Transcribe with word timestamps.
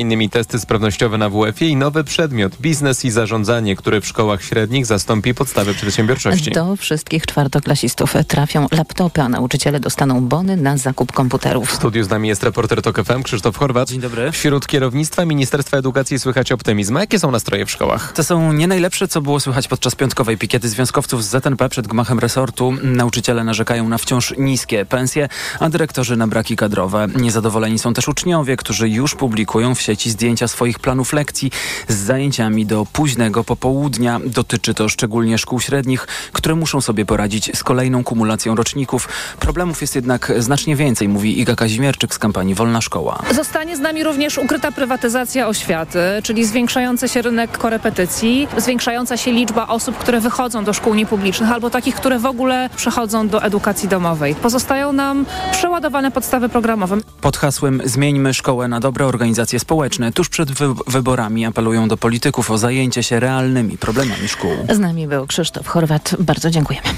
innymi 0.00 0.30
testy 0.30 0.60
sprawnościowe 0.60 1.18
na 1.18 1.30
WF-ie 1.30 1.70
i 1.70 1.76
nowy 1.76 2.04
przedmiot 2.04 2.56
biznes 2.60 3.04
i 3.04 3.10
zarządzanie, 3.10 3.76
który 3.76 4.00
w 4.00 4.06
szkołach 4.06 4.44
średnich 4.44 4.86
zastąpi 4.86 5.34
podstawy 5.34 5.74
przedsiębiorczości. 5.74 6.50
Do 6.50 6.76
wszystkich 6.76 7.26
czwartoklasistów 7.26 8.14
trafią 8.28 8.66
laptopy, 8.72 9.22
a 9.22 9.28
nauczyciele 9.28 9.80
dostaną 9.80 10.20
bony 10.20 10.56
na 10.56 10.76
zakup 10.76 11.12
komputerów. 11.12 11.68
W 11.68 11.74
studiu 11.74 12.04
z 12.04 12.08
nami 12.08 12.28
jest 12.28 12.42
reporter 12.42 12.82
TOK 12.82 13.04
FM 13.04 13.22
Krzysztof 13.22 13.56
Chorwat. 13.56 13.88
Dzień 13.88 14.00
dobry. 14.00 14.32
Wśród 14.32 14.66
kierownictwa 14.66 15.24
Ministerstwa 15.24 15.76
Edukacji 15.76 16.18
słychać 16.18 16.52
optymizm. 16.52 16.96
A 16.96 17.00
jakie 17.00 17.18
są 17.18 17.30
nastroje 17.30 17.66
w 17.66 17.70
szkołach? 17.70 18.12
To 18.12 18.24
są 18.24 18.52
nie 18.52 18.66
najlepsze, 18.66 19.08
co 19.08 19.20
było 19.20 19.40
słychać 19.40 19.68
podczas 19.68 19.94
piątkowej 19.94 20.38
pikiety 20.38 20.68
związkowców 20.68 21.24
z 21.24 21.28
ZNP 21.28 21.68
przed 21.68 21.86
gmachem 21.86 22.18
resortu. 22.18 22.72
Nauczyciele 22.82 23.44
narzekają 23.44 23.88
na 23.88 23.98
wciąż 23.98 24.34
niskie 24.38 24.86
pensje, 24.86 25.28
a 25.60 25.70
dyrektorzy 25.70 26.16
na 26.16 26.26
braki 26.26 26.56
kadrowe. 26.56 27.06
Niezadowoleni 27.16 27.78
są 27.78 27.94
też 27.94 28.08
uczniowie, 28.08 28.56
którzy 28.56 28.88
już 28.88 29.14
publikują 29.14 29.74
w 29.74 29.81
sieci 29.82 30.10
zdjęcia 30.10 30.48
swoich 30.48 30.78
planów 30.78 31.12
lekcji 31.12 31.50
z 31.88 31.94
zajęciami 31.94 32.66
do 32.66 32.86
późnego 32.92 33.44
popołudnia. 33.44 34.20
Dotyczy 34.26 34.74
to 34.74 34.88
szczególnie 34.88 35.38
szkół 35.38 35.60
średnich, 35.60 36.06
które 36.32 36.54
muszą 36.54 36.80
sobie 36.80 37.04
poradzić 37.06 37.50
z 37.58 37.62
kolejną 37.62 38.04
kumulacją 38.04 38.54
roczników. 38.54 39.08
Problemów 39.40 39.80
jest 39.80 39.94
jednak 39.94 40.32
znacznie 40.38 40.76
więcej, 40.76 41.08
mówi 41.08 41.40
Iga 41.40 41.56
Kazimierczyk 41.56 42.14
z 42.14 42.18
kampanii 42.18 42.54
Wolna 42.54 42.80
Szkoła. 42.80 43.18
Zostanie 43.34 43.76
z 43.76 43.80
nami 43.80 44.04
również 44.04 44.38
ukryta 44.38 44.72
prywatyzacja 44.72 45.48
oświaty, 45.48 45.98
czyli 46.22 46.44
zwiększający 46.44 47.08
się 47.08 47.22
rynek 47.22 47.58
korepetycji, 47.58 48.48
zwiększająca 48.56 49.16
się 49.16 49.32
liczba 49.32 49.66
osób, 49.66 49.98
które 49.98 50.20
wychodzą 50.20 50.64
do 50.64 50.72
szkół 50.72 50.94
niepublicznych 50.94 51.50
albo 51.50 51.70
takich, 51.70 51.94
które 51.94 52.18
w 52.18 52.26
ogóle 52.26 52.70
przechodzą 52.76 53.28
do 53.28 53.42
edukacji 53.42 53.88
domowej. 53.88 54.34
Pozostają 54.34 54.92
nam 54.92 55.26
przeładowane 55.52 56.10
podstawy 56.10 56.48
programowe. 56.48 56.96
Pod 57.20 57.36
hasłem 57.36 57.82
Zmieńmy 57.84 58.34
szkołę 58.34 58.68
na 58.68 58.80
dobre 58.80 59.06
organizacje 59.06 59.58
społeczne 59.58 59.71
tuż 60.12 60.28
przed 60.28 60.52
wy 60.52 60.74
wyborami 60.86 61.46
apelują 61.46 61.88
do 61.88 61.96
polityków 61.96 62.50
o 62.50 62.58
zajęcie 62.58 63.02
się 63.02 63.20
realnymi 63.20 63.78
problemami 63.78 64.28
szkół. 64.28 64.50
Z 64.70 64.78
nami 64.78 65.06
był 65.06 65.26
Krzysztof 65.26 65.66
Chorwat. 65.66 66.14
Bardzo 66.18 66.50
dziękujemy. 66.50 66.88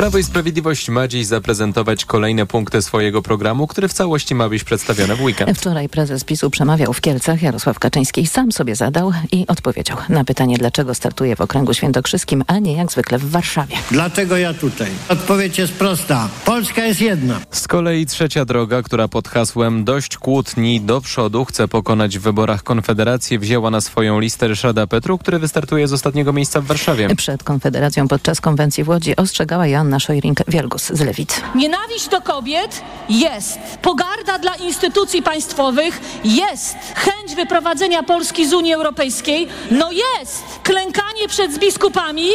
Prawo 0.00 0.18
i 0.18 0.24
Sprawiedliwość 0.24 0.88
ma 0.88 1.08
dziś 1.08 1.26
zaprezentować 1.26 2.04
kolejne 2.04 2.46
punkty 2.46 2.82
swojego 2.82 3.22
programu, 3.22 3.66
który 3.66 3.88
w 3.88 3.92
całości 3.92 4.34
ma 4.34 4.48
być 4.48 4.64
przedstawiony 4.64 5.16
w 5.16 5.22
weekend. 5.22 5.58
Wczoraj 5.58 5.88
prezes 5.88 6.24
PiSu 6.24 6.50
przemawiał 6.50 6.92
w 6.92 7.00
Kielcach. 7.00 7.42
Jarosław 7.42 7.78
Kaczyński 7.78 8.26
sam 8.26 8.52
sobie 8.52 8.76
zadał 8.76 9.12
i 9.32 9.46
odpowiedział 9.46 9.96
na 10.08 10.24
pytanie, 10.24 10.56
dlaczego 10.58 10.94
startuje 10.94 11.36
w 11.36 11.40
okręgu 11.40 11.74
świętokrzyskim, 11.74 12.44
a 12.46 12.58
nie 12.58 12.72
jak 12.72 12.92
zwykle 12.92 13.18
w 13.18 13.30
Warszawie. 13.30 13.76
Dlaczego 13.90 14.36
ja 14.36 14.54
tutaj? 14.54 14.88
Odpowiedź 15.08 15.58
jest 15.58 15.72
prosta. 15.72 16.28
Polska 16.44 16.84
jest 16.84 17.00
jedna. 17.00 17.40
Z 17.50 17.68
kolei 17.68 18.06
trzecia 18.06 18.44
droga, 18.44 18.82
która 18.82 19.08
pod 19.08 19.28
hasłem 19.28 19.84
dość 19.84 20.16
kłótni 20.16 20.80
do 20.80 21.00
przodu 21.00 21.44
chce 21.44 21.68
pokonać 21.68 22.18
w 22.18 22.22
wyborach 22.22 22.62
Konfederację, 22.62 23.38
wzięła 23.38 23.70
na 23.70 23.80
swoją 23.80 24.20
listę 24.20 24.48
Ryszarda 24.48 24.86
Petru, 24.86 25.18
który 25.18 25.38
wystartuje 25.38 25.88
z 25.88 25.92
ostatniego 25.92 26.32
miejsca 26.32 26.60
w 26.60 26.64
Warszawie. 26.64 27.16
Przed 27.16 27.44
Konfederacją 27.44 28.08
podczas 28.08 28.40
konwencji 28.40 28.84
w 28.84 28.88
Łodzi 28.88 29.16
ostrzegała 29.16 29.66
Joanna 29.90 29.98
Szojring-Wielgus 29.98 30.96
z 30.96 31.00
Lewicy. 31.00 31.40
Nienawiść 31.54 32.08
do 32.08 32.20
kobiet 32.20 32.82
jest. 33.08 33.58
Pogarda 33.82 34.38
dla 34.38 34.54
instytucji 34.54 35.22
państwowych 35.22 36.00
jest. 36.24 36.76
Chęć 36.94 37.34
wyprowadzenia 37.34 38.02
Polski 38.02 38.48
z 38.48 38.52
Unii 38.52 38.72
Europejskiej 38.72 39.48
no 39.70 39.90
jest. 39.92 40.42
Klękanie 40.62 41.28
przed 41.28 41.58
biskupami 41.58 42.28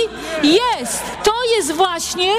jest. 0.44 1.04
To 1.24 1.32
jest 1.58 1.72
właśnie 1.72 2.32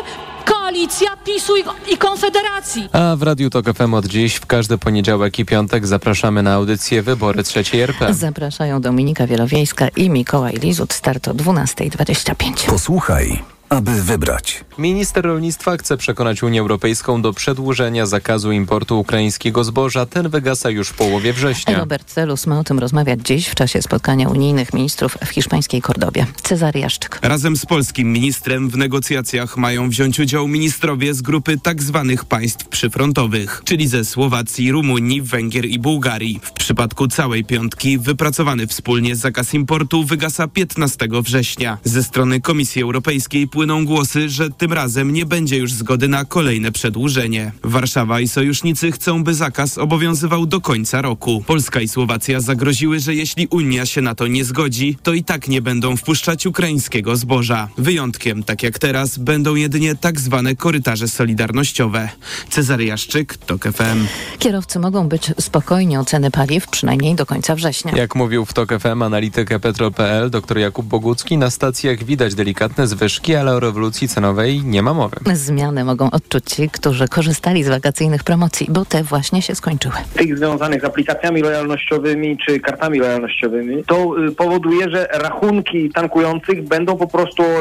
koalicja 0.45 1.17
PiSu 1.25 1.56
i, 1.56 1.92
i 1.92 1.97
Konfederacji. 1.97 2.89
A 2.92 3.17
w 3.17 3.23
Radiu 3.23 3.51
Tok 3.51 3.67
FM 3.75 3.95
od 3.95 4.06
dziś 4.06 4.34
w 4.34 4.47
każdy 4.47 4.78
poniedziałek 4.78 5.39
i 5.39 5.45
piątek 5.45 5.86
zapraszamy 5.86 6.42
na 6.42 6.55
audycję 6.55 7.03
Wybory 7.03 7.42
trzeciej 7.42 7.80
RP. 7.80 8.14
Zapraszają 8.14 8.80
Dominika 8.80 9.27
Wielowiejska 9.27 9.89
i 9.89 10.11
Mikołaj 10.11 10.55
Lizut. 10.55 10.92
Start 10.92 11.28
o 11.28 11.34
12.25. 11.34 12.67
Posłuchaj 12.67 13.56
aby 13.69 14.03
wybrać. 14.03 14.64
Minister 14.78 15.25
rolnictwa 15.25 15.77
chce 15.77 15.96
przekonać 15.96 16.42
Unię 16.42 16.61
Europejską 16.61 17.23
do 17.23 17.33
przedłużenia 17.33 18.07
zakazu 18.07 18.52
importu 18.52 19.01
ukraińskiego 19.01 19.64
zboża. 19.64 20.07
Ten 20.07 20.29
wygasa 20.29 20.70
już 20.70 20.89
w 20.89 20.95
połowie 20.95 21.33
września. 21.33 21.79
Robert 21.79 22.13
Celus 22.13 22.46
ma 22.46 22.58
o 22.58 22.64
tym 22.64 22.79
rozmawiać 22.79 23.20
dziś 23.24 23.48
w 23.48 23.55
czasie 23.55 23.83
spotkania 23.83 24.29
unijnych 24.29 24.73
ministrów 24.73 25.18
w 25.27 25.29
hiszpańskiej 25.29 25.83
Kordobie. 25.83 26.27
Cezary 26.42 26.80
Jaszczyk. 26.80 27.18
Razem 27.23 27.57
z 27.57 27.67
polskim 27.67 28.13
ministrem 28.13 28.70
w 28.70 28.77
negocjacjach 28.77 29.57
mają 29.57 29.89
wziąć 29.89 30.20
udział 30.20 30.48
ministrowie 30.48 31.14
z 31.14 31.23
grupy 31.23 31.58
tzw. 31.64 32.07
Tak 32.17 32.24
państw 32.24 32.68
przyfrontowych, 32.68 33.62
czyli 33.64 33.89
ze 33.89 34.05
Słowacji, 34.05 34.73
Rumunii, 34.73 35.23
Węgier 35.23 35.64
i 35.64 35.79
Bułgarii. 35.79 36.41
W 36.42 36.52
przypadku 36.52 37.08
całej 37.08 37.45
piątki 37.45 37.98
wypracowany 37.98 38.67
wspólnie 38.67 39.17
zakaz 39.17 39.55
importu 39.55 40.05
wygasa 40.05 40.48
15 40.48 41.08
września. 41.23 41.79
Ze 41.85 42.02
strony 42.02 42.41
Komisji 42.41 42.83
Europejskiej 42.83 43.48
płyną 43.56 43.84
głosy, 43.84 44.28
że 44.28 44.50
tym 44.50 44.72
razem 44.72 45.12
nie 45.12 45.27
będzie 45.27 45.56
już 45.56 45.72
zgody 45.72 46.08
na 46.08 46.24
kolejne 46.24 46.72
przedłużenie. 46.72 47.52
Warszawa 47.64 48.20
i 48.20 48.28
sojusznicy 48.28 48.92
chcą, 48.92 49.24
by 49.24 49.34
zakaz 49.34 49.78
obowiązywał 49.78 50.46
do 50.46 50.61
końca 50.61 51.02
roku. 51.02 51.44
Polska 51.46 51.80
i 51.80 51.89
Słowacja 51.89 52.40
zagroziły, 52.40 53.00
że 53.00 53.14
jeśli 53.14 53.46
Unia 53.46 53.86
się 53.86 54.00
na 54.00 54.14
to 54.14 54.27
nie 54.27 54.44
zgodzi, 54.44 54.96
to 55.02 55.12
i 55.12 55.24
tak 55.24 55.48
nie 55.48 55.62
będą 55.62 55.96
wpuszczać 55.96 56.46
ukraińskiego 56.46 57.17
zboża. 57.17 57.68
Wyjątkiem, 57.78 58.42
tak 58.42 58.62
jak 58.62 58.78
teraz, 58.78 59.18
będą 59.18 59.55
jedynie 59.55 59.94
tak 59.94 60.20
zwane 60.20 60.56
korytarze 60.56 61.08
solidarnościowe. 61.08 62.08
Cezary 62.50 62.84
Jaszczyk, 62.84 63.36
TOK 63.36 63.64
FM. 63.64 64.06
Kierowcy 64.38 64.78
mogą 64.78 65.08
być 65.08 65.33
spokojni 65.40 65.96
o 65.96 66.05
ceny 66.05 66.30
paliw, 66.30 66.68
przynajmniej 66.68 67.14
do 67.14 67.27
końca 67.27 67.55
września. 67.55 67.92
Jak 67.96 68.14
mówił 68.14 68.44
w 68.44 68.52
TOK 68.52 68.80
FM 68.80 69.02
analityk 69.02 69.61
Petro.pl 69.61 70.30
dr 70.30 70.58
Jakub 70.58 70.86
Bogucki, 70.86 71.38
na 71.38 71.50
stacjach 71.50 72.05
widać 72.05 72.34
delikatne 72.34 72.86
zwyżki, 72.86 73.34
ale 73.34 73.45
o 73.52 73.61
rewolucji 73.61 74.08
cenowej 74.08 74.62
nie 74.64 74.83
ma 74.83 74.95
mowy. 74.95 75.17
Zmiany 75.33 75.84
mogą 75.84 76.11
odczuć 76.11 76.45
ci, 76.45 76.70
którzy 76.70 77.08
korzystali 77.08 77.64
z 77.64 77.68
wakacyjnych 77.68 78.24
promocji, 78.24 78.67
bo 78.70 78.84
te 78.84 79.02
właśnie 79.02 79.42
się 79.42 79.55
skończyły. 79.55 79.95
Tych 80.14 80.39
związanych 80.39 80.80
z 80.80 80.84
aplikacjami 80.84 81.42
lojalnościowymi 81.42 82.36
czy 82.46 82.61
kartami 82.61 82.98
lojalnościowymi, 82.98 83.85
to 83.85 84.27
y, 84.29 84.33
powoduje, 84.33 84.90
że 84.90 85.08
rachunki 85.12 85.90
tankujących 85.90 86.68
będą 86.68 86.96
po 86.96 87.06
prostu 87.06 87.42
o 87.42 87.61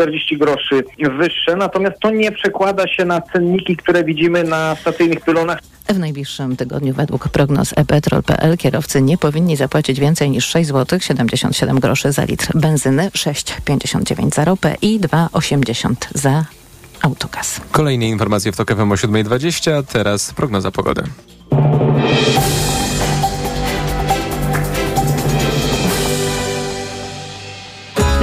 30-40 0.00 0.38
groszy 0.38 0.84
wyższe, 1.18 1.56
natomiast 1.56 2.00
to 2.00 2.10
nie 2.10 2.32
przekłada 2.32 2.88
się 2.88 3.04
na 3.04 3.20
cenniki, 3.20 3.76
które 3.76 4.04
widzimy 4.04 4.44
na 4.44 4.76
stacyjnych 4.76 5.20
pylonach. 5.20 5.58
W 5.88 5.98
najbliższym 5.98 6.56
tygodniu 6.56 6.94
według 6.94 7.28
prognoz 7.28 7.72
epetrol.pl 7.76 8.56
kierowcy 8.56 9.02
nie 9.02 9.18
powinni 9.18 9.56
zapłacić 9.56 10.00
więcej 10.00 10.30
niż 10.30 10.46
6 10.46 10.68
zł 10.68 11.00
77 11.00 11.80
groszy 11.80 12.12
za 12.12 12.24
litr 12.24 12.50
benzyny, 12.54 13.10
6,59 13.10 14.34
za 14.34 14.44
ropę 14.44 14.76
i 14.82 15.00
2,80 15.00 15.94
za 16.14 16.44
autogaz. 17.02 17.60
Kolejne 17.70 18.08
informacje 18.08 18.52
w 18.52 18.56
TOK 18.56 18.74
FM 18.74 18.92
o 18.92 18.94
7.20, 18.94 19.84
teraz 19.84 20.32
prognoza 20.32 20.70
pogody. 20.70 21.02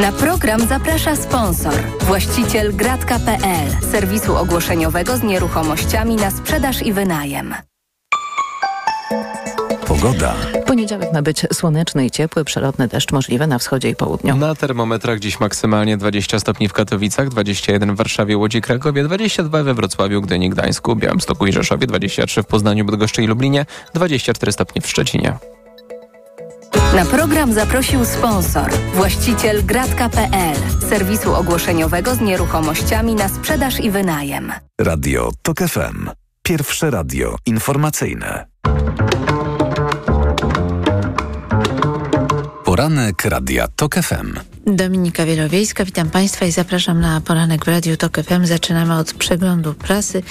Na 0.04 0.12
program 0.12 0.68
zaprasza 0.68 1.16
sponsor, 1.16 1.74
właściciel 2.00 2.76
gratka.pl, 2.76 3.68
serwisu 3.92 4.36
ogłoszeniowego 4.36 5.18
z 5.18 5.24
nieruchomościami 5.24 6.16
na 6.16 6.32
sprzedaż 6.32 6.82
i 6.82 6.94
wynajem. 6.94 7.56
Pogoda. 9.88 10.36
Poniedziałek 10.66 11.14
ma 11.14 11.22
być 11.22 11.46
słoneczny 11.54 12.06
i 12.06 12.12
ciepły, 12.12 12.46
przelotny 12.46 12.88
deszcz 12.88 13.12
możliwy 13.12 13.48
na 13.48 13.60
wschodzie 13.60 13.90
i 13.90 13.96
południu. 13.96 14.36
Na 14.36 14.56
termometrach 14.56 15.20
dziś 15.20 15.40
maksymalnie 15.40 15.98
20 15.98 16.40
stopni 16.40 16.68
w 16.68 16.74
Katowicach, 16.74 17.30
21 17.30 17.96
w 17.96 17.98
Warszawie, 17.98 18.38
Łodzi, 18.38 18.62
Krakowie, 18.62 19.04
22 19.04 19.64
we 19.64 19.74
Wrocławiu, 19.74 20.22
Gdyni, 20.22 20.50
Gdańsku, 20.50 20.96
Białymstoku 20.96 21.48
i 21.48 21.54
Rzeszowie, 21.54 21.88
23 21.88 22.44
w 22.44 22.46
Poznaniu, 22.46 22.86
Bydgoszczy 22.86 23.24
i 23.24 23.28
Lublinie, 23.28 23.66
24 23.94 24.52
stopnie 24.52 24.82
w 24.82 24.90
Szczecinie. 24.90 25.38
Na 26.96 27.06
program 27.06 27.54
zaprosił 27.54 28.06
sponsor, 28.06 28.72
właściciel 28.94 29.66
gratka.pl, 29.66 30.56
serwisu 30.90 31.36
ogłoszeniowego 31.36 32.16
z 32.16 32.22
nieruchomościami 32.22 33.16
na 33.16 33.30
sprzedaż 33.30 33.80
i 33.80 33.92
wynajem. 33.92 34.52
Radio 34.82 35.32
TOK 35.42 35.58
FM. 35.58 36.10
Pierwsze 36.44 36.92
radio 36.92 37.36
informacyjne. 37.46 38.46
Poranek 42.64 43.26
Radia 43.26 43.68
TOK 43.68 43.96
FM. 43.96 44.53
Dominika 44.68 45.26
Wielowiejska, 45.26 45.86
witam 45.86 46.10
Państwa 46.10 46.46
i 46.46 46.52
zapraszam 46.52 47.02
na 47.02 47.22
poranek 47.22 47.66
w 47.66 47.68
Radiu 47.68 47.98
TOK 47.98 48.18
FM. 48.18 48.46
Zaczynamy 48.46 48.98
od 48.98 49.14
przeglądu 49.14 49.74
prasy, 49.74 50.24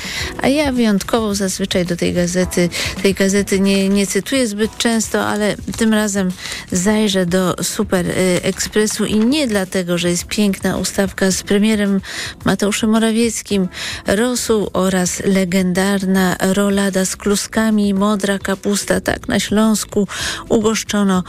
a 0.42 0.48
ja 0.48 0.72
wyjątkowo 0.72 1.34
zazwyczaj 1.34 1.86
do 1.86 1.96
tej 1.96 2.12
gazety, 2.12 2.68
tej 3.02 3.14
gazety 3.14 3.60
nie, 3.60 3.88
nie 3.88 4.06
cytuję 4.06 4.46
zbyt 4.46 4.78
często, 4.78 5.26
ale 5.26 5.56
tym 5.78 5.94
razem 5.94 6.30
zajrzę 6.70 7.26
do 7.26 7.54
Super 7.62 8.06
y, 8.06 8.12
Ekspresu 8.42 9.04
i 9.04 9.16
nie 9.16 9.46
dlatego, 9.46 9.98
że 9.98 10.10
jest 10.10 10.26
piękna 10.26 10.76
ustawka 10.76 11.30
z 11.30 11.42
premierem 11.42 12.00
Mateuszem 12.44 12.90
Morawieckim, 12.90 13.68
rosół 14.06 14.70
oraz 14.72 15.22
legendarna 15.24 16.36
rolada 16.40 17.04
z 17.04 17.16
kluskami 17.16 17.94
modra 17.94 18.38
kapusta. 18.38 19.00
Tak 19.00 19.28
na 19.28 19.40
Śląsku 19.40 20.08
ugoszczono 20.48 21.24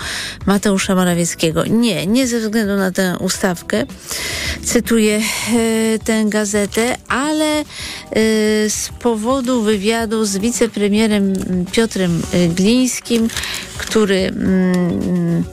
Mateusza 0.45 0.95
Morawieckiego. 0.95 1.65
Nie, 1.65 2.07
nie 2.07 2.27
ze 2.27 2.39
względu 2.39 2.75
na 2.75 2.93
tę 2.94 3.18
ustawkę. 3.19 3.86
Cytuję 4.63 5.18
e, 5.18 6.00
tę 6.00 6.25
gazetę, 6.25 6.95
ale 7.07 7.60
e, 7.60 7.63
z 8.69 8.90
powodu 9.00 9.62
wywiadu 9.62 10.25
z 10.25 10.38
wicepremierem 10.38 11.34
Piotrem 11.72 12.22
Glińskim, 12.56 13.28
który 13.78 14.19
mm, 14.19 15.44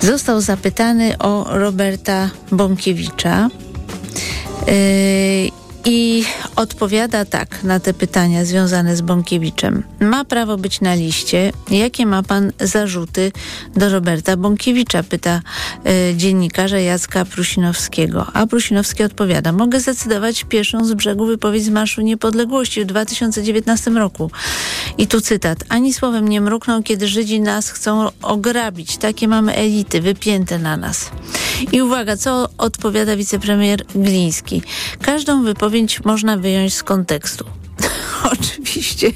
został 0.00 0.40
zapytany 0.40 1.18
o 1.18 1.46
Roberta 1.58 2.30
Bąkiewicza. 2.52 3.48
E, 4.68 4.72
i 5.84 6.24
odpowiada 6.56 7.24
tak 7.24 7.64
na 7.64 7.80
te 7.80 7.94
pytania 7.94 8.44
związane 8.44 8.96
z 8.96 9.00
Bąkiewiczem. 9.00 9.82
Ma 10.00 10.24
prawo 10.24 10.56
być 10.56 10.80
na 10.80 10.94
liście. 10.94 11.52
Jakie 11.70 12.06
ma 12.06 12.22
pan 12.22 12.52
zarzuty 12.60 13.32
do 13.76 13.90
Roberta 13.90 14.36
Bąkiewicza? 14.36 15.02
Pyta 15.02 15.40
y, 16.10 16.16
dziennikarza 16.16 16.78
Jacka 16.78 17.24
Prusinowskiego. 17.24 18.26
A 18.32 18.46
Prusinowski 18.46 19.02
odpowiada. 19.02 19.52
Mogę 19.52 19.80
zdecydować 19.80 20.44
pierwszą 20.44 20.84
z 20.84 20.94
brzegu 20.94 21.26
wypowiedź 21.26 21.64
z 21.64 21.68
Marszu 21.68 22.00
Niepodległości 22.00 22.82
w 22.82 22.86
2019 22.86 23.90
roku. 23.90 24.30
I 24.98 25.06
tu 25.06 25.20
cytat. 25.20 25.58
Ani 25.68 25.92
słowem 25.92 26.28
nie 26.28 26.40
mrukną, 26.40 26.82
kiedy 26.82 27.08
Żydzi 27.08 27.40
nas 27.40 27.70
chcą 27.70 28.08
ograbić. 28.22 28.96
Takie 28.96 29.28
mamy 29.28 29.54
elity 29.54 30.00
wypięte 30.00 30.58
na 30.58 30.76
nas. 30.76 31.10
I 31.72 31.82
uwaga, 31.82 32.16
co 32.16 32.48
odpowiada 32.58 33.16
wicepremier 33.16 33.84
Gliński. 33.94 34.62
Każdą 35.02 35.42
wypowiedź 35.42 36.04
można 36.04 36.36
wyjąć 36.46 36.74
z 36.74 36.82
kontekstu. 36.82 37.44
oczywiście, 38.32 39.12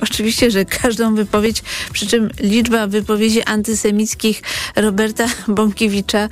oczywiście, 0.00 0.50
że 0.50 0.64
każdą 0.64 1.14
wypowiedź, 1.14 1.62
przy 1.92 2.06
czym 2.06 2.30
liczba 2.40 2.86
wypowiedzi 2.86 3.42
antysemickich 3.42 4.42
Roberta 4.76 5.26
Bąkiewicza 5.48 6.28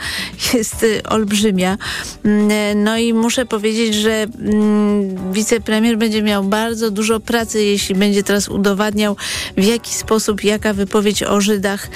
jest 0.54 0.82
y, 0.82 1.02
olbrzymia. 1.02 1.78
Mm, 2.24 2.84
no 2.84 2.98
i 2.98 3.14
muszę 3.14 3.46
powiedzieć, 3.46 3.94
że 3.94 4.12
mm, 4.12 5.32
wicepremier 5.32 5.98
będzie 5.98 6.22
miał 6.22 6.44
bardzo 6.44 6.90
dużo 6.90 7.20
pracy, 7.20 7.64
jeśli 7.64 7.94
będzie 7.94 8.22
teraz 8.22 8.48
udowadniał, 8.48 9.16
w 9.56 9.64
jaki 9.64 9.94
sposób, 9.94 10.44
jaka 10.44 10.74
wypowiedź 10.74 11.22
o 11.22 11.40
Żydach 11.40 11.88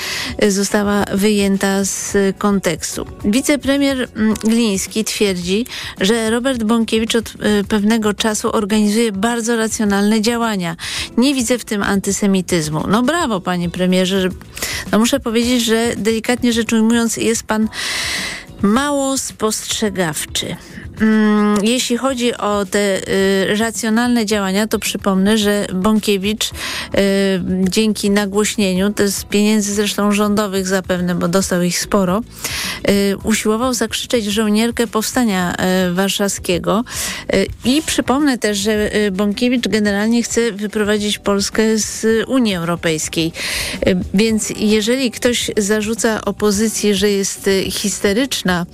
y, 0.45 0.51
została 0.51 1.05
wyjęta 1.15 1.85
z 1.85 2.17
kontekstu. 2.39 3.07
Wicepremier 3.25 4.09
mm, 4.17 4.35
Gliński 4.35 5.05
twierdzi, 5.05 5.67
że 6.01 6.31
Robert 6.31 6.65
Bąkiewicz 6.65 7.15
od 7.15 7.29
y, 7.29 7.65
pewnego 7.69 8.15
czasu 8.15 8.53
organizuje 8.53 9.13
bardzo 9.13 9.57
racjonalne 9.57 9.76
działania. 10.21 10.77
Nie 11.17 11.35
widzę 11.35 11.59
w 11.59 11.65
tym 11.65 11.83
antysemityzmu. 11.83 12.85
No 12.89 13.03
brawo, 13.03 13.41
panie 13.41 13.71
premierze. 13.71 14.29
No 14.93 14.99
muszę 14.99 15.21
powiedzieć, 15.21 15.65
że 15.65 15.97
delikatnie 15.97 16.53
rzecz 16.53 16.73
ujmując 16.73 17.17
jest 17.17 17.43
pan 17.43 17.69
mało 18.63 19.19
spostrzegawczy. 19.19 20.57
Mm, 21.01 21.65
jeśli 21.65 21.97
chodzi 21.97 22.37
o 22.37 22.67
te 22.71 23.09
y, 23.09 23.57
racjonalne 23.57 24.27
działania, 24.27 24.67
to 24.67 24.79
przypomnę, 24.79 25.39
że 25.39 25.67
Bąkiewicz 25.75 26.51
y, 26.51 26.53
dzięki 27.69 28.11
nagłośnieniu, 28.11 28.93
to 28.93 29.09
z 29.09 29.25
pieniędzy 29.25 29.75
zresztą 29.75 30.13
rządowych 30.13 30.67
zapewne, 30.67 31.15
bo 31.15 31.29
dostał 31.29 31.63
ich 31.63 31.79
sporo, 31.79 32.23
y, 32.91 33.17
usiłował 33.23 33.75
zakrzyczeć 33.75 34.25
żołnierkę 34.25 34.87
powstania 34.87 35.57
warszawskiego. 35.93 36.85
I 37.65 37.83
przypomnę 37.87 38.39
też, 38.39 38.59
że 38.59 38.91
Bąkiewicz 39.13 39.69
generalnie 39.69 40.23
chce 40.23 40.53
wyprowadzić 40.53 41.19
Polskę 41.19 41.79
z 41.79 42.07
Unii 42.29 42.55
Europejskiej. 42.55 43.33
Więc 44.15 44.53
jeżeli 44.57 45.11
ktoś 45.11 45.51
zarzuca 45.57 46.25
opozycji, 46.25 46.95
że 46.95 47.11
jest 47.11 47.51
histeryczna, 47.71 48.67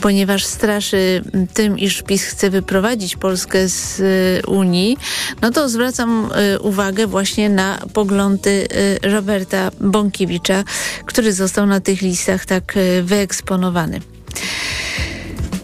ponieważ 0.00 0.44
straszy 0.44 1.22
tym, 1.52 1.78
iż 1.78 2.02
PiS 2.02 2.24
chce 2.24 2.50
wyprowadzić 2.50 3.16
Polskę 3.16 3.68
z 3.68 4.00
y, 4.00 4.46
Unii, 4.46 4.96
no 5.40 5.50
to 5.50 5.68
zwracam 5.68 6.30
y, 6.54 6.60
uwagę 6.60 7.06
właśnie 7.06 7.50
na 7.50 7.78
poglądy 7.92 8.68
y, 9.04 9.08
Roberta 9.08 9.70
Bąkiewicza, 9.80 10.64
który 11.06 11.32
został 11.32 11.66
na 11.66 11.80
tych 11.80 12.02
listach 12.02 12.46
tak 12.46 12.74
wyeksponowany. 13.02 14.00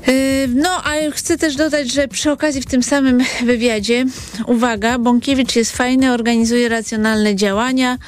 Yy, 0.09 0.49
no, 0.55 0.71
a 0.85 1.11
chcę 1.13 1.39
też 1.39 1.57
dodać, 1.57 1.93
że 1.93 2.09
przy 2.09 2.31
okazji 2.31 2.63
w 2.63 2.67
tym 2.67 2.83
samym 2.83 3.21
wywiadzie, 3.45 4.05
uwaga, 4.47 4.99
Bąkiewicz 4.99 5.57
jest 5.57 5.77
fajny, 5.77 6.13
organizuje 6.13 6.69
racjonalne 6.69 7.37
działania 7.37 7.99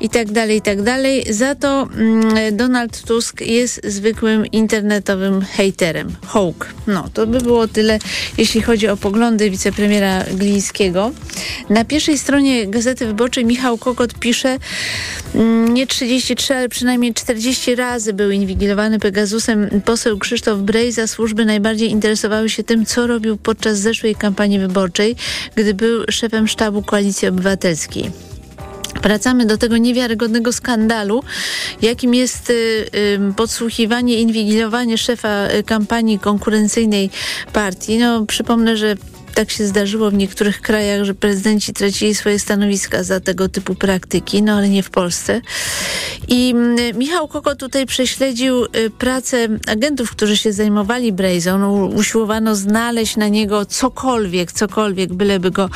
i 0.00 0.08
tak 0.08 0.32
dalej, 0.32 0.56
i 0.56 0.62
tak 0.62 0.82
dalej. 0.82 1.24
Za 1.30 1.54
to 1.54 1.82
mm, 1.82 2.56
Donald 2.56 3.02
Tusk 3.02 3.40
jest 3.40 3.80
zwykłym 3.84 4.46
internetowym 4.46 5.42
hejterem. 5.42 6.16
Hołk. 6.26 6.66
No, 6.86 7.08
to 7.14 7.26
by 7.26 7.38
było 7.38 7.68
tyle, 7.68 7.98
jeśli 8.38 8.62
chodzi 8.62 8.88
o 8.88 8.96
poglądy 8.96 9.50
wicepremiera 9.50 10.24
Glińskiego. 10.24 11.10
Na 11.70 11.84
pierwszej 11.84 12.18
stronie 12.18 12.66
Gazety 12.66 13.06
Wyborczej 13.06 13.44
Michał 13.44 13.78
Kokot 13.78 14.14
pisze, 14.14 14.58
mm, 15.34 15.74
nie 15.74 15.86
33, 15.86 16.54
ale 16.54 16.68
przynajmniej 16.68 17.14
40 17.14 17.74
razy 17.74 18.12
był 18.12 18.30
inwigilowany 18.30 18.98
Pegasusem 18.98 19.80
poseł 19.84 20.18
Krzysztof 20.18 20.58
Brejza, 20.58 21.06
służby 21.06 21.45
najbardziej 21.46 21.90
interesowały 21.90 22.50
się 22.50 22.64
tym, 22.64 22.86
co 22.86 23.06
robił 23.06 23.36
podczas 23.36 23.78
zeszłej 23.78 24.14
kampanii 24.14 24.58
wyborczej, 24.58 25.16
gdy 25.54 25.74
był 25.74 26.04
szefem 26.10 26.48
sztabu 26.48 26.82
Koalicji 26.82 27.28
Obywatelskiej. 27.28 28.10
Wracamy 29.02 29.46
do 29.46 29.58
tego 29.58 29.76
niewiarygodnego 29.76 30.52
skandalu, 30.52 31.22
jakim 31.82 32.14
jest 32.14 32.50
y, 32.50 32.86
podsłuchiwanie, 33.36 34.20
inwigilowanie 34.20 34.98
szefa 34.98 35.48
y, 35.50 35.62
kampanii 35.62 36.18
konkurencyjnej 36.18 37.10
partii. 37.52 37.98
No, 37.98 38.26
przypomnę, 38.26 38.76
że 38.76 38.96
tak 39.36 39.50
się 39.50 39.66
zdarzyło 39.66 40.10
w 40.10 40.14
niektórych 40.14 40.60
krajach, 40.60 41.04
że 41.04 41.14
prezydenci 41.14 41.72
tracili 41.72 42.14
swoje 42.14 42.38
stanowiska 42.38 43.02
za 43.02 43.20
tego 43.20 43.48
typu 43.48 43.74
praktyki, 43.74 44.42
no 44.42 44.52
ale 44.52 44.68
nie 44.68 44.82
w 44.82 44.90
Polsce. 44.90 45.40
I 46.28 46.50
mm, 46.50 46.98
Michał 46.98 47.28
Koko 47.28 47.56
tutaj 47.56 47.86
prześledził 47.86 48.64
y, 48.64 48.90
pracę 48.98 49.48
agentów, 49.66 50.10
którzy 50.10 50.36
się 50.36 50.52
zajmowali 50.52 51.12
Brejzą. 51.12 51.58
No, 51.58 51.72
usiłowano 51.72 52.54
znaleźć 52.54 53.16
na 53.16 53.28
niego 53.28 53.66
cokolwiek, 53.66 54.52
cokolwiek, 54.52 55.14
byleby 55.14 55.50
go 55.50 55.70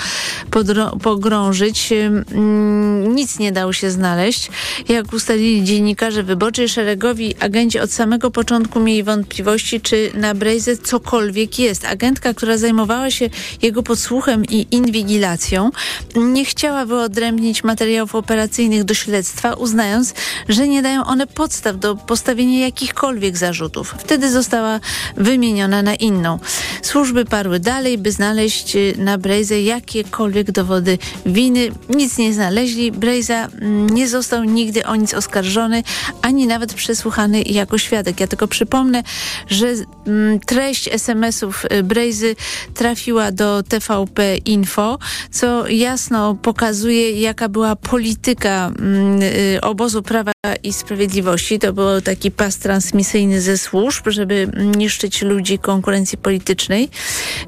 pogrążyć. 1.02 1.92
Mm, 1.92 3.14
nic 3.14 3.38
nie 3.38 3.52
dało 3.52 3.72
się 3.72 3.90
znaleźć. 3.90 4.50
Jak 4.88 5.12
ustalili 5.12 5.64
dziennikarze 5.64 6.22
wyborczy, 6.22 6.68
szeregowi 6.68 7.34
agenci 7.40 7.78
od 7.80 7.92
samego 7.92 8.30
początku 8.30 8.80
mieli 8.80 9.02
wątpliwości, 9.02 9.80
czy 9.80 10.10
na 10.14 10.34
Brejze 10.34 10.76
cokolwiek 10.76 11.58
jest. 11.58 11.84
Agentka, 11.84 12.34
która 12.34 12.58
zajmowała 12.58 13.10
się 13.10 13.30
jego 13.62 13.82
podsłuchem 13.82 14.44
i 14.44 14.66
inwigilacją, 14.70 15.70
nie 16.16 16.44
chciała 16.44 16.86
wyodrębnić 16.86 17.64
materiałów 17.64 18.14
operacyjnych 18.14 18.84
do 18.84 18.94
śledztwa, 18.94 19.54
uznając, 19.54 20.14
że 20.48 20.68
nie 20.68 20.82
dają 20.82 21.04
one 21.04 21.26
podstaw 21.26 21.78
do 21.78 21.96
postawienia 21.96 22.58
jakichkolwiek 22.60 23.36
zarzutów. 23.36 23.94
Wtedy 23.98 24.30
została 24.30 24.80
wymieniona 25.16 25.82
na 25.82 25.94
inną. 25.94 26.38
Służby 26.82 27.24
parły 27.24 27.60
dalej, 27.60 27.98
by 27.98 28.12
znaleźć 28.12 28.76
y, 28.76 28.94
na 28.98 29.18
Brejze 29.18 29.62
jakiekolwiek 29.62 30.52
dowody 30.52 30.98
winy. 31.26 31.68
Nic 31.88 32.18
nie 32.18 32.34
znaleźli. 32.34 32.92
Brejza 32.92 33.46
mm, 33.46 33.90
nie 33.90 34.08
został 34.08 34.44
nigdy 34.44 34.86
o 34.86 34.96
nic 34.96 35.14
oskarżony, 35.14 35.82
ani 36.22 36.46
nawet 36.46 36.74
przesłuchany 36.74 37.42
jako 37.42 37.78
świadek. 37.78 38.20
Ja 38.20 38.26
tylko 38.26 38.48
przypomnę, 38.48 39.02
że 39.46 39.66
mm, 40.06 40.40
treść 40.40 40.88
SMS-ów 40.92 41.64
y, 41.64 41.82
Brejzy 41.82 42.36
trafiła 42.74 43.32
do 43.32 43.39
do 43.40 43.62
TVP 43.62 44.36
Info, 44.36 44.98
co 45.30 45.68
jasno 45.68 46.34
pokazuje, 46.34 47.20
jaka 47.20 47.48
była 47.48 47.76
polityka 47.76 48.72
mm, 48.78 49.22
y, 49.22 49.60
obozu 49.62 50.02
Prawa 50.02 50.32
i 50.62 50.72
Sprawiedliwości. 50.72 51.58
To 51.58 51.72
był 51.72 52.00
taki 52.00 52.30
pas 52.30 52.58
transmisyjny 52.58 53.40
ze 53.40 53.58
służb, 53.58 54.08
żeby 54.08 54.48
niszczyć 54.76 55.22
ludzi 55.22 55.58
konkurencji 55.58 56.18
politycznej. 56.18 56.88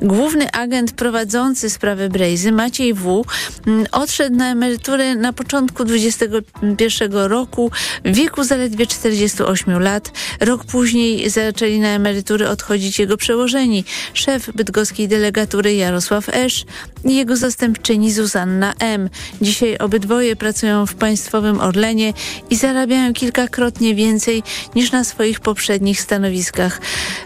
Główny 0.02 0.52
agent 0.52 0.92
prowadzący 0.92 1.70
sprawę 1.70 2.08
Brejzy, 2.08 2.52
Maciej 2.52 2.94
W., 2.94 3.24
mm, 3.66 3.86
odszedł 3.92 4.36
na 4.36 4.50
emeryturę 4.50 5.14
na 5.14 5.32
początku 5.32 5.84
21 5.84 7.12
roku 7.12 7.70
w 8.04 8.14
wieku 8.14 8.44
zaledwie 8.44 8.86
48 8.86 9.82
lat. 9.82 10.12
Rok 10.40 10.64
później 10.64 11.30
zaczęli 11.30 11.80
na 11.80 11.88
emerytury 11.88 12.48
odchodzić 12.48 12.98
jego 12.98 13.16
przełożeni, 13.16 13.84
szef 14.14 14.50
bydgoskiej 14.54 15.08
delegatury 15.08 15.71
Jarosław 15.76 16.28
Esz 16.28 16.64
i 17.04 17.16
jego 17.16 17.36
zastępczyni 17.36 18.12
Zuzanna 18.12 18.74
M. 18.78 19.10
Dzisiaj 19.40 19.78
obydwoje 19.78 20.36
pracują 20.36 20.86
w 20.86 20.94
państwowym 20.94 21.60
Orlenie 21.60 22.12
i 22.50 22.56
zarabiają 22.56 23.12
kilkakrotnie 23.12 23.94
więcej 23.94 24.42
niż 24.74 24.92
na 24.92 25.04
swoich 25.04 25.40
poprzednich 25.40 26.00
stanowiskach 26.00 26.80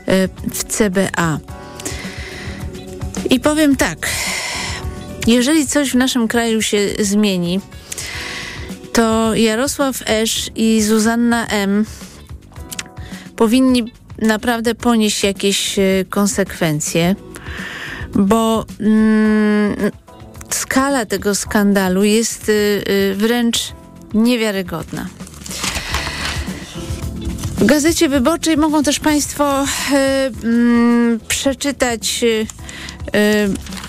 e, 0.07 0.29
w 0.53 0.65
CBA. 0.65 1.39
I 3.31 3.41
powiem 3.41 3.77
tak, 3.77 4.09
jeżeli 5.27 5.67
coś 5.67 5.91
w 5.91 5.95
naszym 5.95 6.29
kraju 6.29 6.63
się 6.63 6.79
zmieni, 6.99 7.61
to 8.93 9.35
Jarosław 9.35 10.03
Esz 10.07 10.51
i 10.55 10.83
Zuzanna 10.83 11.47
M. 11.47 11.85
powinni 13.37 13.93
naprawdę 14.23 14.75
ponieść 14.75 15.25
jakieś 15.25 15.79
e, 15.79 15.83
konsekwencje, 16.11 17.15
bo 18.19 18.65
mm, 18.81 19.77
skala 20.51 21.07
tego 21.07 21.35
skandalu 21.35 22.05
jest 22.05 22.49
y, 22.49 22.53
y, 22.89 23.15
wręcz 23.17 23.73
niewiarygodna. 24.15 25.07
W 27.59 27.65
Gazecie 27.65 28.09
Wyborczej 28.09 28.57
mogą 28.57 28.83
też 28.83 29.01
Państwo 29.01 29.65
y, 29.65 29.67
mm, 30.47 31.21
przeczytać 31.29 32.25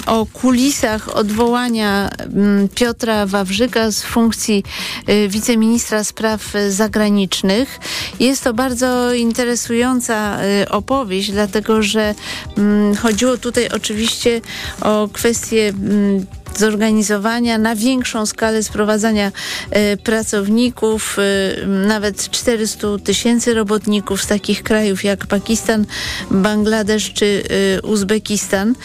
o 0.05 0.25
kulisach 0.25 1.15
odwołania 1.15 2.09
mm, 2.19 2.69
Piotra 2.69 3.25
Wawrzyka 3.25 3.91
z 3.91 4.03
funkcji 4.03 4.63
y, 5.09 5.27
wiceministra 5.27 6.03
spraw 6.03 6.53
zagranicznych. 6.69 7.79
Jest 8.19 8.43
to 8.43 8.53
bardzo 8.53 9.13
interesująca 9.13 10.39
y, 10.43 10.69
opowieść, 10.69 11.31
dlatego 11.31 11.83
że 11.83 12.15
mm, 12.57 12.95
chodziło 12.95 13.38
tutaj 13.38 13.69
oczywiście 13.69 14.41
o 14.81 15.09
kwestię 15.13 15.67
mm, 15.67 16.25
zorganizowania 16.60 17.58
na 17.58 17.76
większą 17.76 18.26
skalę 18.26 18.64
sprowadzania 18.64 19.32
e, 19.70 19.98
pracowników, 19.98 21.18
e, 21.20 21.68
nawet 21.68 22.30
400 22.30 22.88
tysięcy 23.04 23.54
robotników 23.54 24.22
z 24.22 24.28
takich 24.28 24.64
krajów 24.64 25.04
jak 25.04 25.26
Pakistan, 25.26 25.86
Bangladesz 26.32 27.14
czy 27.14 27.44
e, 27.78 27.82
Uzbekistan. 27.82 28.76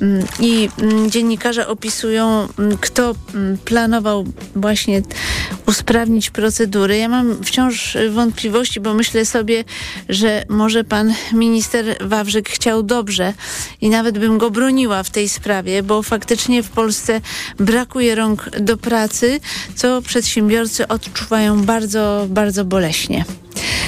Mm, 0.00 0.26
I 0.40 0.68
mm, 0.78 1.10
dziennikarze 1.10 1.68
opisują, 1.68 2.48
mm, 2.58 2.78
kto 2.78 3.14
planował 3.64 4.24
właśnie 4.56 5.02
usprawnić 5.66 6.30
procedury. 6.30 6.98
Ja 6.98 7.08
mam 7.08 7.44
wciąż 7.44 7.96
wątpliwości, 8.10 8.80
bo 8.80 8.94
myślę 8.94 9.24
sobie, 9.24 9.64
że 10.08 10.44
może 10.48 10.84
pan 10.84 11.14
minister 11.32 11.84
Wawrzyk 12.00 12.48
chciał 12.48 12.82
dobrze 12.82 13.32
i 13.80 13.90
nawet 13.90 14.18
bym 14.18 14.38
go 14.38 14.50
broniła 14.50 15.02
w 15.02 15.10
tej 15.10 15.28
sprawie, 15.28 15.82
bo 15.82 16.02
faktycznie 16.02 16.62
w 16.62 16.70
Polsce 16.70 17.17
brakuje 17.58 18.14
rąk 18.14 18.50
do 18.60 18.76
pracy, 18.76 19.40
co 19.74 20.02
przedsiębiorcy 20.02 20.88
odczuwają 20.88 21.64
bardzo, 21.64 22.26
bardzo 22.28 22.64
boleśnie. 22.64 23.24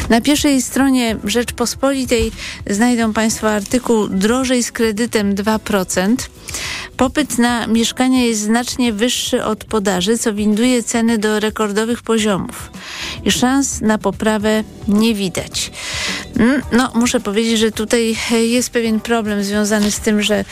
Na 0.08 0.20
pierwszej 0.20 0.62
stronie 0.62 1.16
Rzeczpospolitej 1.24 2.32
znajdą 2.66 3.12
Państwo 3.12 3.50
artykuł 3.50 4.08
Drożej 4.08 4.62
z 4.62 4.72
kredytem 4.72 5.34
2%. 5.34 6.16
Popyt 6.96 7.38
na 7.38 7.66
mieszkania 7.66 8.24
jest 8.24 8.40
znacznie 8.40 8.92
wyższy 8.92 9.44
od 9.44 9.64
podaży, 9.64 10.18
co 10.18 10.34
winduje 10.34 10.82
ceny 10.82 11.18
do 11.18 11.40
rekordowych 11.40 12.02
poziomów. 12.02 12.70
I 13.24 13.30
szans 13.30 13.80
na 13.80 13.98
poprawę 13.98 14.64
nie 14.88 15.14
widać. 15.14 15.70
Mm, 16.38 16.62
no, 16.72 16.92
muszę 16.94 17.20
powiedzieć, 17.20 17.58
że 17.58 17.72
tutaj 17.72 18.16
jest 18.30 18.70
pewien 18.70 19.00
problem 19.00 19.44
związany 19.44 19.90
z 19.90 20.00
tym, 20.00 20.22
że 20.22 20.44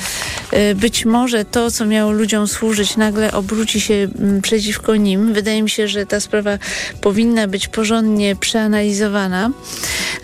y, 0.53 0.75
być 0.75 1.05
może 1.05 1.45
to, 1.45 1.71
co 1.71 1.87
miało 1.87 2.13
ludziom 2.13 2.49
służyć, 2.49 2.97
nagle 2.97 3.33
obróci 3.33 3.81
się 3.81 3.95
mm, 3.95 4.43
przeciwko 4.43 4.97
nim. 4.97 5.33
Wydaje 5.33 5.63
mi 5.63 5.71
się, 5.71 5.89
że 5.89 6.07
ta 6.07 6.21
sprawa 6.21 6.59
powinna 7.01 7.47
być 7.49 7.69
porządnie 7.69 8.37
przeanalizowana. 8.37 9.08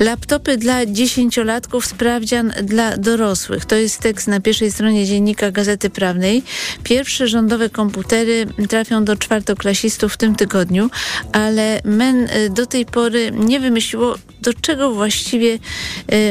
Laptopy 0.01 0.57
dla 0.57 0.87
dziesięciolatków, 0.87 1.87
sprawdzian 1.87 2.53
dla 2.63 2.97
dorosłych. 2.97 3.65
To 3.65 3.77
jest 3.77 4.01
tekst 4.01 4.29
na 4.29 4.41
pierwszej 4.41 4.73
stronie 4.73 5.07
dziennika 5.07 5.51
Gazety 5.51 5.91
Prawnej. 5.91 6.43
Pierwsze 6.83 7.29
rządowe 7.29 7.71
komputery 7.71 8.47
trafią 8.69 9.05
do 9.05 9.17
czwartoklasistów 9.17 10.15
w 10.15 10.17
tym 10.17 10.37
tygodniu, 10.37 10.91
ale 11.33 11.81
MEN 11.85 12.29
y, 12.29 12.51
do 12.51 12.67
tej 12.67 12.87
pory 12.87 13.33
nie 13.35 13.61
wymyśliło, 13.61 14.15
do 14.41 14.55
czego 14.55 14.93
właściwie 14.93 15.55
y, 15.55 15.59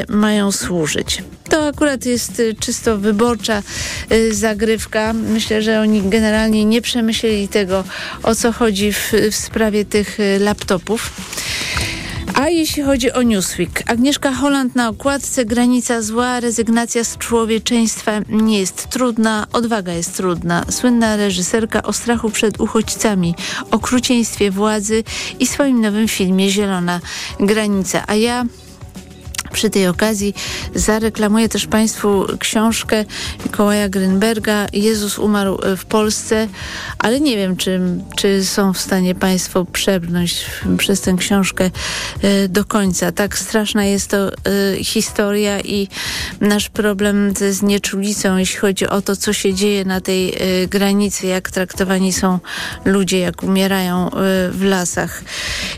mają 0.10 0.51
służyć. 0.51 1.24
To 1.50 1.67
akurat 1.67 2.05
jest 2.05 2.39
y, 2.39 2.55
czysto 2.60 2.98
wyborcza 2.98 3.63
zagrywka. 4.31 5.13
Myślę, 5.13 5.62
że 5.62 5.81
oni 5.81 6.01
generalnie 6.10 6.65
nie 6.65 6.81
przemyśleli 6.81 7.48
tego, 7.48 7.83
o 8.24 8.36
co 8.36 8.51
chodzi 8.51 8.93
w, 8.93 9.12
w 9.31 9.36
sprawie 9.36 9.86
tych 9.86 10.17
laptopów. 10.39 11.12
A 12.36 12.50
jeśli 12.50 12.84
chodzi 12.84 13.12
o 13.12 13.22
Newsweek, 13.22 13.84
Agnieszka 13.86 14.32
Holland 14.34 14.75
na 14.75 14.90
okładce 14.90 15.46
granica 15.46 16.02
zła, 16.02 16.40
rezygnacja 16.40 17.04
z 17.04 17.18
człowieczeństwa 17.18 18.12
nie 18.30 18.60
jest 18.60 18.90
trudna, 18.90 19.48
odwaga 19.54 19.94
jest 19.94 20.18
trudna. 20.18 20.66
Słynna 20.70 21.16
reżyserka 21.16 21.84
o 21.84 21.94
strachu 21.94 22.30
przed 22.30 22.60
uchodźcami, 22.60 23.36
okrucieństwie 23.72 24.52
władzy 24.52 25.04
i 25.40 25.48
swoim 25.48 25.82
nowym 25.82 26.08
filmie 26.08 26.50
Zielona 26.50 27.00
Granica. 27.40 28.04
A 28.08 28.16
ja 28.16 28.46
przy 29.53 29.69
tej 29.69 29.88
okazji 29.88 30.33
zareklamuję 30.75 31.50
też 31.50 31.67
Państwu 31.67 32.25
książkę 32.39 33.05
Mikołaja 33.45 33.89
Grynberga 33.89 34.67
Jezus 34.74 35.19
umarł 35.19 35.57
w 35.77 35.86
Polsce, 35.86 36.48
ale 37.00 37.19
nie 37.19 37.38
wiem, 37.38 37.57
czy, 37.57 37.81
czy 38.15 38.45
są 38.45 38.74
w 38.74 38.79
stanie 38.79 39.15
Państwo 39.15 39.65
przebrnąć 39.65 40.45
przez 40.77 41.01
tę 41.01 41.15
książkę 41.17 41.72
e, 42.22 42.48
do 42.48 42.65
końca. 42.65 43.12
Tak 43.12 43.38
straszna 43.38 43.86
jest 43.86 44.10
to 44.10 44.29
e, 44.29 44.33
historia 44.83 45.60
i 45.60 45.88
nasz 46.41 46.69
problem 46.69 47.33
ze 47.36 47.53
znieczulicą, 47.53 48.38
jeśli 48.38 48.60
chodzi 48.60 48.88
o 48.88 49.01
to, 49.01 49.15
co 49.15 49.33
się 49.33 49.53
dzieje 49.53 49.86
na 49.86 50.01
tej 50.01 50.29
e, 50.29 50.67
granicy, 50.67 51.27
jak 51.27 51.51
traktowani 51.51 52.13
są 52.13 52.39
ludzie, 52.86 53.19
jak 53.19 53.43
umierają 53.43 54.10
w 54.51 54.62
lasach. 54.63 55.24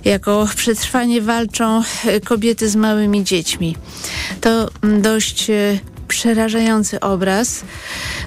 Jako 0.06 0.48
przetrwanie 0.56 1.22
walczą 1.22 1.84
kobiety 2.24 2.70
z 2.70 2.76
małymi 2.76 3.24
dziećmi. 3.24 3.65
To 4.42 4.70
dość 5.02 5.50
e, 5.50 5.80
przerażający 6.08 7.00
obraz. 7.00 7.64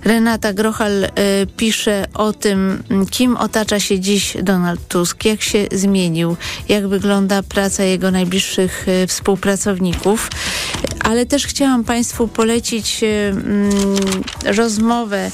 Renata 0.05 0.53
Grochal 0.53 1.05
y, 1.05 1.09
pisze 1.57 2.07
o 2.15 2.33
tym, 2.33 2.83
kim 3.11 3.37
otacza 3.37 3.81
się 3.81 4.01
dziś 4.01 4.37
Donald 4.43 4.89
Tusk, 4.89 5.25
jak 5.25 5.43
się 5.43 5.67
zmienił, 5.73 6.37
jak 6.69 6.89
wygląda 6.89 7.43
praca 7.43 7.85
jego 7.85 8.11
najbliższych 8.11 8.89
y, 8.89 9.07
współpracowników. 9.07 10.31
Ale 11.01 11.27
też 11.27 11.47
chciałam 11.47 11.85
Państwu 11.85 12.29
polecić 12.29 13.01
y, 13.03 13.35
rozmowę 14.45 15.31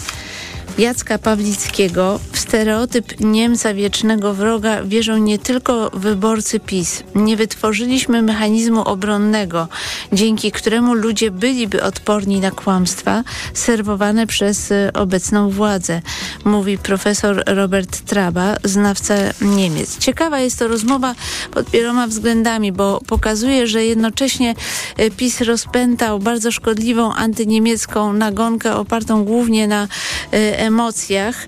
Jacka 0.79 1.19
Pawlickiego 1.19 2.21
w 2.33 2.39
stereotyp 2.39 3.21
Niemca 3.21 3.75
wiecznego 3.75 4.35
wroga 4.35 4.83
wierzą 4.83 5.17
nie 5.17 5.39
tylko 5.39 5.91
wyborcy 5.91 6.61
PiS. 6.61 7.03
Nie 7.15 7.37
wytworzyliśmy 7.37 8.23
mechanizmu 8.23 8.81
obronnego, 8.81 9.69
dzięki 10.13 10.53
któremu 10.53 10.95
ludzie 10.95 11.31
byliby 11.31 11.83
odporni 11.83 12.41
na 12.41 12.51
kłamstwa 12.51 13.25
serwowane 13.55 14.27
przez 14.27 14.73
e, 14.73 14.91
obecną 14.95 15.51
władzę, 15.51 16.03
mówi 16.45 16.79
profesor 16.79 17.43
Robert 17.47 18.01
Traba, 18.01 18.57
znawca 18.65 19.15
Niemiec. 19.41 19.99
Ciekawa 19.99 20.41
jest 20.41 20.59
to 20.59 20.69
rozmowa 20.69 21.15
pod 21.51 21.71
wieloma 21.71 22.07
względami, 22.07 22.73
bo 22.73 23.01
pokazuje, 23.07 23.67
że 23.67 23.85
jednocześnie 23.85 24.55
e, 24.97 25.11
PiS 25.11 25.41
rozpętał 25.41 26.19
bardzo 26.19 26.53
szkodliwą 26.53 27.15
antyniemiecką 27.15 28.13
nagonkę 28.13 28.77
opartą 28.77 29.25
głównie 29.25 29.69
na 29.69 29.89
e, 30.33 30.54
emocjach, 30.59 31.47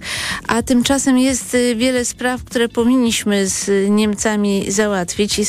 a 0.48 0.62
tymczasem 0.62 1.18
jest 1.18 1.56
wiele 1.76 2.04
spraw, 2.04 2.44
które 2.44 2.68
powinniśmy 2.68 3.46
z 3.46 3.90
Niemcami 3.90 4.72
załatwić 4.72 5.38
i, 5.38 5.44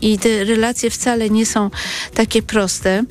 i 0.00 0.18
te 0.18 0.44
relacje 0.44 0.90
wcale 0.90 1.30
nie 1.30 1.46
są 1.46 1.70
takie 2.14 2.42
proste, 2.42 3.04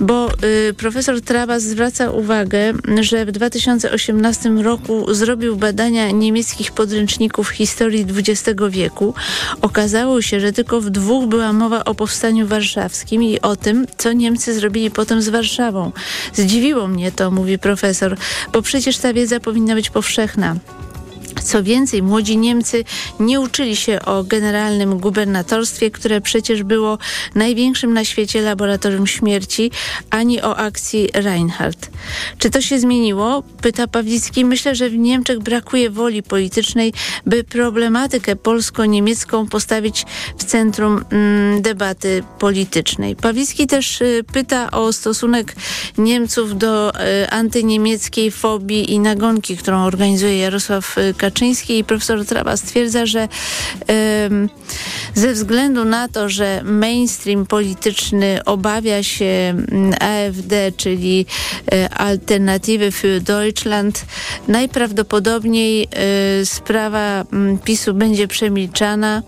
bo 0.00 0.28
profesor 0.76 1.20
Trabas 1.20 1.62
zwraca 1.62 2.10
uwagę, 2.10 2.72
że 3.00 3.26
w 3.26 3.32
2018 3.32 4.50
roku 4.50 5.14
zrobił 5.14 5.56
badania 5.56 6.10
niemieckich 6.10 6.72
podręczników 6.72 7.48
historii 7.48 8.06
XX 8.16 8.60
wieku. 8.70 9.14
Okazało 9.60 10.22
się, 10.22 10.40
że 10.40 10.52
tylko 10.52 10.80
w 10.80 10.90
dwóch 10.90 11.26
była 11.26 11.52
mowa 11.52 11.84
o 11.84 11.94
powstaniu 11.94 12.46
warszawskim 12.46 13.22
i 13.22 13.40
o 13.40 13.56
tym, 13.56 13.86
co 13.98 14.12
Niemcy 14.12 14.54
zrobili 14.54 14.90
potem 14.90 15.22
z 15.22 15.28
Warszawą. 15.28 15.92
Zdziwiło 16.34 16.88
mnie 16.88 17.12
to, 17.12 17.30
mówi 17.30 17.58
profesor, 17.58 18.16
bo 18.52 18.62
przecież 18.62 18.96
wiedza 19.12 19.40
powinna 19.40 19.74
być 19.74 19.90
powszechna. 19.90 20.56
Co 21.46 21.62
więcej, 21.62 22.02
młodzi 22.02 22.36
Niemcy 22.36 22.84
nie 23.20 23.40
uczyli 23.40 23.76
się 23.76 24.02
o 24.02 24.24
generalnym 24.24 24.98
gubernatorstwie, 24.98 25.90
które 25.90 26.20
przecież 26.20 26.62
było 26.62 26.98
największym 27.34 27.94
na 27.94 28.04
świecie 28.04 28.42
laboratorium 28.42 29.06
śmierci, 29.06 29.70
ani 30.10 30.42
o 30.42 30.56
akcji 30.56 31.08
Reinhardt. 31.14 31.90
Czy 32.38 32.50
to 32.50 32.60
się 32.60 32.78
zmieniło? 32.78 33.42
Pyta 33.62 33.86
Pawlicki. 33.86 34.44
Myślę, 34.44 34.74
że 34.74 34.90
w 34.90 34.98
Niemczech 34.98 35.38
brakuje 35.38 35.90
woli 35.90 36.22
politycznej, 36.22 36.92
by 37.26 37.44
problematykę 37.44 38.36
polsko-niemiecką 38.36 39.46
postawić 39.46 40.06
w 40.38 40.44
centrum 40.44 41.04
mm, 41.10 41.62
debaty 41.62 42.22
politycznej. 42.38 43.16
Pawlicki 43.16 43.66
też 43.66 44.00
y, 44.00 44.24
pyta 44.32 44.70
o 44.70 44.92
stosunek 44.92 45.54
Niemców 45.98 46.58
do 46.58 46.92
y, 46.94 47.30
antyniemieckiej 47.30 48.30
fobii 48.30 48.92
i 48.92 48.98
nagonki, 48.98 49.56
którą 49.56 49.84
organizuje 49.84 50.38
Jarosław 50.38 50.98
y, 50.98 51.14
Kaczyński 51.14 51.35
I 51.68 51.84
profesor 51.84 52.26
Trawa 52.26 52.56
stwierdza, 52.56 53.06
że 53.06 53.28
ze 55.14 55.32
względu 55.32 55.84
na 55.84 56.08
to, 56.08 56.28
że 56.28 56.62
mainstream 56.64 57.46
polityczny 57.46 58.40
obawia 58.44 59.02
się 59.02 59.24
mm, 59.24 59.94
AfD, 60.00 60.72
czyli 60.76 61.26
y, 61.74 61.90
Alternative 61.90 62.90
für 62.90 63.20
Deutschland, 63.20 64.04
najprawdopodobniej 64.48 65.88
y, 66.42 66.46
sprawa 66.46 67.24
mm, 67.32 67.58
PiSu 67.58 67.94
będzie 67.94 68.28
przemilczana 68.28 69.22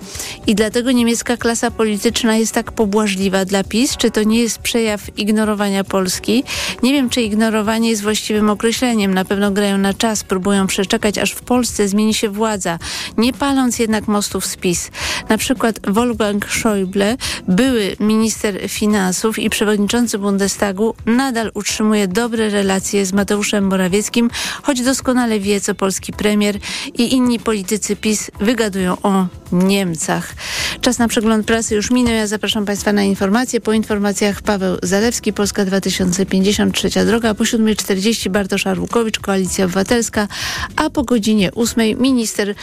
i 0.47 0.55
dlatego 0.55 0.93
niemiecka 0.93 1.37
klasa 1.37 1.71
polityczna 1.71 2.37
jest 2.37 2.53
tak 2.53 2.73
pobłażliwa 2.73 3.45
dla 3.45 3.65
PiS. 3.65 3.97
Czy 3.97 4.11
to 4.11 4.23
nie 4.23 4.41
jest 4.41 4.59
przejaw 4.59 5.19
ignorowania 5.19 5.85
Polski? 5.85 6.45
Nie 6.83 6.93
wiem, 6.93 7.11
czy 7.11 7.23
ignorowanie 7.23 7.91
jest 7.91 8.03
właściwym 8.03 8.51
określeniem. 8.51 9.15
Na 9.15 9.25
pewno 9.25 9.51
grają 9.51 9.79
na 9.79 9.95
czas, 9.95 10.25
próbują 10.25 10.67
przeczekać, 10.67 11.19
aż 11.19 11.33
w 11.33 11.41
Polsce 11.41 11.89
zmieni 11.89 11.98
się 12.15 12.29
władza, 12.29 12.79
nie 13.17 13.33
paląc 13.33 13.79
jednak 13.79 14.09
mostów 14.09 14.47
z 14.47 14.57
PiS. 14.57 14.91
Na 15.29 15.39
przykład 15.39 15.81
Wolfgang 15.87 16.47
Schäuble, 16.47 17.17
były 17.49 17.97
minister 18.01 18.71
finansów 18.71 19.39
i 19.39 19.51
przewodniczący 19.51 20.19
Bundestagu, 20.19 20.95
nadal 21.07 21.51
utrzymuje 21.55 22.09
dobre 22.09 22.51
relacje 22.51 23.07
z 23.07 23.13
Mateuszem 23.13 23.65
Morawieckim, 23.65 24.31
choć 24.63 24.83
doskonale 24.83 25.41
wie, 25.41 25.61
co 25.61 25.75
polski 25.75 26.13
premier 26.13 26.59
i 26.95 27.15
inni 27.15 27.39
politycy 27.39 27.97
PiS 27.97 28.31
wygadują 28.41 28.97
o 29.03 29.27
Niemcach. 29.53 30.35
Czas 30.81 30.99
na 30.99 31.09
przegląd 31.09 31.47
prasy 31.47 31.75
już 31.75 31.91
minął. 31.91 32.15
Ja 32.15 32.27
zapraszam 32.27 32.65
Państwa 32.65 32.93
na 32.93 33.03
informacje. 33.03 33.61
Po 33.61 33.73
informacjach 33.73 34.43
Paweł 34.43 34.79
Zalewski, 34.83 35.33
Polska 35.33 35.65
2053 35.65 37.05
droga, 37.05 37.35
po 37.35 37.45
7.40 37.45 38.29
Bartosz 38.29 38.67
Arłukowicz, 38.67 39.19
Koalicja 39.19 39.65
Obywatelska, 39.65 40.29
a 40.77 40.91
po 40.91 41.05
godzinie 41.05 41.55
8 41.55 42.01
minister 42.01 42.55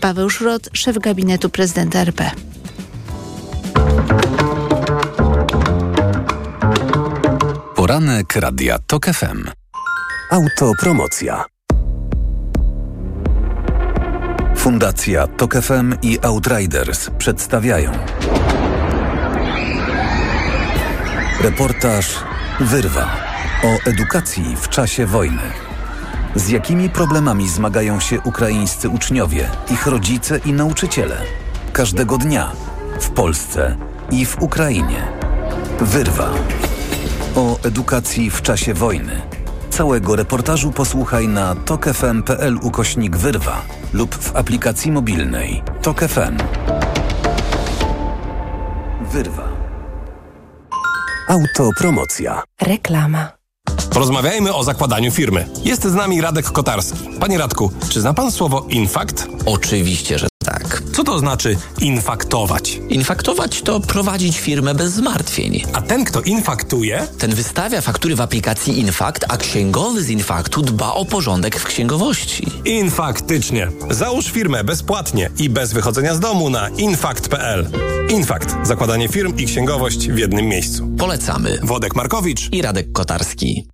Paweł 0.00 0.30
Szrot, 0.30 0.68
szef 0.72 0.98
gabinetu 0.98 1.50
prezydenta 1.50 1.98
RP. 1.98 2.30
Poranek 7.74 8.36
Radia 8.36 8.78
TOK 8.78 9.06
FM. 9.06 9.50
Autopromocja. 10.30 11.53
Fundacja 14.64 15.26
TOK 15.26 15.54
FM 15.54 15.94
i 16.02 16.18
Outriders 16.22 17.10
przedstawiają 17.18 17.92
Reportaż 21.40 22.14
Wyrwa 22.60 23.16
o 23.64 23.88
edukacji 23.90 24.56
w 24.60 24.68
czasie 24.68 25.06
wojny. 25.06 25.42
Z 26.34 26.48
jakimi 26.48 26.90
problemami 26.90 27.48
zmagają 27.48 28.00
się 28.00 28.20
ukraińscy 28.20 28.88
uczniowie, 28.88 29.48
ich 29.70 29.86
rodzice 29.86 30.38
i 30.44 30.52
nauczyciele? 30.52 31.16
Każdego 31.72 32.18
dnia 32.18 32.52
w 33.00 33.10
Polsce 33.10 33.76
i 34.10 34.26
w 34.26 34.42
Ukrainie. 34.42 35.06
Wyrwa 35.80 36.30
o 37.36 37.58
edukacji 37.62 38.30
w 38.30 38.42
czasie 38.42 38.74
wojny. 38.74 39.33
Całego 39.74 40.16
reportażu 40.16 40.72
posłuchaj 40.72 41.28
na 41.28 41.54
tokefm.pl 41.54 42.58
ukośnik 42.62 43.16
wyrwa 43.16 43.62
lub 43.92 44.14
w 44.14 44.36
aplikacji 44.36 44.92
mobilnej 44.92 45.62
Tok 45.82 46.00
FM. 46.00 46.38
Wyrwa. 49.12 49.48
Autopromocja. 51.28 52.42
Reklama. 52.62 53.28
Porozmawiajmy 53.90 54.54
o 54.54 54.64
zakładaniu 54.64 55.10
firmy. 55.10 55.46
Jest 55.64 55.84
z 55.84 55.94
nami 55.94 56.20
Radek 56.20 56.46
Kotarski. 56.46 57.08
Panie 57.20 57.38
Radku, 57.38 57.70
czy 57.88 58.00
zna 58.00 58.14
pan 58.14 58.32
słowo 58.32 58.66
infakt? 58.68 59.28
Oczywiście, 59.46 60.18
że. 60.18 60.33
Co 60.94 61.04
to 61.04 61.18
znaczy 61.18 61.56
infaktować? 61.80 62.80
Infaktować 62.88 63.62
to 63.62 63.80
prowadzić 63.80 64.38
firmę 64.38 64.74
bez 64.74 64.92
zmartwień. 64.92 65.62
A 65.72 65.82
ten, 65.82 66.04
kto 66.04 66.20
infaktuje? 66.20 67.06
Ten 67.18 67.34
wystawia 67.34 67.80
faktury 67.80 68.16
w 68.16 68.20
aplikacji 68.20 68.78
Infakt, 68.78 69.24
a 69.28 69.36
księgowy 69.36 70.02
z 70.02 70.08
Infaktu 70.10 70.62
dba 70.62 70.92
o 70.92 71.04
porządek 71.04 71.60
w 71.60 71.64
księgowości. 71.64 72.46
Infaktycznie. 72.64 73.68
Załóż 73.90 74.26
firmę 74.26 74.64
bezpłatnie 74.64 75.30
i 75.38 75.50
bez 75.50 75.72
wychodzenia 75.72 76.14
z 76.14 76.20
domu 76.20 76.50
na 76.50 76.68
infakt.pl. 76.68 77.70
Infakt. 78.10 78.54
Zakładanie 78.62 79.08
firm 79.08 79.36
i 79.36 79.46
księgowość 79.46 80.08
w 80.08 80.18
jednym 80.18 80.46
miejscu. 80.46 80.88
Polecamy. 80.98 81.58
Wodek 81.62 81.96
Markowicz 81.96 82.52
i 82.52 82.62
Radek 82.62 82.92
Kotarski. 82.92 83.73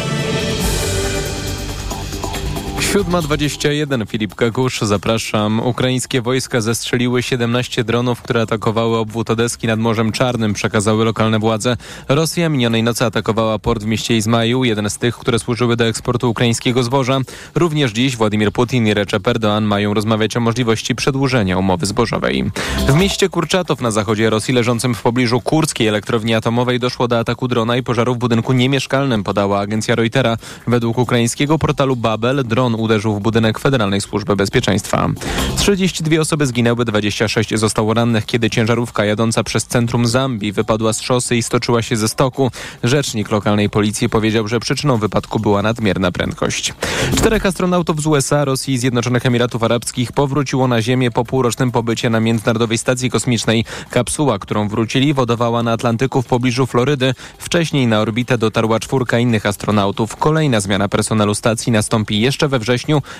7.21 2.91 4.07
Filip 4.07 4.35
Kakusz, 4.35 4.81
zapraszam. 4.81 5.59
Ukraińskie 5.59 6.21
wojska 6.21 6.61
zestrzeliły 6.61 7.23
17 7.23 7.83
dronów, 7.83 8.21
które 8.21 8.41
atakowały 8.41 8.97
obwód 8.97 9.29
Odeski 9.29 9.67
nad 9.67 9.79
Morzem 9.79 10.11
Czarnym, 10.11 10.53
przekazały 10.53 11.05
lokalne 11.05 11.39
władze. 11.39 11.77
Rosja 12.09 12.49
minionej 12.49 12.83
nocy 12.83 13.05
atakowała 13.05 13.59
port 13.59 13.83
w 13.83 13.85
mieście 13.85 14.17
Izmaju, 14.17 14.63
jeden 14.63 14.89
z 14.89 14.97
tych, 14.97 15.17
które 15.17 15.39
służyły 15.39 15.75
do 15.75 15.85
eksportu 15.85 16.29
ukraińskiego 16.29 16.83
zboża. 16.83 17.19
Również 17.55 17.91
dziś 17.91 18.17
Władimir 18.17 18.51
Putin 18.51 18.87
i 18.87 18.93
Recep 18.93 19.23
Erdoğan 19.23 19.61
mają 19.61 19.93
rozmawiać 19.93 20.37
o 20.37 20.39
możliwości 20.39 20.95
przedłużenia 20.95 21.57
umowy 21.57 21.85
zbożowej. 21.85 22.51
W 22.87 22.95
mieście 22.95 23.29
Kurczatow 23.29 23.81
na 23.81 23.91
zachodzie 23.91 24.29
Rosji, 24.29 24.53
leżącym 24.53 24.95
w 24.95 25.01
pobliżu 25.01 25.41
kurskiej 25.41 25.87
elektrowni 25.87 26.35
atomowej, 26.35 26.79
doszło 26.79 27.07
do 27.07 27.19
ataku 27.19 27.47
drona 27.47 27.77
i 27.77 27.83
pożaru 27.83 28.15
w 28.15 28.17
budynku 28.17 28.53
niemieszkalnym, 28.53 29.23
podała 29.23 29.59
agencja 29.59 29.95
Reutera. 29.95 30.37
Według 30.67 30.97
ukraińskiego 30.97 31.59
portalu 31.59 31.95
Babel 31.95 32.43
dron 32.45 32.80
uderzył 32.81 33.15
w 33.15 33.19
budynek 33.21 33.59
Federalnej 33.59 34.01
Służby 34.01 34.35
Bezpieczeństwa. 34.35 35.09
32 35.57 36.19
osoby 36.19 36.45
zginęły, 36.45 36.85
26 36.85 37.59
zostało 37.59 37.93
rannych, 37.93 38.25
kiedy 38.25 38.49
ciężarówka 38.49 39.05
jadąca 39.05 39.43
przez 39.43 39.65
centrum 39.65 40.07
Zambii 40.07 40.51
wypadła 40.51 40.93
z 40.93 41.01
szosy 41.01 41.35
i 41.35 41.43
stoczyła 41.43 41.81
się 41.81 41.97
ze 41.97 42.07
stoku. 42.07 42.51
Rzecznik 42.83 43.31
lokalnej 43.31 43.69
policji 43.69 44.09
powiedział, 44.09 44.47
że 44.47 44.59
przyczyną 44.59 44.97
wypadku 44.97 45.39
była 45.39 45.61
nadmierna 45.61 46.11
prędkość. 46.11 46.73
Czterech 47.17 47.45
astronautów 47.45 48.01
z 48.01 48.07
USA, 48.07 48.45
Rosji 48.45 48.73
i 48.73 48.77
Zjednoczonych 48.77 49.25
Emiratów 49.25 49.63
Arabskich 49.63 50.11
powróciło 50.11 50.67
na 50.67 50.81
Ziemię 50.81 51.11
po 51.11 51.25
półrocznym 51.25 51.71
pobycie 51.71 52.09
na 52.09 52.19
Międzynarodowej 52.19 52.77
Stacji 52.77 53.09
Kosmicznej. 53.09 53.65
Kapsuła, 53.89 54.39
którą 54.39 54.67
wrócili, 54.67 55.13
wodowała 55.13 55.63
na 55.63 55.71
Atlantyku 55.71 56.21
w 56.21 56.25
pobliżu 56.25 56.67
Florydy. 56.67 57.13
Wcześniej 57.37 57.87
na 57.87 57.99
orbitę 57.99 58.37
dotarła 58.37 58.79
czwórka 58.79 59.19
innych 59.19 59.45
astronautów. 59.45 60.15
Kolejna 60.15 60.59
zmiana 60.59 60.89
personelu 60.89 61.35
stacji 61.35 61.71
nastąpi 61.71 62.19
jeszcze 62.21 62.47
we 62.47 62.59
wrześniu, 62.59 62.70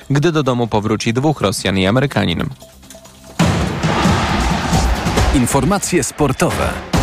gdy 0.10 0.32
do 0.32 0.44
domu 0.44 0.68
powróci 0.68 1.14
dwóch 1.14 1.42
Rosjan 1.42 1.78
i 1.78 1.88
Amerykanin. 1.88 2.44
Informacje 5.36 6.04
sportowe. 6.04 7.01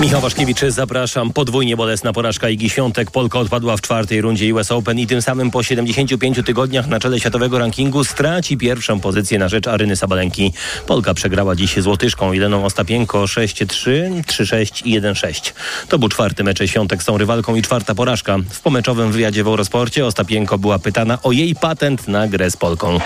Michał 0.00 0.20
Waszkiewicz, 0.20 0.60
zapraszam. 0.68 1.32
Podwójnie 1.32 1.76
bolesna 1.76 2.12
porażka 2.12 2.48
Igi 2.48 2.70
Świątek. 2.70 3.10
Polka 3.10 3.38
odpadła 3.38 3.76
w 3.76 3.80
czwartej 3.80 4.20
rundzie 4.20 4.54
US 4.54 4.72
Open 4.72 4.98
i 4.98 5.06
tym 5.06 5.22
samym 5.22 5.50
po 5.50 5.62
75 5.62 6.40
tygodniach 6.46 6.86
na 6.86 7.00
czele 7.00 7.20
światowego 7.20 7.58
rankingu 7.58 8.04
straci 8.04 8.56
pierwszą 8.56 9.00
pozycję 9.00 9.38
na 9.38 9.48
rzecz 9.48 9.66
Aryny 9.66 9.96
Sabalenki. 9.96 10.52
Polka 10.86 11.14
przegrała 11.14 11.56
dziś 11.56 11.76
z 11.76 11.86
Łotyszką 11.86 12.32
Jeleną 12.32 12.64
Ostapienko 12.64 13.24
6-3, 13.24 14.22
3-6 14.22 14.86
i 14.86 15.00
1-6. 15.00 15.52
To 15.88 15.98
był 15.98 16.08
czwarty 16.08 16.44
mecz 16.44 16.62
Świątek 16.66 17.02
z 17.02 17.06
tą 17.06 17.18
rywalką 17.18 17.54
i 17.54 17.62
czwarta 17.62 17.94
porażka. 17.94 18.38
W 18.50 18.60
pomeczowym 18.60 19.12
wywiadzie 19.12 19.44
w 19.44 19.46
Eurosporcie 19.46 20.06
Ostapienko 20.06 20.58
była 20.58 20.78
pytana 20.78 21.18
o 21.22 21.32
jej 21.32 21.54
patent 21.54 22.08
na 22.08 22.28
grę 22.28 22.50
z 22.50 22.56
Polką. 22.56 22.98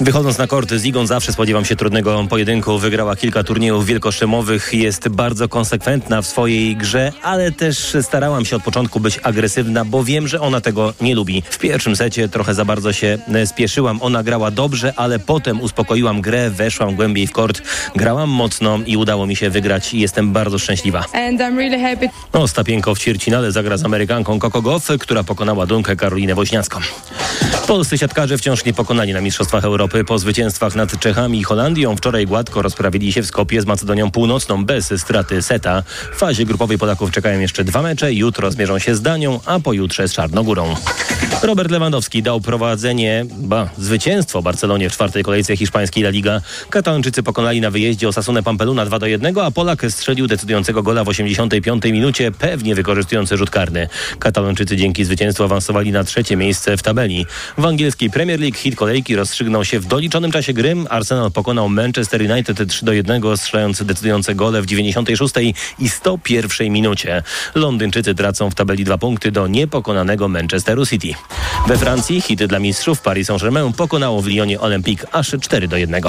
Wychodząc 0.00 0.38
na 0.38 0.46
korty 0.46 0.78
z 0.78 0.84
Igą 0.84 1.06
zawsze 1.06 1.32
spodziewam 1.32 1.64
się 1.64 1.76
trudnego 1.76 2.26
pojedynku. 2.30 2.78
Wygrała 2.78 3.16
kilka 3.16 3.44
turniejów 3.44 3.86
wielkoszemowych, 4.00 4.74
jest 4.74 5.08
bardzo 5.08 5.48
konsekwentna 5.48 6.22
w 6.22 6.26
swojej 6.26 6.76
grze, 6.76 7.12
ale 7.22 7.52
też 7.52 7.96
starałam 8.02 8.44
się 8.44 8.56
od 8.56 8.62
początku 8.62 9.00
być 9.00 9.20
agresywna, 9.22 9.84
bo 9.84 10.04
wiem, 10.04 10.28
że 10.28 10.40
ona 10.40 10.60
tego 10.60 10.94
nie 11.00 11.14
lubi. 11.14 11.42
W 11.50 11.58
pierwszym 11.58 11.96
secie 11.96 12.28
trochę 12.28 12.54
za 12.54 12.64
bardzo 12.64 12.92
się 12.92 13.18
spieszyłam. 13.44 13.98
Ona 14.02 14.22
grała 14.22 14.50
dobrze, 14.50 14.92
ale 14.96 15.18
potem 15.18 15.60
uspokoiłam 15.60 16.20
grę, 16.20 16.50
weszłam 16.50 16.94
głębiej 16.94 17.26
w 17.26 17.32
kort, 17.32 17.62
grałam 17.96 18.30
mocno 18.30 18.78
i 18.86 18.96
udało 18.96 19.26
mi 19.26 19.36
się 19.36 19.50
wygrać 19.50 19.94
i 19.94 20.00
jestem 20.00 20.32
bardzo 20.32 20.58
szczęśliwa. 20.58 21.04
No, 22.34 22.48
Stapienko 22.48 22.94
w 22.94 22.98
ćwierćfinale 22.98 23.52
zagra 23.52 23.76
z 23.76 23.84
Amerykanką 23.84 24.38
Coco 24.38 24.62
Goff, 24.62 24.88
która 25.00 25.24
pokonała 25.24 25.66
Dunkę 25.66 25.96
Karolinę 25.96 26.34
Woźniacką. 26.34 26.80
Polscy 27.66 27.98
siatkarze 27.98 28.38
wciąż 28.38 28.64
nie 28.64 28.72
pokonani 28.72 29.12
na 29.12 29.20
Mistrzostwach 29.20 29.64
Europy. 29.64 30.04
Po 30.04 30.18
zwycięstwach 30.18 30.74
nad 30.74 31.00
Czechami 31.00 31.38
i 31.38 31.42
Holandią 31.42 31.96
wczoraj 31.96 32.26
gładko 32.26 32.62
rozprawili 32.62 33.12
się 33.12 33.22
w 33.22 33.26
Skopie 33.26 33.62
z 33.62 33.66
Macedonią 33.66 33.89
Północną 34.12 34.64
bez 34.64 34.92
straty 34.96 35.42
seta. 35.42 35.82
W 36.12 36.18
fazie 36.18 36.44
grupowej 36.44 36.78
Polaków 36.78 37.10
czekają 37.10 37.40
jeszcze 37.40 37.64
dwa 37.64 37.82
mecze. 37.82 38.12
Jutro 38.12 38.50
zmierzą 38.50 38.78
się 38.78 38.94
z 38.94 39.02
Danią, 39.02 39.40
a 39.46 39.60
pojutrze 39.60 40.08
z 40.08 40.12
Czarnogórą. 40.12 40.74
Robert 41.42 41.70
Lewandowski 41.70 42.22
dał 42.22 42.40
prowadzenie, 42.40 43.24
ba, 43.38 43.70
zwycięstwo 43.78 44.42
Barcelonie 44.42 44.90
w 44.90 44.92
czwartej 44.92 45.22
kolejce 45.22 45.56
hiszpańskiej 45.56 46.02
La 46.02 46.10
Liga. 46.10 46.40
Katalończycy 46.70 47.22
pokonali 47.22 47.60
na 47.60 47.70
wyjeździe 47.70 48.08
Osasunę 48.08 48.42
Pampeluna 48.42 48.86
2 48.86 48.98
do 48.98 49.06
1, 49.06 49.38
a 49.38 49.50
Polak 49.50 49.86
strzelił 49.88 50.26
decydującego 50.26 50.82
gola 50.82 51.04
w 51.04 51.08
85 51.08 51.84
minucie, 51.84 52.32
pewnie 52.32 52.74
wykorzystujący 52.74 53.36
rzut 53.36 53.50
karny. 53.50 53.88
Katalończycy 54.18 54.76
dzięki 54.76 55.04
zwycięstwu 55.04 55.44
awansowali 55.44 55.92
na 55.92 56.04
trzecie 56.04 56.36
miejsce 56.36 56.76
w 56.76 56.82
tabeli. 56.82 57.26
W 57.58 57.66
angielskiej 57.66 58.10
Premier 58.10 58.40
League 58.40 58.56
hit 58.56 58.76
kolejki 58.76 59.16
rozstrzygnął 59.16 59.64
się 59.64 59.80
w 59.80 59.86
doliczonym 59.86 60.32
czasie 60.32 60.52
gry. 60.52 60.76
Arsenal 60.88 61.30
pokonał 61.30 61.68
Manchester 61.68 62.30
United 62.32 62.68
3 62.68 62.84
do 62.84 62.92
1, 62.92 63.22
strzelając 63.36 63.79
decydujące 63.84 64.34
gole 64.34 64.62
w 64.62 64.66
96 64.66 65.34
i 65.78 65.88
101 65.88 66.72
minucie. 66.72 67.22
Londyńczycy 67.54 68.14
tracą 68.14 68.50
w 68.50 68.54
tabeli 68.54 68.84
dwa 68.84 68.98
punkty 68.98 69.32
do 69.32 69.46
niepokonanego 69.46 70.28
Manchesteru 70.28 70.86
City. 70.86 71.14
We 71.66 71.78
Francji 71.78 72.20
hity 72.20 72.48
dla 72.48 72.58
mistrzów 72.58 73.00
Paris 73.00 73.28
Saint-Germain 73.28 73.72
pokonało 73.72 74.22
w 74.22 74.26
Lyonie 74.26 74.60
Olympique 74.60 75.06
aż 75.12 75.36
4 75.40 75.68
do 75.68 75.76
1. 75.76 76.02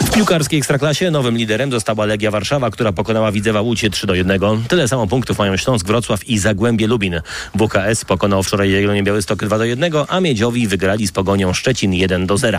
W 0.00 0.10
piłkarskiej 0.10 0.58
ekstraklasie 0.58 1.10
nowym 1.10 1.36
liderem 1.36 1.70
została 1.70 2.06
Legia 2.06 2.30
Warszawa, 2.30 2.70
która 2.70 2.92
pokonała 2.92 3.32
Widzewa 3.32 3.60
Łódź 3.60 3.84
3 3.90 4.06
do 4.06 4.14
1. 4.14 4.40
Tyle 4.68 4.88
samo 4.88 5.06
punktów 5.06 5.38
mają 5.38 5.56
Śląsk, 5.56 5.86
Wrocław 5.86 6.28
i 6.28 6.38
Zagłębie 6.38 6.86
Lubin. 6.86 7.20
WKS 7.54 8.04
pokonał 8.04 8.42
wczoraj 8.42 8.72
Jagiellonię 8.72 9.02
Białystok 9.02 9.44
2 9.44 9.58
do 9.58 9.64
1, 9.64 9.92
a 10.08 10.20
Miedziowi 10.20 10.68
wygrali 10.68 11.06
z 11.06 11.12
Pogonią 11.12 11.52
Szczecin 11.52 11.94
1 11.94 12.26
do 12.26 12.38
0. 12.38 12.58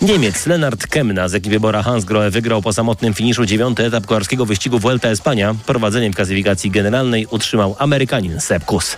Niemiec 0.00 0.46
Lennart 0.46 0.86
Kemna 0.86 1.28
z 1.28 1.34
ekipy 1.34 1.60
Bora 1.60 1.82
Hansgrohe 1.82 2.30
wygrał 2.30 2.62
po 2.62 2.72
samotnym 2.72 3.14
finiszu 3.14 3.46
dziewiąty 3.54 3.86
etap 3.86 4.06
kolarskiego 4.06 4.46
wyścigu 4.46 4.78
Vuelta 4.78 5.08
Espania. 5.08 5.54
Prowadzenie 5.66 6.10
w 6.10 6.14
klasyfikacji 6.14 6.70
generalnej 6.70 7.26
utrzymał 7.30 7.76
Amerykanin 7.78 8.40
Sepp 8.40 8.64
Kuss. 8.64 8.96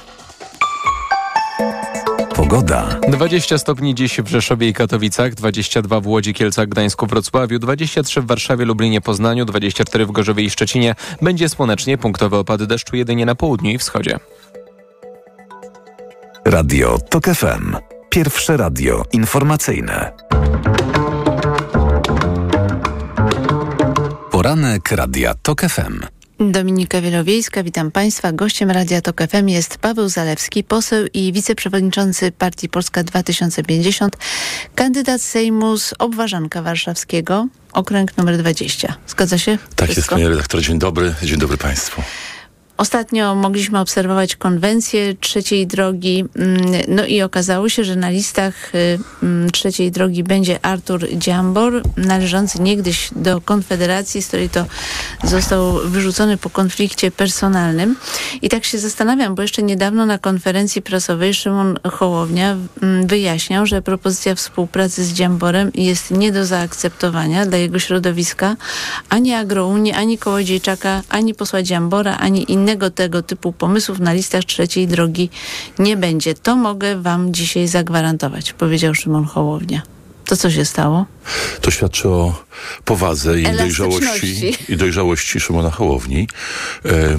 Pogoda. 2.34 3.00
20 3.08 3.58
stopni 3.58 3.94
dziś 3.94 4.20
w 4.20 4.28
Rzeszowie 4.28 4.68
i 4.68 4.72
Katowicach, 4.72 5.34
22 5.34 6.00
w 6.00 6.06
Łodzi, 6.06 6.34
Kielcach, 6.34 6.68
Gdańsku, 6.68 7.06
Wrocławiu, 7.06 7.58
23 7.58 8.20
w 8.20 8.26
Warszawie, 8.26 8.64
Lublinie, 8.64 9.00
Poznaniu, 9.00 9.44
24 9.44 10.06
w 10.06 10.10
Gorzowie 10.10 10.44
i 10.44 10.50
Szczecinie. 10.50 10.94
Będzie 11.22 11.48
słonecznie, 11.48 11.98
punktowe 11.98 12.38
opady 12.38 12.66
deszczu 12.66 12.96
jedynie 12.96 13.26
na 13.26 13.34
południu 13.34 13.70
i 13.70 13.78
wschodzie. 13.78 14.18
Radio 16.44 16.98
TOK 17.10 17.24
FM. 17.24 17.76
Pierwsze 18.10 18.56
radio 18.56 19.02
informacyjne. 19.12 20.12
Poranek 24.46 24.92
Radia 24.92 25.34
TOK 25.34 25.60
FM. 25.60 26.00
Dominika 26.40 27.00
Wielowiejska, 27.00 27.62
witam 27.62 27.90
Państwa. 27.90 28.32
Gościem 28.32 28.70
Radia 28.70 29.00
TOK 29.00 29.20
FM 29.30 29.48
jest 29.48 29.78
Paweł 29.78 30.08
Zalewski, 30.08 30.64
poseł 30.64 31.06
i 31.14 31.32
wiceprzewodniczący 31.32 32.32
Partii 32.32 32.68
Polska 32.68 33.02
2050, 33.02 34.16
kandydat 34.74 35.22
Sejmu 35.22 35.78
z 35.78 35.94
Obwarzanka 35.98 36.62
Warszawskiego, 36.62 37.46
okręg 37.72 38.16
numer 38.16 38.38
20. 38.38 38.94
Zgadza 39.06 39.38
się? 39.38 39.58
Tak 39.76 39.90
Wszystko? 39.90 40.00
jest, 40.00 40.08
panie 40.10 40.28
redaktor. 40.28 40.62
Dzień 40.62 40.78
dobry. 40.78 41.14
Dzień 41.22 41.38
dobry 41.38 41.56
Państwu. 41.56 42.02
Ostatnio 42.76 43.34
mogliśmy 43.34 43.80
obserwować 43.80 44.36
konwencję 44.36 45.14
trzeciej 45.14 45.66
drogi, 45.66 46.24
mm, 46.36 46.60
no 46.88 47.06
i 47.06 47.22
okazało 47.22 47.68
się, 47.68 47.84
że 47.84 47.96
na 47.96 48.10
listach 48.10 48.74
y, 48.74 48.98
mm, 49.22 49.50
trzeciej 49.50 49.90
drogi 49.90 50.22
będzie 50.22 50.64
Artur 50.64 51.06
Dziambor, 51.12 51.82
należący 51.96 52.62
niegdyś 52.62 53.10
do 53.16 53.40
Konfederacji, 53.40 54.22
z 54.22 54.28
której 54.28 54.48
to 54.48 54.64
został 55.24 55.72
wyrzucony 55.84 56.36
po 56.36 56.50
konflikcie 56.50 57.10
personalnym. 57.10 57.96
I 58.42 58.48
tak 58.48 58.64
się 58.64 58.78
zastanawiam, 58.78 59.34
bo 59.34 59.42
jeszcze 59.42 59.62
niedawno 59.62 60.06
na 60.06 60.18
konferencji 60.18 60.82
prasowej 60.82 61.34
Szymon 61.34 61.78
Hołownia 61.92 62.56
mm, 62.82 63.06
wyjaśniał, 63.06 63.66
że 63.66 63.82
propozycja 63.82 64.34
współpracy 64.34 65.04
z 65.04 65.12
Dziamborem 65.12 65.70
jest 65.74 66.10
nie 66.10 66.32
do 66.32 66.46
zaakceptowania 66.46 67.46
dla 67.46 67.58
jego 67.58 67.78
środowiska, 67.78 68.56
ani 69.08 69.34
Agrounii, 69.34 69.92
ani 69.92 70.18
Kołodziejczaka, 70.18 71.02
ani 71.08 71.34
posła 71.34 71.62
Dziambora, 71.62 72.16
ani 72.16 72.52
innych 72.52 72.65
innego 72.66 72.90
tego 72.90 73.22
typu 73.22 73.52
pomysłów 73.52 73.98
na 73.98 74.12
listach 74.12 74.44
trzeciej 74.44 74.86
drogi 74.88 75.30
nie 75.78 75.96
będzie. 75.96 76.34
To 76.34 76.56
mogę 76.56 77.02
wam 77.02 77.34
dzisiaj 77.34 77.68
zagwarantować, 77.68 78.52
powiedział 78.52 78.94
Szymon 78.94 79.24
Hołownia. 79.24 79.82
To 80.24 80.36
co 80.36 80.50
się 80.50 80.64
stało? 80.64 81.06
To 81.60 81.70
świadczy 81.70 82.08
o 82.08 82.44
powadze 82.84 83.40
i 83.40 83.56
dojrzałości, 83.56 84.54
i 84.68 84.76
dojrzałości 84.76 85.40
Szymona 85.40 85.70
Hołowni. 85.70 86.28
E, 86.84 87.18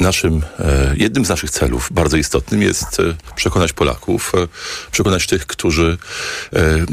naszym, 0.00 0.42
e, 0.58 0.94
jednym 0.96 1.24
z 1.24 1.28
naszych 1.28 1.50
celów, 1.50 1.88
bardzo 1.90 2.16
istotnym, 2.16 2.62
jest 2.62 3.00
e, 3.00 3.14
przekonać 3.36 3.72
Polaków, 3.72 4.32
e, 4.34 4.48
przekonać 4.92 5.26
tych, 5.26 5.46
którzy 5.46 5.98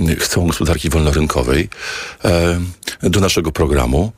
e, 0.10 0.16
chcą 0.16 0.48
gospodarki 0.48 0.90
wolnorynkowej 0.90 1.70
e, 2.26 2.60
do 3.04 3.20
naszego 3.20 3.52
programu 3.52 4.12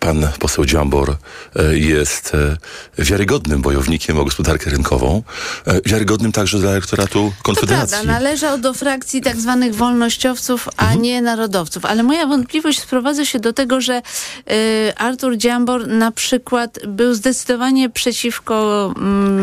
pan 0.00 0.28
poseł 0.38 0.64
Dziambor 0.64 1.16
e, 1.56 1.78
jest 1.78 2.32
e, 2.34 2.56
wiarygodnym 3.02 3.62
bojownikiem 3.62 4.18
o 4.18 4.24
gospodarkę 4.24 4.70
rynkową, 4.70 5.22
e, 5.66 5.80
wiarygodnym 5.86 6.32
także 6.32 6.58
dla 6.58 6.70
elektoratu 6.70 7.32
Konfederacji. 7.42 7.96
To 7.96 8.04
prawda, 8.04 8.20
należał 8.20 8.58
do 8.58 8.74
frakcji 8.74 9.20
tak 9.20 9.36
zwanych 9.36 9.74
wolnościowców, 9.74 10.68
a 10.76 10.82
mhm. 10.82 11.02
nie 11.02 11.22
narodowców. 11.22 11.84
Ale 11.84 12.02
moja 12.02 12.26
wątpliwość 12.26 12.80
sprowadza 12.80 13.24
się 13.24 13.40
do 13.40 13.52
tego, 13.52 13.80
że 13.80 14.02
y, 14.50 14.96
Artur 14.96 15.36
Dziambor 15.36 15.88
na 15.88 16.12
przykład 16.12 16.78
był 16.86 17.14
zdecydowanie 17.14 17.90
przeciwko 17.90 18.94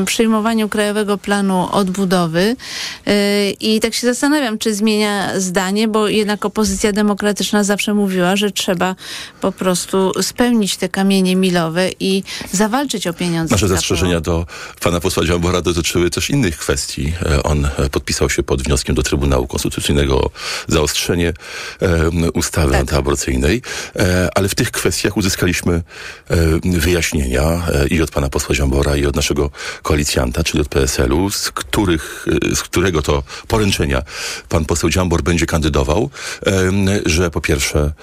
y, 0.01 0.05
przyjmowaniu 0.05 0.69
Krajowego 0.69 1.17
Planu 1.17 1.67
Odbudowy 1.71 2.55
y, 3.07 3.51
i 3.59 3.79
tak 3.79 3.93
się 3.93 4.07
zastanawiam, 4.07 4.57
czy 4.57 4.73
zmienia 4.73 5.39
zdanie, 5.39 5.87
bo 5.87 6.07
jednak 6.07 6.45
opozycja 6.45 6.91
demokratyczna 6.91 7.63
zawsze 7.63 7.93
mówiła, 7.93 8.35
że 8.35 8.51
trzeba 8.51 8.95
po 9.41 9.51
prostu 9.51 10.11
spełnić 10.21 10.44
spełnić 10.45 10.77
te 10.77 10.89
kamienie 10.89 11.35
milowe 11.35 11.89
i 11.99 12.23
zawalczyć 12.51 13.07
o 13.07 13.13
pieniądze. 13.13 13.55
Nasze 13.55 13.67
zastrzeżenia 13.67 14.21
do 14.21 14.45
pana 14.81 14.99
posła 14.99 15.25
Dziambora 15.25 15.61
dotyczyły 15.61 16.09
też 16.09 16.29
innych 16.29 16.57
kwestii. 16.57 17.13
E, 17.25 17.43
on 17.43 17.65
e, 17.65 17.89
podpisał 17.89 18.29
się 18.29 18.43
pod 18.43 18.61
wnioskiem 18.61 18.95
do 18.95 19.03
Trybunału 19.03 19.47
Konstytucyjnego 19.47 20.21
o 20.21 20.29
zaostrzenie 20.67 21.33
e, 21.81 22.31
ustawy 22.31 22.71
tak. 22.71 22.81
antyaborcyjnej, 22.81 23.61
ale 24.35 24.49
w 24.49 24.55
tych 24.55 24.71
kwestiach 24.71 25.17
uzyskaliśmy 25.17 25.83
wyjaśnienia 26.63 27.67
i 27.89 28.01
od 28.01 28.11
pana 28.11 28.29
posła 28.29 28.55
Dziambora 28.55 28.95
i 28.95 29.05
od 29.05 29.15
naszego 29.15 29.51
koalicjanta, 29.83 30.43
czyli 30.43 30.61
od 30.61 30.67
PSL-u, 30.67 31.29
z, 31.29 31.51
których, 31.51 32.25
z 32.53 32.61
którego 32.61 33.01
to 33.01 33.23
poręczenia 33.47 34.01
pan 34.49 34.65
poseł 34.65 34.89
Dziambor 34.89 35.23
będzie 35.23 35.45
kandydował, 35.45 36.09
że 37.05 37.31
po 37.31 37.41
pierwsze 37.41 37.93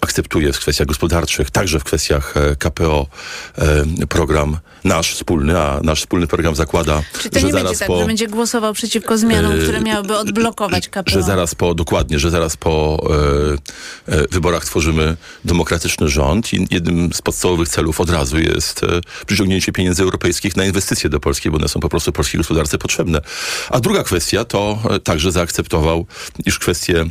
akceptuje 0.00 0.52
w 0.52 0.58
kwestiach 0.58 0.86
gospodarczych, 0.86 1.50
także 1.52 1.80
w 1.80 1.84
kwestiach 1.84 2.34
KPO 2.58 3.06
program 4.08 4.58
nasz 4.84 5.14
wspólny, 5.14 5.58
a 5.58 5.80
nasz 5.82 6.00
wspólny 6.00 6.26
program 6.26 6.54
zakłada, 6.54 7.02
Czy 7.18 7.30
to 7.30 7.38
że 7.38 7.46
nie 7.46 7.52
będzie 7.52 7.76
tak, 7.76 7.88
po... 7.88 7.98
że 7.98 8.06
będzie 8.06 8.28
głosował 8.28 8.74
przeciwko 8.74 9.18
zmianom, 9.18 9.52
które 9.62 9.80
miałyby 9.80 10.16
odblokować 10.16 10.88
KPO? 10.88 11.10
Że 11.10 11.22
zaraz 11.22 11.54
po, 11.54 11.74
dokładnie, 11.74 12.18
że 12.18 12.30
zaraz 12.30 12.56
po 12.56 13.02
e, 14.08 14.14
e, 14.14 14.28
wyborach 14.30 14.64
tworzymy 14.64 15.16
demokratyczny 15.44 16.08
rząd 16.08 16.52
i 16.52 16.66
jednym 16.70 17.12
z 17.12 17.22
podstawowych 17.22 17.68
celów 17.68 18.00
od 18.00 18.10
razu 18.10 18.38
jest 18.38 18.82
e, 18.82 18.86
przyciągnięcie 19.26 19.72
pieniędzy 19.72 20.02
europejskich 20.02 20.56
na 20.56 20.64
inwestycje 20.64 21.10
do 21.10 21.20
Polski, 21.20 21.50
bo 21.50 21.56
one 21.56 21.68
są 21.68 21.80
po 21.80 21.88
prostu 21.88 22.12
polskiej 22.12 22.38
gospodarce 22.38 22.78
potrzebne. 22.78 23.20
A 23.70 23.80
druga 23.80 24.02
kwestia 24.02 24.44
to 24.44 24.78
e, 24.90 25.00
także 25.00 25.32
zaakceptował, 25.32 26.06
iż 26.46 26.58
kwestie 26.58 27.04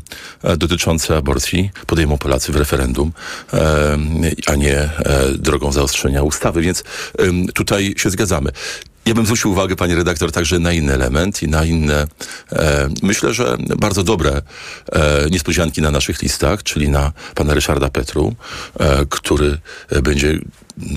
e, 0.43 0.57
dotyczące 0.57 1.17
aborcji 1.17 1.71
podejmą 1.87 2.17
Polacy 2.17 2.51
w 2.51 2.55
referendum, 2.55 3.11
e, 3.53 3.97
a 4.47 4.55
nie 4.55 4.89
drogą 5.37 5.71
zaostrzenia 5.71 6.23
ustawy, 6.23 6.61
więc 6.61 6.83
tutaj 7.53 7.93
się 7.97 8.09
zgadzamy. 8.09 8.51
Ja 9.05 9.13
bym 9.13 9.25
zwrócił 9.25 9.51
uwagę, 9.51 9.75
pani 9.75 9.95
redaktor, 9.95 10.31
także 10.31 10.59
na 10.59 10.73
inny 10.73 10.93
element 10.93 11.43
i 11.43 11.47
na 11.47 11.65
inne, 11.65 12.07
e, 12.51 12.89
myślę, 13.03 13.33
że 13.33 13.57
bardzo 13.77 14.03
dobre 14.03 14.41
e, 14.91 15.29
niespodzianki 15.29 15.81
na 15.81 15.91
naszych 15.91 16.21
listach, 16.21 16.63
czyli 16.63 16.89
na 16.89 17.11
pana 17.35 17.53
Ryszarda 17.53 17.89
Petru, 17.89 18.35
e, 18.79 19.05
który 19.09 19.57
będzie 20.03 20.39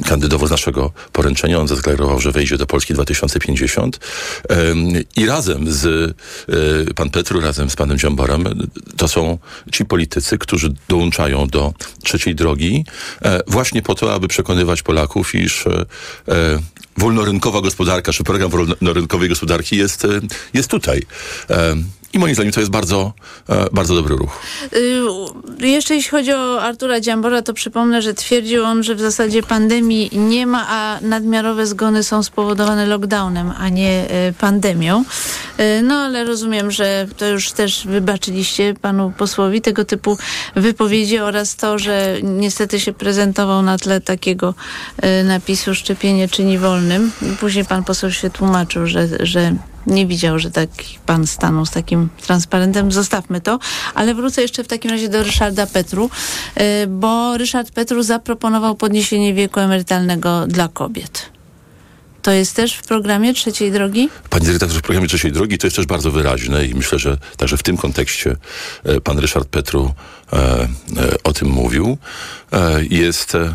kandydował 0.07 0.49
z 0.49 0.51
naszego 0.51 0.92
poręczenia. 1.12 1.59
On 1.59 1.68
zadeklarował, 1.68 2.20
że 2.20 2.33
wejdzie 2.33 2.59
do 2.59 2.66
Polski 2.66 2.94
2050. 2.94 4.01
I 5.16 5.27
razem 5.27 5.73
z 5.73 5.87
e, 6.88 6.94
pan 6.94 7.11
Petru, 7.11 7.40
razem 7.40 7.70
z 7.70 7.77
panem 7.77 7.99
Dziamborem, 7.99 8.68
to 8.97 9.09
są 9.09 9.38
ci 9.73 9.85
politycy, 9.85 10.38
którzy 10.38 10.75
dołączają 10.88 11.47
do 11.47 11.75
trzeciej 12.03 12.35
drogi 12.35 12.85
e, 13.23 13.40
właśnie 13.47 13.83
po 13.83 13.94
to, 13.94 14.14
aby 14.14 14.29
przekonywać 14.29 14.83
Polaków, 14.83 15.35
iż 15.35 15.66
e, 15.66 15.85
wolnorynkowa 16.97 17.61
gospodarka, 17.61 18.12
czy 18.12 18.25
program 18.25 18.51
wolnorynkowej 18.51 19.29
gospodarki 19.29 19.77
jest, 19.77 20.07
jest 20.55 20.70
tutaj. 20.70 21.03
I 22.14 22.18
moim 22.18 22.35
zdaniem 22.35 22.53
to 22.53 22.61
jest 22.61 22.72
bardzo, 22.72 23.12
e, 23.48 23.66
bardzo 23.72 23.94
dobry 23.94 24.16
ruch. 24.16 24.40
Y, 25.62 25.66
jeszcze 25.68 25.94
jeśli 25.94 26.11
chodzi 26.11 26.33
o 26.33 26.62
Artura 26.62 27.00
Dziambora, 27.00 27.42
to 27.42 27.55
przypomnę, 27.55 28.03
że 28.03 28.14
twierdził 28.14 28.64
on, 28.64 28.83
że 28.83 28.94
w 28.94 29.00
zasadzie 29.00 29.42
pandemii 29.42 30.11
nie 30.12 30.46
ma, 30.46 30.66
a 30.68 30.98
nadmiarowe 31.00 31.66
zgony 31.66 32.03
są 32.03 32.22
spowodowane 32.22 32.87
lockdownem, 32.87 33.53
a 33.59 33.68
nie 33.68 34.05
y, 34.29 34.33
pandemią. 34.33 35.05
Y, 35.61 35.83
no 35.83 35.94
ale 35.94 36.24
rozumiem, 36.24 36.70
że 36.70 37.07
to 37.16 37.27
już 37.27 37.53
też 37.53 37.87
wybaczyliście 37.87 38.74
panu 38.81 39.12
posłowi 39.18 39.61
tego 39.61 39.85
typu 39.85 40.18
wypowiedzi 40.57 41.18
oraz 41.18 41.57
to, 41.57 41.79
że 41.79 42.16
niestety 42.22 42.81
się 42.81 42.92
prezentował 42.92 43.62
na 43.62 43.79
tle 43.79 44.00
takiego 44.00 44.55
napisu 45.24 45.74
szczepienie 45.74 46.29
czyni 46.29 46.59
wolnym. 46.59 47.12
Później 47.40 47.64
pan 47.64 47.85
poseł 47.85 48.12
się 48.12 48.31
tłumaczył, 48.31 48.87
że, 48.87 49.09
że 49.20 49.55
nie 49.87 50.07
widział, 50.07 50.38
że 50.38 50.51
taki 50.51 50.99
pan 51.07 51.27
stanął 51.27 51.66
z 51.66 51.70
takim 51.70 52.09
transparentem. 52.23 52.92
Zostawmy 52.92 53.40
to. 53.40 53.59
Ale 53.94 54.14
wrócę 54.14 54.42
jeszcze 54.42 54.64
w 54.64 54.68
takim 54.68 54.90
razie 54.90 55.09
do 55.09 55.23
Ryszarda 55.23 55.66
Petru, 55.66 56.11
y, 56.61 56.87
bo 56.87 57.37
Ryszard 57.38 57.70
Petru 57.70 58.03
zaproponował 58.03 58.75
podniesienie 58.75 59.35
wieku 59.35 59.61
emerytalnego 59.61 60.47
dla 60.47 60.68
kobiet. 60.68 61.35
To 62.23 62.31
jest 62.33 62.57
też 62.57 62.75
w 62.75 62.83
programie 62.83 63.35
Trzeciej 63.35 63.73
Drogi? 63.73 64.09
Pani 64.31 64.47
dyrektor, 64.47 64.68
w 64.68 64.83
programie 64.83 65.09
Trzeciej 65.09 65.33
Drogi 65.33 65.59
to 65.59 65.66
jest 65.66 65.77
też 65.77 65.87
bardzo 65.87 66.11
wyraźne 66.11 66.66
i 66.66 66.75
myślę, 66.75 66.99
że 66.99 67.18
także 67.37 67.57
w 67.57 67.62
tym 67.62 67.77
kontekście 67.77 68.37
e, 68.85 69.01
pan 69.01 69.18
Ryszard 69.18 69.49
Petru 69.49 69.94
e, 70.33 70.37
e, 70.37 70.68
o 71.25 71.33
tym 71.33 71.49
mówił. 71.49 71.99
E, 72.53 72.85
jest 72.85 73.35
e, 73.35 73.55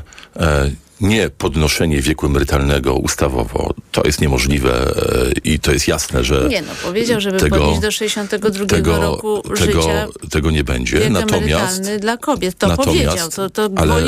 nie 1.02 1.30
podnoszenie 1.30 2.02
wieku 2.02 2.26
emerytalnego 2.26 2.94
ustawowo. 2.94 3.74
To 3.92 4.04
jest 4.06 4.22
niemożliwe 4.22 4.96
e, 5.26 5.32
i 5.44 5.60
to 5.60 5.72
jest 5.72 5.88
jasne, 5.88 6.24
że. 6.24 6.48
Nie, 6.50 6.62
no 6.62 6.72
powiedział, 6.84 7.22
żeby 7.22 7.40
tego, 7.40 7.58
podnieść 7.58 7.82
do 7.82 7.92
62 7.92 8.66
tego, 8.66 9.00
roku 9.00 9.42
tego, 9.42 9.56
życia. 9.56 10.08
Tego 10.32 10.52
nie 10.52 10.64
będzie. 10.64 11.00
Wiek 11.00 11.10
natomiast. 11.10 11.96
dla 12.00 12.18
kobiet. 12.18 12.58
To 12.58 12.78
powiedział. 12.78 13.30
To, 13.30 13.50
to 13.50 13.70
ale, 13.76 14.04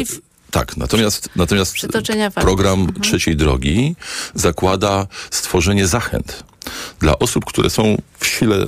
tak, 0.51 0.77
natomiast, 0.77 1.29
natomiast 1.35 1.75
program 2.35 2.79
mhm. 2.79 3.01
trzeciej 3.01 3.35
drogi 3.35 3.95
zakłada 4.35 5.07
stworzenie 5.31 5.87
zachęt 5.87 6.43
dla 6.99 7.19
osób, 7.19 7.45
które 7.45 7.69
są 7.69 7.97
w 8.19 8.27
sile 8.27 8.65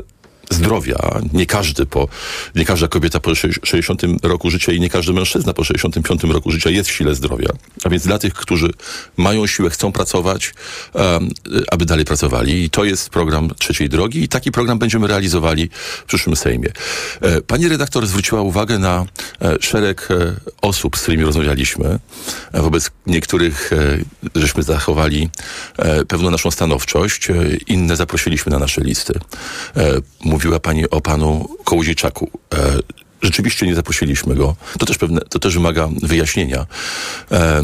zdrowia. 0.53 1.21
Nie 1.33 1.45
każdy 1.45 1.85
po, 1.85 2.07
nie 2.55 2.65
każda 2.65 2.87
kobieta 2.87 3.19
po 3.19 3.35
60 3.35 4.01
roku 4.23 4.49
życia 4.49 4.71
i 4.71 4.79
nie 4.79 4.89
każdy 4.89 5.13
mężczyzna 5.13 5.53
po 5.53 5.63
65 5.63 6.23
roku 6.23 6.51
życia 6.51 6.69
jest 6.69 6.89
w 6.89 6.93
sile 6.93 7.15
zdrowia. 7.15 7.49
A 7.83 7.89
więc 7.89 8.03
dla 8.03 8.19
tych, 8.19 8.33
którzy 8.33 8.69
mają 9.17 9.47
siłę, 9.47 9.69
chcą 9.69 9.91
pracować, 9.91 10.53
um, 10.93 11.29
aby 11.71 11.85
dalej 11.85 12.05
pracowali. 12.05 12.63
I 12.63 12.69
to 12.69 12.83
jest 12.83 13.09
program 13.09 13.49
trzeciej 13.59 13.89
drogi 13.89 14.23
i 14.23 14.27
taki 14.27 14.51
program 14.51 14.79
będziemy 14.79 15.07
realizowali 15.07 15.69
w 15.73 16.03
przyszłym 16.03 16.35
Sejmie. 16.35 16.71
E, 17.21 17.41
pani 17.41 17.67
redaktor 17.67 18.07
zwróciła 18.07 18.41
uwagę 18.41 18.79
na 18.79 19.05
e, 19.41 19.57
szereg 19.61 20.07
e, 20.11 20.35
osób, 20.61 20.97
z 20.97 21.01
którymi 21.01 21.23
rozmawialiśmy. 21.23 21.99
Wobec 22.53 22.91
niektórych 23.07 23.71
żeśmy 24.35 24.63
zachowali 24.63 25.29
pewną 26.07 26.31
naszą 26.31 26.51
stanowczość, 26.51 27.27
inne 27.67 27.95
zaprosiliśmy 27.95 28.51
na 28.51 28.59
nasze 28.59 28.81
listy 28.81 29.19
mówiła 30.43 30.59
pani 30.59 30.89
o 30.89 31.01
panu 31.01 31.49
Kołodziejczaku. 31.63 32.29
E, 32.53 32.79
rzeczywiście 33.21 33.67
nie 33.67 33.75
zaprosiliśmy 33.75 34.35
go. 34.35 34.55
To 34.79 34.85
też 34.85 34.97
pewne, 34.97 35.21
to 35.21 35.39
też 35.39 35.53
wymaga 35.53 35.89
wyjaśnienia. 36.01 36.65
E, 37.31 37.63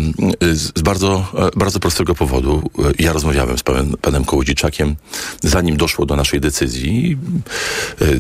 z, 0.52 0.82
bardzo, 0.82 1.26
e, 1.56 1.60
bardzo 1.60 1.80
prostego 1.80 2.16
powodu. 2.16 2.70
Ja 3.00 3.14
rozmawiałem 3.14 3.58
z 3.58 3.64
panem, 3.64 3.96
panem 4.02 4.26
Kołodziejczakiem, 4.26 4.96
zanim 5.42 5.78
doszło 5.78 6.06
do 6.06 6.16
naszej 6.16 6.42
decyzji. 6.42 7.18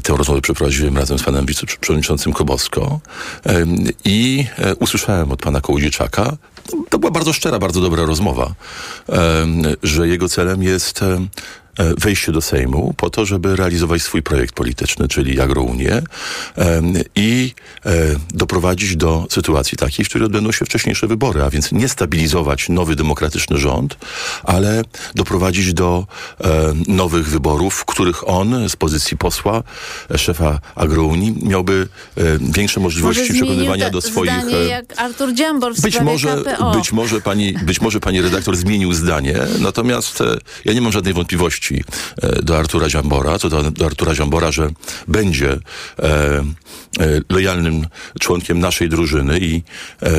Tę 0.03 0.13
rozmowę 0.17 0.41
przeprowadziłem 0.41 0.97
razem 0.97 1.19
z 1.19 1.23
panem 1.23 1.45
wiceprzewodniczącym 1.45 2.33
Kobosko 2.33 2.99
i 4.05 4.45
usłyszałem 4.79 5.31
od 5.31 5.41
pana 5.41 5.61
Kołodziejczaka, 5.61 6.37
to 6.89 6.99
była 6.99 7.11
bardzo 7.11 7.33
szczera, 7.33 7.59
bardzo 7.59 7.81
dobra 7.81 8.05
rozmowa, 8.05 8.53
że 9.83 10.07
jego 10.07 10.29
celem 10.29 10.63
jest 10.63 11.01
wejście 11.97 12.31
do 12.31 12.41
Sejmu 12.41 12.93
po 12.97 13.09
to, 13.09 13.25
żeby 13.25 13.55
realizować 13.55 14.01
swój 14.01 14.23
projekt 14.23 14.55
polityczny, 14.55 15.07
czyli 15.07 15.41
Agrounię 15.41 16.01
i 17.15 17.53
e, 17.85 17.91
doprowadzić 18.33 18.95
do 18.95 19.27
sytuacji 19.29 19.77
takiej, 19.77 20.05
w 20.05 20.09
której 20.09 20.25
odbędą 20.25 20.51
się 20.51 20.65
wcześniejsze 20.65 21.07
wybory, 21.07 21.43
a 21.43 21.49
więc 21.49 21.71
nie 21.71 21.89
stabilizować 21.89 22.69
nowy 22.69 22.95
demokratyczny 22.95 23.57
rząd, 23.57 23.97
ale 24.43 24.81
doprowadzić 25.15 25.73
do 25.73 26.07
e, 26.41 26.73
nowych 26.87 27.29
wyborów, 27.29 27.73
w 27.73 27.85
których 27.85 28.29
on 28.29 28.69
z 28.69 28.75
pozycji 28.75 29.17
posła, 29.17 29.63
szefa 30.17 30.59
Agrounii 30.75 31.35
miałby 31.43 31.87
większe 32.41 32.79
możliwości 32.79 33.33
przekonywania 33.33 33.89
do 33.89 34.01
swoich... 34.01 34.31
Zdanie 34.31 34.57
jak 34.57 34.85
Artur 34.97 35.33
Dziambor 35.33 35.75
w 35.75 35.81
być 35.81 36.01
może, 36.01 36.43
KPO. 36.43 36.71
być 36.71 36.91
może 36.91 37.21
pani, 37.21 37.53
być 37.53 37.81
może 37.81 37.99
pani 37.99 38.21
redaktor 38.21 38.55
zmienił 38.55 38.93
zdanie, 38.93 39.39
natomiast 39.59 40.23
ja 40.65 40.73
nie 40.73 40.81
mam 40.81 40.91
żadnej 40.91 41.13
wątpliwości, 41.13 41.68
E, 41.77 42.41
do 42.41 42.57
Artura 42.57 42.89
Dziambora, 42.89 43.39
co 43.39 43.49
do, 43.49 43.71
do 43.71 43.85
Artura 43.85 44.15
Dziambora, 44.15 44.51
że 44.51 44.69
będzie 45.07 45.51
e, 45.51 45.59
e, 46.03 46.43
lojalnym 47.29 47.87
członkiem 48.19 48.59
naszej 48.59 48.89
drużyny 48.89 49.39
i 49.39 49.63
e, 50.01 50.11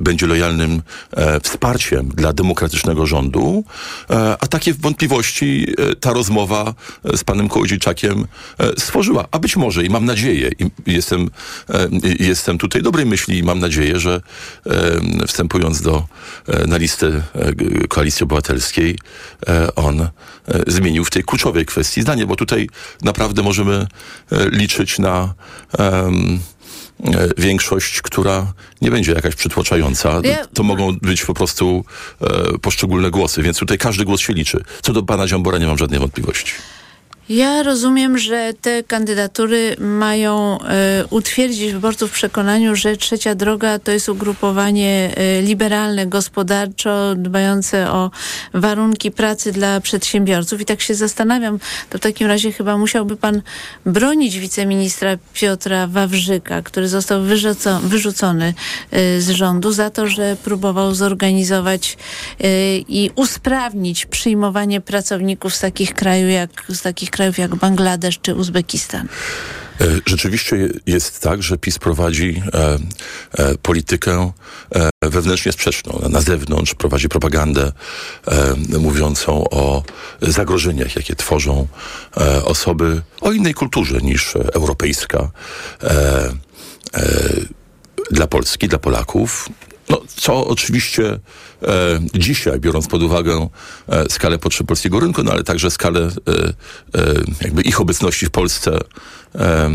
będzie 0.00 0.26
lojalnym 0.26 0.82
e, 1.16 1.40
wsparciem 1.40 2.08
dla 2.08 2.32
demokratycznego 2.32 3.06
rządu, 3.06 3.64
e, 4.10 4.36
a 4.40 4.46
takie 4.46 4.74
wątpliwości 4.74 5.74
ta 6.00 6.12
rozmowa 6.12 6.74
z 7.16 7.24
panem 7.24 7.48
Kołodziejczakiem 7.48 8.26
stworzyła. 8.78 9.28
A 9.30 9.38
być 9.38 9.56
może 9.56 9.84
i 9.84 9.90
mam 9.90 10.04
nadzieję, 10.04 10.50
i 10.58 10.92
jestem, 10.92 11.30
jestem 12.18 12.58
tutaj 12.58 12.82
dobrej 12.82 13.06
myśli 13.06 13.38
i 13.38 13.42
mam 13.42 13.58
nadzieję, 13.58 14.00
że 14.00 14.20
wstępując 15.26 15.82
do, 15.82 16.06
na 16.66 16.76
listę 16.76 17.22
Koalicji 17.88 18.24
Obywatelskiej, 18.24 18.98
on 19.76 20.08
zmienił 20.66 20.97
zmienił 20.98 21.04
w 21.04 21.10
tej 21.10 21.24
kluczowej 21.24 21.66
kwestii 21.66 22.02
zdanie, 22.02 22.26
bo 22.26 22.36
tutaj 22.36 22.68
naprawdę 23.02 23.42
możemy 23.42 23.86
liczyć 24.52 24.98
na 24.98 25.34
um, 25.78 26.40
większość, 27.38 28.02
która 28.02 28.52
nie 28.80 28.90
będzie 28.90 29.12
jakaś 29.12 29.34
przytłaczająca. 29.34 30.20
To 30.54 30.62
mogą 30.62 30.96
być 31.02 31.24
po 31.24 31.34
prostu 31.34 31.84
e, 32.20 32.58
poszczególne 32.58 33.10
głosy, 33.10 33.42
więc 33.42 33.58
tutaj 33.58 33.78
każdy 33.78 34.04
głos 34.04 34.20
się 34.20 34.32
liczy. 34.32 34.64
Co 34.82 34.92
do 34.92 35.02
pana 35.02 35.26
Dziambora 35.26 35.58
nie 35.58 35.66
mam 35.66 35.78
żadnej 35.78 36.00
wątpliwości. 36.00 36.52
Ja 37.28 37.62
rozumiem, 37.62 38.18
że 38.18 38.52
te 38.60 38.82
kandydatury 38.82 39.76
mają 39.78 40.60
e, 40.60 41.04
utwierdzić 41.10 41.72
wyborców 41.72 42.10
w 42.10 42.14
przekonaniu, 42.14 42.76
że 42.76 42.96
trzecia 42.96 43.34
droga 43.34 43.78
to 43.78 43.92
jest 43.92 44.08
ugrupowanie 44.08 45.10
e, 45.16 45.42
liberalne, 45.42 46.06
gospodarczo, 46.06 47.14
dbające 47.14 47.90
o 47.90 48.10
warunki 48.54 49.10
pracy 49.10 49.52
dla 49.52 49.80
przedsiębiorców. 49.80 50.60
I 50.60 50.64
tak 50.64 50.80
się 50.80 50.94
zastanawiam, 50.94 51.58
to 51.90 51.98
w 51.98 52.00
takim 52.00 52.26
razie 52.26 52.52
chyba 52.52 52.78
musiałby 52.78 53.16
pan 53.16 53.42
bronić 53.86 54.38
wiceministra 54.38 55.16
Piotra 55.34 55.86
Wawrzyka, 55.86 56.62
który 56.62 56.88
został 56.88 57.22
wyrzucony 57.82 58.54
e, 58.90 59.20
z 59.20 59.30
rządu 59.30 59.72
za 59.72 59.90
to, 59.90 60.06
że 60.06 60.36
próbował 60.44 60.94
zorganizować 60.94 61.96
i 62.88 63.10
usprawnić 63.14 64.06
przyjmowanie 64.06 64.80
pracowników 64.80 65.54
z 65.54 65.60
takich 65.60 65.94
krajów 65.94 66.30
jak 66.30 66.50
z 66.68 66.82
takich 66.82 67.10
jak 67.38 67.54
Bangladesz 67.56 68.18
czy 68.22 68.34
Uzbekistan? 68.34 69.08
E, 69.80 69.84
rzeczywiście 70.06 70.68
jest 70.86 71.20
tak, 71.20 71.42
że 71.42 71.58
PiS 71.58 71.78
prowadzi 71.78 72.42
e, 72.54 72.78
e, 73.32 73.58
politykę 73.58 74.32
e, 74.74 75.10
wewnętrznie 75.10 75.52
sprzeczną. 75.52 76.00
Na 76.08 76.20
zewnątrz 76.20 76.74
prowadzi 76.74 77.08
propagandę 77.08 77.72
e, 78.26 78.78
mówiącą 78.78 79.44
o 79.50 79.82
zagrożeniach, 80.22 80.96
jakie 80.96 81.16
tworzą 81.16 81.66
e, 82.16 82.44
osoby 82.44 83.02
o 83.20 83.32
innej 83.32 83.54
kulturze 83.54 83.98
niż 83.98 84.36
europejska 84.36 85.30
dla 88.10 88.26
Polski, 88.26 88.68
dla 88.68 88.78
Polaków. 88.78 89.48
No, 89.90 90.02
co 90.16 90.46
oczywiście 90.46 91.18
e, 91.62 92.00
dzisiaj, 92.14 92.60
biorąc 92.60 92.86
pod 92.86 93.02
uwagę 93.02 93.48
e, 93.88 94.04
skalę 94.10 94.38
potrzeb 94.38 94.66
polskiego 94.66 95.00
rynku, 95.00 95.22
no 95.22 95.32
ale 95.32 95.44
także 95.44 95.70
skalę 95.70 96.00
e, 96.00 96.08
e 97.00 97.14
jakby 97.40 97.62
ich 97.62 97.80
obecności 97.80 98.26
w 98.26 98.30
Polsce 98.30 98.78
e, 99.34 99.70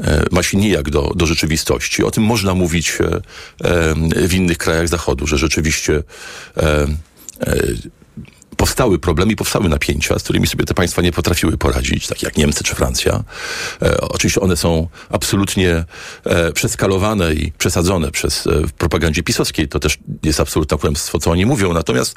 e, 0.00 0.24
ma 0.30 0.42
się 0.42 0.58
nijak 0.58 0.90
do, 0.90 1.12
do 1.16 1.26
rzeczywistości. 1.26 2.04
O 2.04 2.10
tym 2.10 2.24
można 2.24 2.54
mówić 2.54 2.98
w 4.16 4.34
innych 4.34 4.58
krajach 4.58 4.88
Zachodu, 4.88 5.26
że 5.26 5.38
rzeczywiście 5.38 6.02
powstały 8.60 8.98
problemy 8.98 9.32
i 9.32 9.36
powstały 9.36 9.68
napięcia, 9.68 10.18
z 10.18 10.22
którymi 10.22 10.46
sobie 10.46 10.64
te 10.64 10.74
państwa 10.74 11.02
nie 11.02 11.12
potrafiły 11.12 11.58
poradzić, 11.58 12.06
tak 12.06 12.22
jak 12.22 12.36
Niemcy 12.36 12.64
czy 12.64 12.74
Francja. 12.74 13.24
E, 13.82 14.00
oczywiście 14.00 14.40
one 14.40 14.56
są 14.56 14.88
absolutnie 15.10 15.84
e, 16.24 16.52
przeskalowane 16.52 17.34
i 17.34 17.52
przesadzone 17.52 18.10
przez 18.10 18.46
e, 18.46 18.50
propagandzie 18.78 19.22
pisowskiej. 19.22 19.68
To 19.68 19.80
też 19.80 19.98
jest 20.22 20.40
absolutne 20.40 20.78
kłamstwo, 20.78 21.18
co 21.18 21.30
oni 21.30 21.46
mówią. 21.46 21.72
Natomiast 21.72 22.14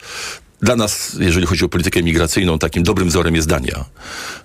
dla 0.63 0.75
nas, 0.75 1.15
jeżeli 1.19 1.45
chodzi 1.45 1.65
o 1.65 1.69
politykę 1.69 2.03
migracyjną, 2.03 2.59
takim 2.59 2.83
dobrym 2.83 3.09
wzorem 3.09 3.35
jest 3.35 3.47
Dania, 3.47 3.85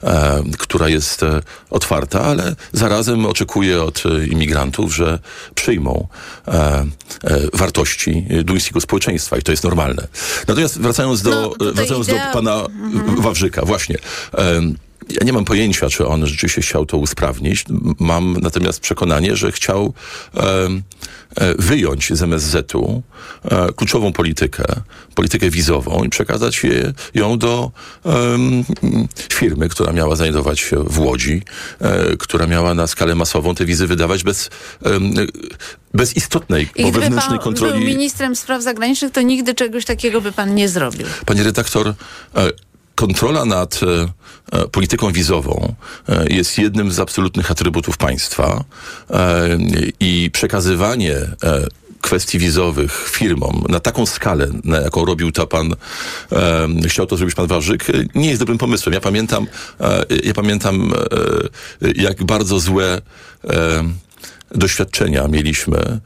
e, 0.03 0.43
która 0.59 0.89
jest 0.89 1.23
e, 1.23 1.43
otwarta, 1.71 2.21
ale 2.21 2.57
zarazem 2.73 3.27
oczekuje 3.27 3.83
od 3.83 4.03
e, 4.07 4.27
imigrantów, 4.27 4.95
że 4.95 5.19
przyjmą 5.55 6.09
e, 6.49 6.53
e, 6.53 6.87
wartości 7.53 8.27
duńskiego 8.45 8.81
społeczeństwa 8.81 9.39
i 9.39 9.43
to 9.43 9.53
jest 9.53 9.65
normalne. 9.65 10.09
Natomiast 10.49 10.81
wracając 10.81 11.23
do, 11.23 11.55
no, 11.61 11.73
wracając 11.73 12.09
idea... 12.09 12.27
do 12.27 12.33
pana 12.33 12.55
mhm. 12.55 13.23
Wawrzyka, 13.23 13.65
właśnie. 13.65 13.97
Ja 15.11 15.25
nie 15.25 15.33
mam 15.33 15.45
pojęcia, 15.45 15.89
czy 15.89 16.07
on 16.07 16.27
rzeczywiście 16.27 16.61
chciał 16.61 16.87
to 16.87 16.97
usprawnić. 16.97 17.65
Mam 18.01 18.37
natomiast 18.43 18.81
przekonanie, 18.81 19.37
że 19.37 19.53
chciał 19.53 19.93
e, 20.37 20.69
wyjąć 21.59 22.13
z 22.13 22.23
MSZ-u 22.23 23.03
e, 23.45 23.73
kluczową 23.73 24.13
politykę, 24.13 24.65
politykę 25.15 25.51
wizową 25.51 26.05
i 26.05 26.09
przekazać 26.09 26.65
je, 26.65 26.93
ją 27.15 27.39
do 27.39 27.71
firmy, 29.33 29.69
która 29.69 29.93
miała 29.93 30.17
znajdować 30.17 30.61
się 30.61 30.85
w 30.85 30.99
Łodzi, 30.99 31.43
e, 31.81 32.17
która 32.17 32.47
miała 32.47 32.75
na 32.75 32.87
skalę 32.87 33.15
masową 33.15 33.55
te 33.55 33.65
wizy 33.65 33.87
wydawać 33.87 34.23
bez, 34.23 34.51
bez 35.95 36.17
istotnej, 36.17 36.69
I 36.77 36.83
bo 36.83 36.91
wewnętrznej 36.91 37.39
pan 37.39 37.45
kontroli. 37.45 37.73
był 37.73 37.89
ministrem 37.89 38.37
spraw 38.37 38.63
zagranicznych, 38.63 39.13
to 39.13 39.23
nigdy 39.23 39.55
czegoś 39.55 39.85
takiego 39.85 40.21
by 40.21 40.33
pan 40.33 40.55
nie 40.55 40.69
zrobił. 40.69 41.07
Panie 41.27 41.43
redaktor, 41.43 41.95
kontrola 42.99 43.45
nad 43.45 43.81
e, 43.83 44.09
e, 44.53 44.69
polityką 44.69 45.13
wizową 45.13 45.75
e, 46.09 46.27
jest 46.29 46.59
jednym 46.59 46.93
z 46.93 47.01
absolutnych 47.01 47.51
atrybutów 47.51 47.97
państwa 47.97 48.65
i 50.01 50.31
przekazywanie 50.33 51.17
kwestii 52.01 52.39
wizowych 52.39 53.09
firmom 53.11 53.65
na 53.69 53.81
taką 53.81 54.07
skalę, 54.07 54.49
na 54.65 54.81
jaką 54.81 55.05
robił 55.05 55.33
to 55.33 55.47
pan, 55.47 55.75
e, 56.33 56.69
chciał 56.89 57.07
to 57.07 57.17
zrobić 57.17 57.35
pan 57.35 57.47
Warzyk, 57.47 57.87
nie 58.15 58.29
jest 58.29 58.43
dobrym 58.43 58.59
pomysłem. 58.59 58.93
Ja 58.93 59.01
pamiętam, 59.01 59.47
e, 59.81 60.05
ja 60.25 60.35
pamiętam 60.35 60.93
e, 61.83 61.91
jak 61.95 62.25
bardzo 62.25 62.61
złe 62.61 63.01
doświadczenia 64.51 65.29
mieliśmy 65.29 65.77
e, 65.79 66.01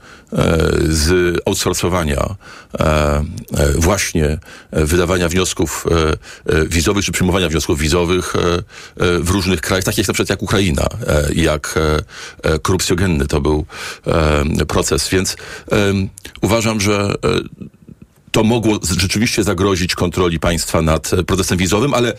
z 0.82 1.36
outsourcowania 1.46 2.34
e, 2.80 2.84
e, 2.84 3.24
właśnie 3.78 4.38
wydawania 4.72 5.28
wniosków 5.28 5.86
wizowych, 6.66 7.04
czy 7.04 7.12
przyjmowania 7.12 7.48
wniosków 7.48 7.78
wizowych 7.78 8.34
w 8.96 9.30
różnych 9.30 9.60
krajach, 9.60 9.84
takich 9.84 10.08
na 10.08 10.14
przykład 10.14 10.30
jak 10.30 10.42
Ukraina, 10.42 10.86
jak 11.34 11.78
korupcjogenny 12.62 13.26
to 13.26 13.40
był 13.40 13.66
proces, 14.68 15.08
więc 15.08 15.36
uważam, 16.40 16.80
że 16.80 17.14
to 18.32 18.44
mogło 18.44 18.78
rzeczywiście 18.98 19.44
zagrozić 19.44 19.94
kontroli 19.94 20.38
państwa 20.38 20.82
nad 20.82 21.10
procesem 21.26 21.58
wizowym, 21.58 21.94
ale 21.94 22.12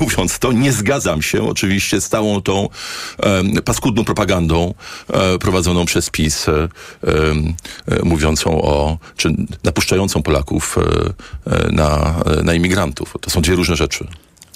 mówiąc 0.00 0.38
to, 0.38 0.52
nie 0.52 0.72
zgadzam 0.72 1.22
się 1.22 1.48
oczywiście 1.48 2.00
z 2.00 2.08
całą 2.08 2.42
tą 2.42 2.68
e, 3.22 3.62
paskudną 3.62 4.04
propagandą 4.04 4.74
e, 5.12 5.38
prowadzoną 5.38 5.84
przez 5.84 6.10
PiS, 6.10 6.46
e, 6.48 6.68
mówiącą 8.02 8.62
o, 8.62 8.98
czy 9.16 9.34
napuszczającą 9.64 10.22
Polaków 10.22 10.76
e, 11.46 11.72
na, 11.72 12.14
na 12.44 12.54
imigrantów. 12.54 13.14
To 13.20 13.30
są 13.30 13.42
dwie 13.42 13.54
różne 13.54 13.76
rzeczy. 13.76 14.06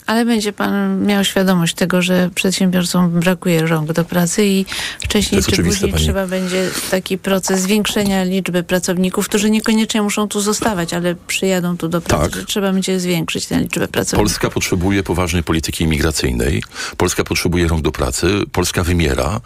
Ale 0.09 0.25
będzie 0.25 0.53
pan 0.53 1.07
miał 1.07 1.25
świadomość 1.25 1.75
tego, 1.75 2.03
że 2.03 2.31
przedsiębiorcom 2.35 3.11
brakuje 3.21 3.67
rąk 3.67 3.93
do 3.93 4.05
pracy 4.05 4.47
i 4.47 4.67
wcześniej 5.01 5.43
czy 5.43 5.63
później 5.63 5.93
pani. 5.93 6.05
trzeba 6.05 6.27
będzie 6.27 6.71
taki 6.91 7.19
proces 7.19 7.61
zwiększenia 7.61 8.25
liczby 8.25 8.63
pracowników, 8.63 9.29
którzy 9.29 9.51
niekoniecznie 9.51 10.03
muszą 10.03 10.29
tu 10.29 10.41
zostawać, 10.41 10.95
ale 10.95 11.15
przyjadą 11.27 11.77
tu 11.77 11.89
do 11.89 12.01
pracy, 12.01 12.31
tak. 12.31 12.41
że 12.41 12.47
trzeba 12.47 12.73
będzie 12.73 13.01
zwiększyć 13.01 13.47
tę 13.47 13.61
liczbę 13.61 13.89
pracowników. 13.89 14.33
Polska 14.33 14.51
potrzebuje 14.51 15.03
poważnej 15.03 15.43
polityki 15.43 15.85
imigracyjnej. 15.85 16.63
Polska 16.97 17.25
potrzebuje 17.25 17.69
rąk 17.69 17.83
do 17.83 17.93
pracy. 17.93 18.27
Polska 18.53 18.83
wymiera 18.83 19.41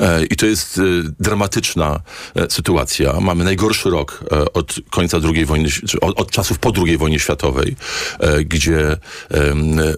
e, 0.00 0.24
i 0.24 0.36
to 0.36 0.46
jest 0.46 0.78
e, 0.78 0.82
dramatyczna 1.20 2.00
e, 2.34 2.50
sytuacja. 2.50 3.20
Mamy 3.20 3.44
najgorszy 3.44 3.90
rok 3.90 4.24
e, 4.32 4.52
od 4.52 4.74
końca 4.90 5.18
II 5.34 5.44
wojny, 5.44 5.68
od, 6.00 6.20
od, 6.20 6.30
czasów 6.30 6.58
po 6.58 6.72
II 6.86 6.98
wojnie 6.98 7.18
światowej, 7.18 7.76
e, 8.20 8.44
gdzie 8.44 8.96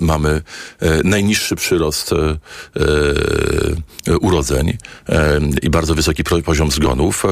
mamy 0.02 0.42
e, 0.80 1.00
najniższy 1.04 1.56
przyrost 1.56 2.12
e, 2.12 2.16
e, 4.06 4.18
urodzeń 4.18 4.78
i 5.62 5.70
bardzo 5.70 5.94
wysoki 5.94 6.24
poziom 6.24 6.70
zgonów. 6.70 7.24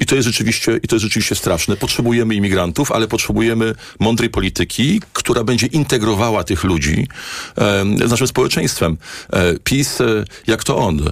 I 0.00 0.06
to 0.06 0.14
jest 0.14 0.26
rzeczywiście, 0.26 0.80
i 0.82 0.88
to 0.88 0.96
jest 0.96 1.02
rzeczywiście 1.02 1.34
straszne. 1.34 1.76
Potrzebujemy 1.76 2.34
imigrantów, 2.34 2.92
ale 2.92 3.08
potrzebujemy 3.08 3.74
mądrej 4.00 4.30
polityki, 4.30 5.00
która 5.12 5.44
będzie 5.44 5.66
integrowała 5.66 6.44
tych 6.44 6.64
ludzi 6.64 7.08
z 8.06 8.10
naszym 8.10 8.26
społeczeństwem. 8.26 8.96
PiS, 9.64 9.98
jak 10.46 10.64
to 10.64 10.76
on, 10.76 11.10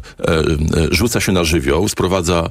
rzuca 0.90 1.20
się 1.20 1.32
na 1.32 1.44
żywioł, 1.44 1.88
sprowadza, 1.88 2.50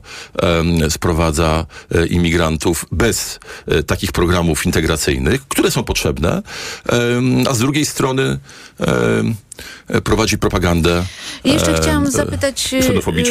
sprowadza 0.89 1.65
imigrantów 2.10 2.86
bez 2.91 3.39
takich 3.88 4.12
programów 4.12 4.65
integracyjnych, 4.65 5.47
które 5.47 5.71
są 5.71 5.84
potrzebne, 5.84 6.41
a 7.50 7.54
z 7.54 7.60
drugiej 7.60 7.86
strony 7.86 8.39
e, 8.80 10.02
prowadzi 10.02 10.38
propagandę. 10.38 11.04
Jeszcze 11.44 11.74
chciałam 11.74 12.12
zapytać 12.12 12.74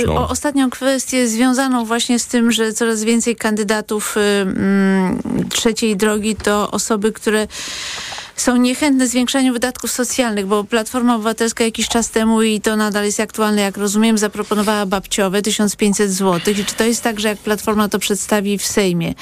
e, 0.07 0.11
o 0.11 0.29
ostatnią 0.29 0.71
kwestię 0.71 1.29
związaną 1.29 1.85
właśnie 1.85 2.19
z 2.19 2.27
tym, 2.27 2.53
że 2.53 2.73
coraz 2.73 3.05
więcej 3.05 3.37
kandydatów 3.37 4.17
y, 4.17 4.21
mm, 4.21 5.19
trzeciej 5.51 5.97
drogi 5.97 6.37
to 6.37 6.71
osoby, 6.71 7.13
które 7.13 7.47
są 8.41 8.57
niechętne 8.57 9.09
zwiększaniu 9.09 9.53
wydatków 9.53 9.91
socjalnych, 9.91 10.47
bo 10.47 10.65
Platforma 10.65 11.15
Obywatelska 11.15 11.65
jakiś 11.65 11.89
czas 11.89 12.11
temu 12.11 12.43
i 12.43 12.61
to 12.61 12.77
nadal 12.77 13.05
jest 13.05 13.21
aktualne, 13.21 13.63
jak 13.63 13.77
rozumiem, 13.77 14.19
zaproponowała 14.19 14.87
babciowe 14.87 15.43
1500 15.43 16.11
zł. 16.11 16.55
I 16.55 16.65
czy 16.65 16.75
to 16.75 16.85
jest 16.85 17.03
tak, 17.03 17.21
że 17.21 17.29
jak 17.29 17.39
Platforma 17.39 17.89
to 17.89 17.99
przedstawi 17.99 18.59
w 18.59 18.67
Sejmie, 18.67 19.15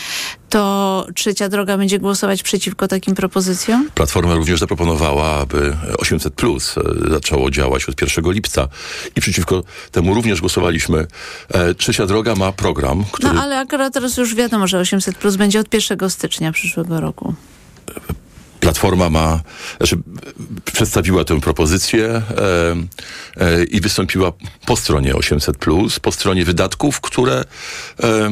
to 0.49 1.07
Trzecia 1.15 1.49
Droga 1.49 1.79
będzie 1.79 1.99
głosować 1.99 2.43
przeciwko 2.43 2.89
takim 2.89 3.15
propozycjom? 3.15 3.89
Platforma 3.95 4.35
również 4.35 4.61
zaproponowała, 4.61 5.31
aby 5.31 5.77
800 5.99 6.35
plus 6.35 6.79
e, 6.79 7.11
zaczęło 7.11 7.51
działać 7.51 7.89
od 7.89 8.01
1 8.03 8.33
lipca 8.33 8.69
i 9.17 9.21
przeciwko 9.21 9.63
temu 9.93 10.15
również 10.15 10.41
głosowaliśmy. 10.41 11.07
E, 11.49 11.75
Trzecia 11.75 12.07
Droga 12.07 12.35
ma 12.35 12.53
program, 12.53 13.05
który... 13.13 13.35
No 13.35 13.43
ale 13.43 13.59
akurat 13.59 13.95
teraz 13.95 14.17
już 14.17 14.35
wiadomo, 14.35 14.67
że 14.67 14.79
800 14.79 15.17
plus 15.17 15.37
będzie 15.37 15.61
od 15.61 15.75
1 15.75 16.11
stycznia 16.11 16.53
przyszłego 16.53 17.01
roku. 17.01 17.35
Platforma 18.69 19.11
ma, 19.11 19.41
znaczy 19.77 19.99
przedstawiła 20.65 21.25
tę 21.25 21.41
propozycję 21.41 22.07
e, 22.07 22.23
e, 23.37 23.65
i 23.65 23.81
wystąpiła 23.81 24.33
po 24.67 24.77
stronie 24.77 25.15
800, 25.15 25.57
po 26.03 26.13
stronie 26.13 26.45
wydatków, 26.45 27.01
które 27.01 27.45
e, 28.03 28.31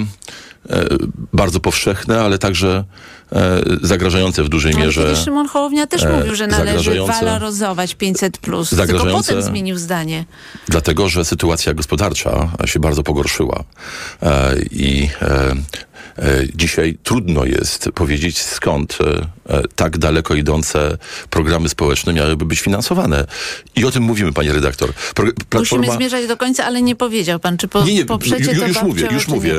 bardzo 1.33 1.61
powszechne, 1.61 2.21
ale 2.21 2.39
także 2.39 2.85
zagrażające 3.83 4.45
w 4.45 4.49
dużej 4.49 4.75
ale 4.75 4.85
mierze. 4.85 5.17
Szymon 5.17 5.49
Hołownia 5.49 5.87
też 5.87 6.05
mówił, 6.05 6.35
że 6.35 6.47
należy 6.47 7.01
waloryzować 7.07 7.95
500, 7.95 8.39
plus, 8.39 8.71
tylko 8.71 9.07
potem 9.07 9.43
zmienił 9.43 9.79
zdanie. 9.79 10.25
Dlatego, 10.69 11.09
że 11.09 11.25
sytuacja 11.25 11.75
gospodarcza 11.75 12.53
się 12.65 12.81
bardzo 12.81 13.03
pogorszyła 13.03 13.65
i 14.71 15.09
E, 16.19 16.47
dzisiaj 16.55 16.99
trudno 17.03 17.45
jest 17.45 17.89
powiedzieć, 17.95 18.39
skąd 18.39 18.99
e, 19.01 19.27
e, 19.55 19.63
tak 19.77 19.99
daleko 19.99 20.35
idące 20.35 20.99
programy 21.31 21.69
społeczne 21.69 22.13
miałyby 22.13 22.45
być 22.45 22.61
finansowane. 22.61 23.27
I 23.77 23.85
o 23.85 23.91
tym 23.91 24.03
mówimy, 24.03 24.33
panie 24.33 24.53
redaktor. 24.53 24.93
Platforma... 25.49 25.87
Musimy 25.87 25.97
zmierzać 25.97 26.27
do 26.27 26.37
końca, 26.37 26.65
ale 26.65 26.83
nie 26.83 26.97
powiedział 26.97 27.41
pan, 27.41 27.59
czy 27.59 27.69
po, 27.69 27.85
nie, 27.85 27.95
nie, 27.95 28.05
poprzecie 28.05 28.53
już, 28.53 28.69
już 28.69 28.83
mówię, 28.83 29.09
już 29.11 29.29
mówię. 29.29 29.55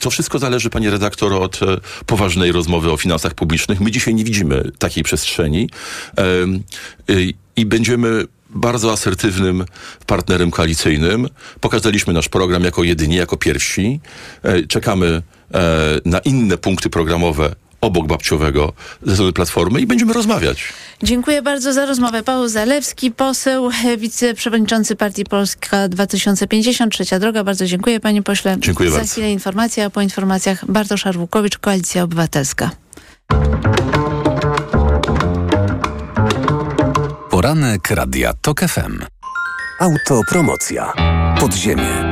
to 0.00 0.10
wszystko 0.10 0.38
zależy, 0.38 0.70
panie 0.70 0.90
redaktor, 0.90 1.32
od 1.32 1.60
poważnej 2.06 2.52
rozmowy 2.52 2.61
o 2.92 2.96
finansach 2.96 3.34
publicznych. 3.34 3.80
My 3.80 3.90
dzisiaj 3.90 4.14
nie 4.14 4.24
widzimy 4.24 4.70
takiej 4.78 5.02
przestrzeni 5.02 5.68
i 7.56 7.66
będziemy 7.66 8.24
bardzo 8.50 8.92
asertywnym 8.92 9.64
partnerem 10.06 10.50
koalicyjnym. 10.50 11.28
Pokazaliśmy 11.60 12.12
nasz 12.12 12.28
program 12.28 12.64
jako 12.64 12.84
jedyni, 12.84 13.16
jako 13.16 13.36
pierwsi. 13.36 14.00
Czekamy 14.68 15.22
E, 15.54 16.00
na 16.04 16.18
inne 16.18 16.58
punkty 16.58 16.90
programowe 16.90 17.54
obok 17.82 18.06
babciowego 18.06 18.72
ze 19.02 19.14
strony 19.14 19.32
Platformy 19.32 19.80
i 19.80 19.86
będziemy 19.86 20.12
rozmawiać. 20.12 20.64
Dziękuję 21.02 21.42
bardzo 21.42 21.72
za 21.72 21.86
rozmowę. 21.86 22.22
Paweł 22.22 22.48
Zalewski, 22.48 23.10
poseł, 23.10 23.70
wiceprzewodniczący 23.98 24.96
Partii 24.96 25.24
Polska 25.24 25.88
2050, 25.88 26.92
Trzecia 26.92 27.18
Droga. 27.18 27.44
Bardzo 27.44 27.66
dziękuję 27.66 28.00
panie 28.00 28.22
pośle. 28.22 28.56
Dziękuję 28.58 28.90
za 28.90 28.96
bardzo. 28.96 29.08
Za 29.08 29.12
chwilę 29.12 29.32
informacja, 29.32 29.86
a 29.86 29.90
po 29.90 30.02
informacjach 30.02 30.70
Bartosz 30.70 31.06
Arłukowicz, 31.06 31.58
Koalicja 31.58 32.02
Obywatelska. 32.02 32.70
Poranek 37.30 37.90
Radia 37.90 38.32
TOK 38.42 38.60
FM. 38.60 38.98
Autopromocja. 39.80 40.92
Podziemie. 41.40 42.11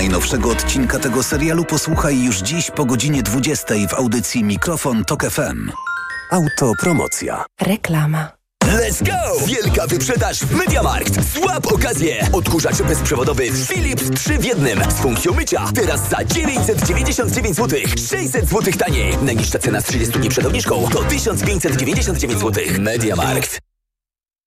Najnowszego 0.00 0.50
odcinka 0.50 0.98
tego 0.98 1.22
serialu 1.22 1.64
posłuchaj 1.64 2.22
już 2.22 2.38
dziś 2.38 2.70
po 2.70 2.84
godzinie 2.84 3.22
20 3.22 3.74
w 3.88 3.94
audycji 3.94 4.44
Mikrofon 4.44 5.04
Tok 5.04 5.30
FM. 5.30 5.70
Autopromocja. 6.30 7.44
Reklama. 7.60 8.32
Let's 8.64 9.02
go! 9.06 9.46
Wielka 9.46 9.86
wyprzedaż 9.86 10.38
w 10.38 10.54
Mediamarkt. 10.54 11.34
Złap 11.34 11.72
okazję! 11.72 12.28
Odkurzacz 12.32 12.82
bezprzewodowy 12.82 13.50
Philips 13.68 14.10
3 14.10 14.38
w 14.38 14.44
jednym 14.44 14.78
z 14.90 14.94
funkcją 14.94 15.34
mycia. 15.34 15.72
Teraz 15.74 16.08
za 16.08 16.24
999 16.24 17.56
zł. 17.56 17.78
600 18.10 18.48
zł 18.48 18.72
taniej. 18.78 19.18
Najniższa 19.22 19.58
cena 19.58 19.80
z 19.80 19.84
30 19.84 20.18
dni 20.18 20.28
przed 20.28 20.46
obniżką 20.46 20.88
to 20.92 21.02
1599 21.02 22.40
zł. 22.40 22.64
Mediamarkt. 22.78 23.58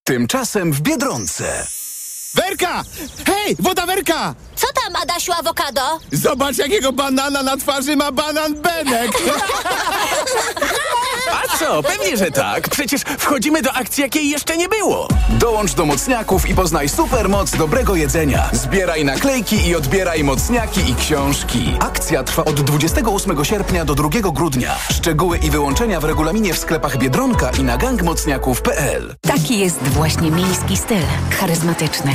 Tymczasem 0.04 0.72
w 0.72 0.80
Biedronce. 0.80 1.66
Werka! 2.34 2.82
Hej, 3.26 3.56
woda 3.60 3.86
Werka! 3.86 4.34
Co 4.56 4.66
tam, 4.66 5.02
Adasiu 5.02 5.32
Awokado? 5.32 5.80
Zobacz, 6.12 6.58
jakiego 6.58 6.92
banana 6.92 7.42
na 7.42 7.56
twarzy 7.56 7.96
ma 7.96 8.12
banan 8.12 8.54
Benek! 8.54 9.10
A 11.32 11.58
co? 11.58 11.82
Pewnie, 11.82 12.16
że 12.16 12.30
tak. 12.30 12.68
Przecież 12.68 13.00
wchodzimy 13.18 13.62
do 13.62 13.72
akcji, 13.72 14.02
jakiej 14.02 14.30
jeszcze 14.30 14.56
nie 14.56 14.68
było. 14.68 15.08
Dołącz 15.28 15.74
do 15.74 15.86
mocniaków 15.86 16.48
i 16.48 16.54
poznaj 16.54 16.88
supermoc 16.88 17.50
dobrego 17.56 17.94
jedzenia. 17.94 18.50
Zbieraj 18.52 19.04
naklejki 19.04 19.66
i 19.68 19.76
odbieraj 19.76 20.24
mocniaki 20.24 20.90
i 20.90 20.94
książki. 20.94 21.76
Akcja 21.80 22.24
trwa 22.24 22.44
od 22.44 22.60
28 22.60 23.44
sierpnia 23.44 23.84
do 23.84 23.94
2 23.94 24.08
grudnia. 24.32 24.76
Szczegóły 24.92 25.38
i 25.38 25.50
wyłączenia 25.50 26.00
w 26.00 26.04
regulaminie 26.04 26.54
w 26.54 26.58
sklepach 26.58 26.96
Biedronka 26.98 27.50
i 27.50 27.62
na 27.62 27.76
gangmocniaków.pl. 27.76 29.14
Taki 29.20 29.58
jest 29.58 29.82
właśnie 29.82 30.30
miejski 30.30 30.76
styl. 30.76 31.02
Charyzmatyczny, 31.40 32.14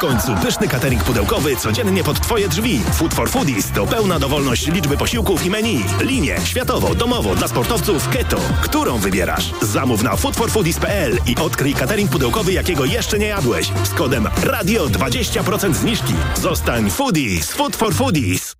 końcu 0.00 0.34
pyszny 0.42 0.68
catering 0.68 1.04
pudełkowy 1.04 1.56
codziennie 1.56 2.04
pod 2.04 2.20
Twoje 2.20 2.48
drzwi. 2.48 2.80
Food 2.92 3.14
for 3.14 3.30
Foodies 3.30 3.70
to 3.70 3.86
pełna 3.86 4.18
dowolność 4.18 4.66
liczby 4.66 4.96
posiłków 4.96 5.46
i 5.46 5.50
menu. 5.50 5.84
Linie 6.00 6.36
światowo, 6.44 6.94
domowo, 6.94 7.34
dla 7.34 7.48
sportowców 7.48 8.08
keto. 8.08 8.36
Którą 8.62 8.98
wybierasz? 8.98 9.52
Zamów 9.62 10.02
na 10.02 10.16
foodforfoodies.pl 10.16 11.18
i 11.26 11.36
odkryj 11.36 11.74
catering 11.74 12.10
pudełkowy, 12.10 12.52
jakiego 12.52 12.84
jeszcze 12.84 13.18
nie 13.18 13.26
jadłeś. 13.26 13.72
Z 13.84 13.94
kodem 13.94 14.28
RADIO 14.42 14.86
20% 14.86 15.74
zniżki. 15.74 16.14
Zostań 16.34 16.90
Foodies. 16.90 17.52
Food 17.52 17.76
for 17.76 17.94
Foodies. 17.94 18.59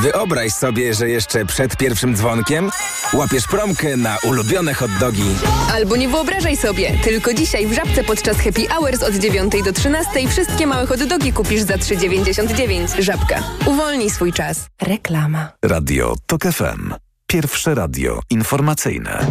Wyobraź 0.00 0.52
sobie, 0.52 0.94
że 0.94 1.08
jeszcze 1.08 1.46
przed 1.46 1.76
pierwszym 1.76 2.16
dzwonkiem 2.16 2.70
łapiesz 3.12 3.46
promkę 3.46 3.96
na 3.96 4.18
ulubione 4.22 4.74
hot 4.74 4.90
dogi. 5.00 5.34
Albo 5.74 5.96
nie 5.96 6.08
wyobrażaj 6.08 6.56
sobie, 6.56 6.98
tylko 7.04 7.34
dzisiaj 7.34 7.66
w 7.66 7.72
Żabce 7.72 8.04
podczas 8.04 8.36
Happy 8.36 8.68
Hours 8.68 9.02
od 9.02 9.14
9 9.14 9.52
do 9.64 9.72
13 9.72 10.28
wszystkie 10.28 10.66
małe 10.66 10.86
hot 10.86 11.04
dogi 11.04 11.32
kupisz 11.32 11.60
za 11.62 11.74
3,99. 11.74 13.02
Żabka. 13.02 13.42
Uwolnij 13.66 14.10
swój 14.10 14.32
czas. 14.32 14.66
Reklama. 14.82 15.48
Radio 15.64 16.14
TOK 16.26 16.42
FM. 16.42 16.94
Pierwsze 17.26 17.74
radio 17.74 18.20
informacyjne. 18.30 19.26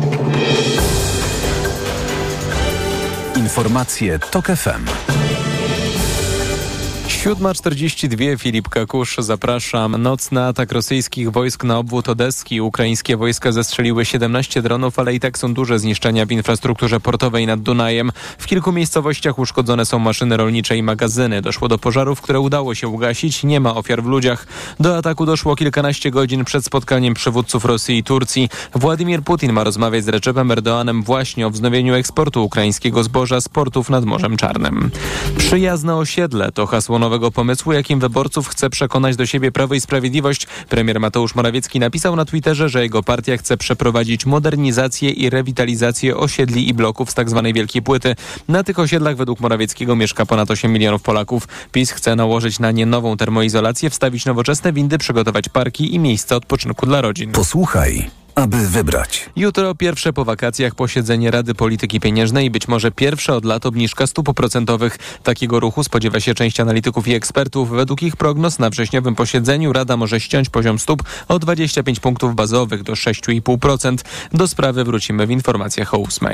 Informacje 3.36 4.20
TOK 4.20 4.46
FM. 4.46 4.86
7.42 7.08 8.40
Filip 8.40 8.70
Kakusz, 8.70 9.16
zapraszam. 9.20 10.02
Nocny 10.02 10.46
atak 10.46 10.72
rosyjskich 10.72 11.32
wojsk 11.32 11.64
na 11.64 11.78
obwód 11.78 12.10
Odeski. 12.10 12.62
Ukraińskie 12.62 13.18
wojska 13.18 13.52
zestrzeliły 13.52 14.06
17 14.06 14.62
dronów, 14.62 15.00
ale 15.00 15.14
i 15.14 15.20
tak 15.20 15.38
są 15.38 15.54
duże 15.54 15.80
zniszczenia 15.80 16.26
w 16.26 16.32
infrastrukturze 16.32 17.00
portowej 17.00 17.48
nad 17.48 17.62
Dunajem. 17.62 18.12
W 18.38 18.46
kilku 18.46 18.72
miejscowościach 18.72 19.40
uszkodzone 19.40 19.86
są 19.86 20.00
maszyny 20.00 20.38
rolnicze 20.38 20.78
i 20.78 20.84
magazyny. 20.84 21.42
Doszło 21.42 21.68
do 21.68 21.78
pożarów, 21.78 22.22
które 22.22 22.40
udało 22.40 22.76
się 22.76 22.88
ugasić. 22.88 23.44
Nie 23.44 23.60
ma 23.60 23.76
ofiar 23.76 24.04
w 24.04 24.06
ludziach. 24.06 24.48
Do 24.80 24.98
ataku 24.98 25.26
doszło 25.26 25.56
kilkanaście 25.56 26.12
godzin 26.12 26.46
przed 26.46 26.66
spotkaniem 26.66 27.14
przywódców 27.14 27.66
Rosji 27.66 27.98
i 27.98 28.04
Turcji. 28.04 28.50
Władimir 28.76 29.22
Putin 29.22 29.54
ma 29.54 29.64
rozmawiać 29.64 30.04
z 30.04 30.08
Recepem 30.08 30.52
Erdoanem 30.52 31.04
właśnie 31.04 31.48
o 31.48 31.50
wznowieniu 31.50 31.94
eksportu 31.94 32.44
ukraińskiego 32.44 33.04
zboża 33.04 33.42
z 33.42 33.50
portów 33.50 33.90
nad 33.90 34.06
Morzem 34.06 34.38
Czarnym. 34.38 34.92
Przyjazne 35.38 35.96
osiedle 35.96 36.52
to 36.52 36.66
hasło 36.66 36.93
nowego 37.00 37.32
pomysłu, 37.32 37.74
jakim 37.74 38.00
wyborców 38.00 38.48
chce 38.48 38.70
przekonać 38.70 39.16
do 39.16 39.26
siebie 39.26 39.52
Prawo 39.52 39.74
i 39.74 39.82
Sprawiedliwość. 39.82 40.48
Premier 40.70 41.00
Mateusz 41.00 41.36
Morawiecki 41.36 41.80
napisał 41.80 42.16
na 42.16 42.26
Twitterze, 42.26 42.70
że 42.70 42.84
jego 42.84 43.04
partia 43.04 43.38
chce 43.38 43.58
przeprowadzić 43.58 44.26
modernizację 44.26 45.10
i 45.10 45.30
rewitalizację 45.30 46.18
osiedli 46.18 46.70
i 46.70 46.74
bloków 46.74 47.12
z 47.12 47.14
tzw. 47.14 47.42
Tak 47.44 47.54
Wielkiej 47.54 47.82
Płyty. 47.82 48.16
Na 48.48 48.64
tych 48.64 48.80
osiedlach 48.80 49.16
według 49.16 49.40
Morawieckiego 49.40 49.96
mieszka 49.96 50.26
ponad 50.26 50.52
8 50.52 50.74
milionów 50.74 51.02
Polaków. 51.02 51.48
PiS 51.72 51.92
chce 51.92 52.16
nałożyć 52.16 52.60
na 52.60 52.72
nie 52.72 52.86
nową 52.86 53.18
termoizolację, 53.18 53.90
wstawić 53.90 54.26
nowoczesne 54.26 54.74
windy, 54.74 54.98
przygotować 54.98 55.50
parki 55.50 55.96
i 55.96 56.00
miejsca 56.00 56.36
odpoczynku 56.36 56.86
dla 56.86 57.02
rodzin. 57.02 57.32
Posłuchaj 57.32 58.23
aby 58.36 58.68
wybrać. 58.68 59.30
Jutro 59.36 59.76
pierwsze 59.76 60.14
po 60.14 60.26
wakacjach 60.26 60.76
posiedzenie 60.76 61.32
Rady 61.32 61.56
Polityki 61.56 62.00
Pieniężnej 62.00 62.46
i 62.46 62.50
być 62.50 62.68
może 62.68 62.92
pierwsza 62.92 63.36
od 63.36 63.46
lat 63.46 63.66
obniżka 63.66 64.08
stóp 64.08 64.34
procentowych. 64.34 64.98
Takiego 65.24 65.60
ruchu 65.60 65.84
spodziewa 65.84 66.20
się 66.20 66.34
część 66.34 66.60
analityków 66.60 67.08
i 67.08 67.14
ekspertów. 67.14 67.70
Według 67.70 68.04
ich 68.04 68.16
prognoz 68.16 68.60
na 68.60 68.70
wrześniowym 68.70 69.16
posiedzeniu 69.16 69.74
Rada 69.74 69.98
może 69.98 70.20
ściąć 70.20 70.50
poziom 70.50 70.80
stóp 70.80 71.04
o 71.28 71.40
25 71.40 72.00
punktów 72.00 72.36
bazowych 72.36 72.84
do 72.84 72.94
6,5%. 72.94 73.98
Do 74.34 74.48
sprawy 74.48 74.84
wrócimy 74.84 75.28
w 75.28 75.32
informacjach 75.32 75.94
o 75.94 75.98
8. 75.98 76.30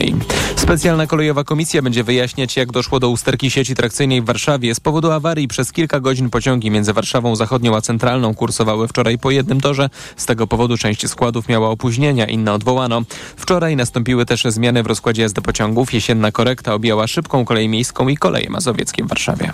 Specjalna 0.56 1.08
kolejowa 1.08 1.44
komisja 1.44 1.82
będzie 1.82 2.04
wyjaśniać, 2.04 2.58
jak 2.58 2.72
doszło 2.72 3.00
do 3.00 3.10
usterki 3.10 3.52
sieci 3.52 3.76
trakcyjnej 3.76 4.22
w 4.22 4.26
Warszawie. 4.26 4.76
Z 4.76 4.80
powodu 4.80 5.12
awarii 5.12 5.48
przez 5.48 5.72
kilka 5.72 6.00
godzin 6.00 6.30
pociągi 6.30 6.72
między 6.72 6.94
Warszawą 6.94 7.36
Zachodnią 7.36 7.76
a 7.76 7.82
Centralną 7.82 8.36
kursowały 8.36 8.88
wczoraj 8.88 9.18
po 9.18 9.32
jednym 9.32 9.62
torze. 9.62 9.90
Z 10.18 10.26
tego 10.26 10.48
powodu 10.48 10.78
część 10.78 11.10
składów 11.10 11.48
miała 11.48 11.70
opóźnienie 11.70 11.89
opóźnienia, 11.90 12.26
inne 12.26 12.54
odwołano. 12.54 13.02
Wczoraj 13.38 13.76
nastąpiły 13.76 14.26
też 14.26 14.44
zmiany 14.44 14.84
w 14.84 14.88
rozkładzie 14.88 15.22
jazdy 15.22 15.42
pociągów. 15.42 15.94
Jesienna 15.94 16.32
korekta 16.32 16.74
objęła 16.74 17.08
szybką 17.08 17.46
kolej 17.46 17.70
miejską 17.70 18.08
i 18.08 18.18
koleje 18.18 18.50
mazowieckie 18.50 19.04
w 19.04 19.08
Warszawie. 19.08 19.54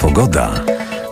Pogoda. 0.00 0.64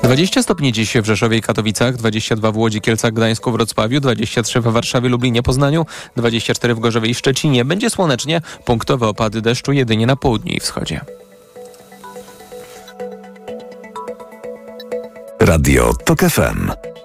20 0.03 0.43
stopni 0.43 0.73
dziś 0.73 0.95
w 0.95 1.05
Rzeszowie 1.05 1.37
i 1.37 1.41
Katowicach, 1.41 1.97
22 1.97 2.53
w 2.53 2.57
Łodzi, 2.57 2.81
Kielcach, 2.81 3.13
Gdańsku, 3.13 3.53
Wrocławiu, 3.53 4.01
23 4.01 4.61
w 4.61 4.65
Warszawie, 4.65 5.09
Lublinie, 5.09 5.43
Poznaniu, 5.43 5.87
24 6.17 6.75
w 6.75 6.81
Gorzowie 6.81 7.09
i 7.09 7.15
Szczecinie. 7.15 7.65
Będzie 7.65 7.91
słonecznie, 7.91 8.41
punktowe 8.65 9.09
opady 9.09 9.43
deszczu 9.43 9.73
jedynie 9.73 10.07
na 10.07 10.17
południu 10.17 10.53
i 10.53 10.61
wschodzie. 10.61 11.01
Radio 15.41 15.95
TOK 16.05 16.21
FM. 16.21 16.71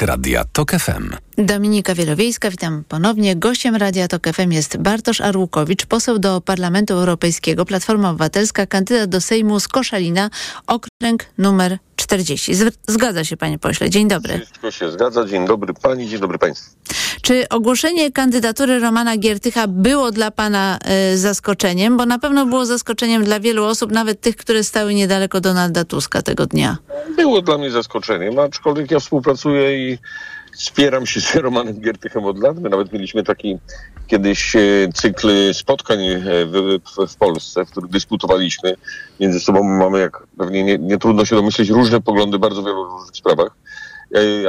Poranek 0.00 0.16
Radia 0.16 0.44
TOK 0.52 0.70
FM. 0.70 1.16
Dominika 1.38 1.94
Wielowiejska, 1.94 2.50
witam 2.50 2.84
ponownie. 2.88 3.36
Gościem 3.36 3.76
Radia 3.76 4.08
TOK 4.08 4.26
FM 4.28 4.52
jest 4.52 4.76
Bartosz 4.76 5.20
Arłukowicz, 5.20 5.86
poseł 5.86 6.18
do 6.18 6.40
Parlamentu 6.40 6.94
Europejskiego, 6.94 7.64
Platforma 7.64 8.10
Obywatelska, 8.10 8.66
kandydat 8.66 9.10
do 9.10 9.20
Sejmu 9.20 9.60
z 9.60 9.68
Koszalina, 9.68 10.30
okręg 10.66 11.26
numer 11.38 11.78
40. 11.96 12.52
Zgadza 12.88 13.24
się, 13.24 13.36
panie 13.36 13.58
pośle. 13.58 13.90
Dzień 13.90 14.08
dobry. 14.08 14.38
Wszystko 14.38 14.70
się 14.70 14.90
zgadza. 14.90 15.24
Dzień 15.24 15.46
dobry 15.46 15.74
pani, 15.74 16.08
dzień 16.08 16.20
dobry 16.20 16.38
państwu. 16.38 16.70
Czy 17.22 17.48
ogłoszenie 17.48 18.12
kandydatury 18.12 18.78
Romana 18.78 19.16
Giertycha 19.16 19.66
było 19.68 20.10
dla 20.10 20.30
pana 20.30 20.78
y, 21.12 21.18
zaskoczeniem? 21.18 21.96
Bo 21.96 22.06
na 22.06 22.18
pewno 22.18 22.46
było 22.46 22.66
zaskoczeniem 22.66 23.24
dla 23.24 23.40
wielu 23.40 23.64
osób, 23.64 23.92
nawet 23.92 24.20
tych, 24.20 24.36
które 24.36 24.64
stały 24.64 24.94
niedaleko 24.94 25.40
Donalda 25.40 25.84
Tuska 25.84 26.22
tego 26.22 26.46
dnia. 26.46 26.76
Było 27.16 27.42
dla 27.42 27.58
mnie 27.58 27.70
zaskoczeniem, 27.70 28.38
aczkolwiek 28.38 28.90
ja 28.90 29.00
współpracuję 29.00 29.92
i 29.92 29.98
Wspieram 30.60 31.06
się 31.06 31.20
z 31.20 31.34
Romanem 31.34 31.80
Giertychem 31.80 32.24
od 32.24 32.38
lat. 32.38 32.58
My 32.58 32.68
nawet 32.68 32.92
mieliśmy 32.92 33.22
taki 33.22 33.58
kiedyś 34.06 34.56
e, 34.56 34.60
cykl 34.94 35.54
spotkań 35.54 35.98
e, 36.04 36.20
w, 36.46 36.80
w, 36.96 37.12
w 37.12 37.16
Polsce, 37.16 37.64
w 37.64 37.70
których 37.70 37.90
dyskutowaliśmy. 37.90 38.76
Między 39.20 39.40
sobą 39.40 39.62
mamy, 39.62 40.00
jak 40.00 40.22
pewnie 40.38 40.64
nie, 40.64 40.78
nie 40.78 40.98
trudno 40.98 41.24
się 41.24 41.36
domyśleć, 41.36 41.68
różne 41.68 42.00
poglądy 42.00 42.38
bardzo 42.38 42.62
wielu 42.62 42.84
różnych 42.84 43.16
sprawach. 43.16 43.50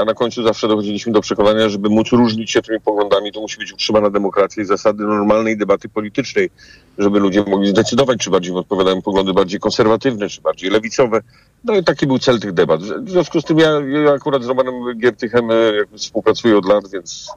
A 0.02 0.06
na 0.06 0.14
końcu 0.14 0.44
zawsze 0.44 0.68
dochodziliśmy 0.68 1.14
do 1.14 1.22
przekonania, 1.22 1.70
żeby 1.70 1.90
móc 1.90 2.10
różnić 2.12 2.52
się 2.52 2.62
tymi 2.62 2.80
poglądami, 2.80 3.32
to 3.32 3.42
musi 3.42 3.58
być 3.58 3.74
utrzymana 3.74 4.10
demokracja 4.10 4.64
i 4.64 4.66
zasady 4.66 5.04
normalnej 5.04 5.58
debaty 5.58 5.90
politycznej, 5.90 6.50
żeby 6.98 7.20
ludzie 7.20 7.44
mogli 7.44 7.70
zdecydować, 7.70 8.20
czy 8.20 8.30
bardziej 8.30 8.56
odpowiadają 8.56 9.02
poglądy 9.02 9.34
bardziej 9.34 9.60
konserwatywne, 9.60 10.30
czy 10.30 10.42
bardziej 10.42 10.70
lewicowe. 10.70 11.22
No 11.64 11.76
i 11.76 11.84
taki 11.84 12.08
był 12.08 12.20
cel 12.20 12.40
tych 12.40 12.54
debat. 12.54 12.82
W 12.82 13.10
związku 13.10 13.42
z 13.42 13.44
tym 13.44 13.60
ja, 13.60 13.72
ja 14.04 14.12
akurat 14.12 14.44
z 14.44 14.48
Romanem 14.48 14.74
Giertychem 14.98 15.52
e, 15.52 15.56
współpracuję 15.98 16.58
od 16.58 16.66
lat, 16.66 16.88
więc 16.88 17.28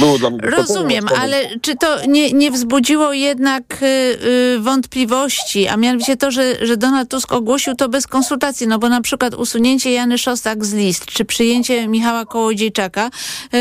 było 0.00 0.18
dla 0.18 0.30
mnie... 0.30 0.40
Rozumiem, 0.40 1.04
ale 1.20 1.36
czy 1.60 1.76
to 1.76 2.06
nie, 2.06 2.32
nie 2.32 2.50
wzbudziło 2.50 3.12
jednak 3.12 3.82
y, 3.82 4.60
wątpliwości, 4.60 5.68
a 5.68 5.76
mianowicie 5.76 6.16
to, 6.16 6.30
że, 6.30 6.66
że 6.66 6.76
Donald 6.76 7.10
Tusk 7.10 7.32
ogłosił 7.32 7.74
to 7.74 7.88
bez 7.88 8.06
konsultacji, 8.06 8.66
no 8.66 8.78
bo 8.78 8.88
na 8.88 9.00
przykład 9.00 9.34
usunięcie 9.34 9.92
Jany 9.92 10.18
Szostak 10.18 10.64
z 10.64 10.74
list, 10.74 11.06
czy 11.06 11.24
przyjęcie 11.24 11.88
Michała 11.88 12.26
Kołodziejczaka 12.26 13.10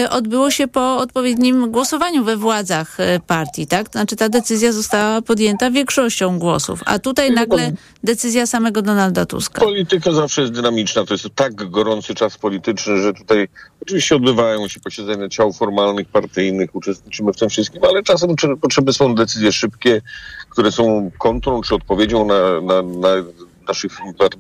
odbyło 0.10 0.52
się 0.52 0.68
po 0.68 0.98
odpowiednim 0.98 1.72
głosowaniu 1.72 2.24
we 2.24 2.38
władzach 2.38 2.98
partii, 3.28 3.68
tak? 3.68 3.90
Znaczy 3.92 4.16
ta 4.16 4.30
decyzja 4.30 4.72
została 4.72 5.22
podjęta 5.22 5.72
większością 5.72 6.40
głosów, 6.40 6.80
a 6.86 7.00
tutaj 7.00 7.32
nagle 7.32 7.72
decyzja 8.04 8.48
samego 8.48 8.82
Donalda 8.82 9.26
Tuska 9.26 9.62
polityka 9.94 10.12
zawsze 10.12 10.42
jest 10.42 10.54
dynamiczna. 10.54 11.06
To 11.06 11.14
jest 11.14 11.30
tak 11.36 11.70
gorący 11.70 12.16
czas 12.16 12.38
polityczny, 12.38 13.02
że 13.02 13.14
tutaj 13.14 13.48
oczywiście 13.82 14.16
odbywają 14.16 14.68
się 14.68 14.80
posiedzenia 14.80 15.30
ciał 15.30 15.54
formalnych, 15.54 16.08
partyjnych, 16.08 16.76
uczestniczymy 16.76 17.34
w 17.34 17.38
tym 17.38 17.50
wszystkim, 17.50 17.82
ale 17.84 18.04
czasem 18.04 18.36
potrzebne 18.62 18.94
są 18.94 19.16
decyzje 19.16 19.52
szybkie, 19.52 20.02
które 20.50 20.72
są 20.72 21.12
kontrą 21.18 21.62
czy 21.62 21.76
odpowiedzią 21.76 22.26
na, 22.26 22.62
na, 22.62 22.82
na 22.82 23.10
naszych 23.68 23.92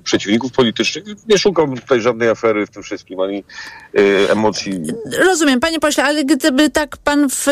przeciwników 0.04 0.52
politycznych. 0.52 1.04
Nie 1.30 1.38
szukam 1.38 1.78
tutaj 1.78 2.02
żadnej 2.02 2.30
afery 2.30 2.66
w 2.66 2.70
tym 2.70 2.84
wszystkim, 2.84 3.20
ani 3.20 3.44
y, 4.00 4.32
emocji. 4.32 4.82
Rozumiem, 5.26 5.60
panie 5.60 5.80
pośle, 5.80 6.04
ale 6.04 6.26
gdyby 6.26 6.70
tak 6.70 6.98
pan 6.98 7.30
w 7.30 7.48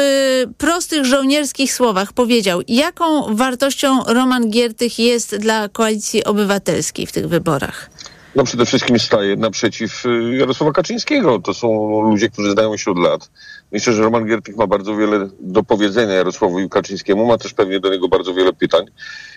prostych 0.58 1.06
żołnierskich 1.06 1.74
słowach 1.74 2.14
powiedział, 2.14 2.62
jaką 2.68 3.36
wartością 3.36 4.04
Roman 4.08 4.50
Giertych 4.50 5.00
jest 5.00 5.38
dla 5.38 5.70
Koalicji 5.70 6.24
Obywatelskiej 6.24 7.08
w 7.08 7.12
tych 7.12 7.28
wyborach? 7.28 7.90
No 8.36 8.44
przede 8.44 8.66
wszystkim 8.66 9.00
staje 9.00 9.36
naprzeciw 9.36 10.04
Jarosława 10.32 10.72
Kaczyńskiego. 10.72 11.40
To 11.40 11.54
są 11.54 12.02
ludzie, 12.02 12.30
którzy 12.30 12.52
znają 12.52 12.78
się 12.78 12.92
od 12.92 12.98
lat 12.98 13.30
Myślę, 13.72 13.94
że 13.94 14.04
Roman 14.04 14.26
Giertych 14.26 14.56
ma 14.56 14.68
bardzo 14.68 14.96
wiele 14.96 15.30
do 15.40 15.64
powiedzenia 15.64 16.14
Jarosławowi 16.14 16.70
Kaczyńskiemu, 16.70 17.26
ma 17.26 17.38
też 17.38 17.54
pewnie 17.54 17.80
do 17.80 17.90
niego 17.90 18.08
bardzo 18.08 18.34
wiele 18.34 18.54
pytań. 18.54 18.86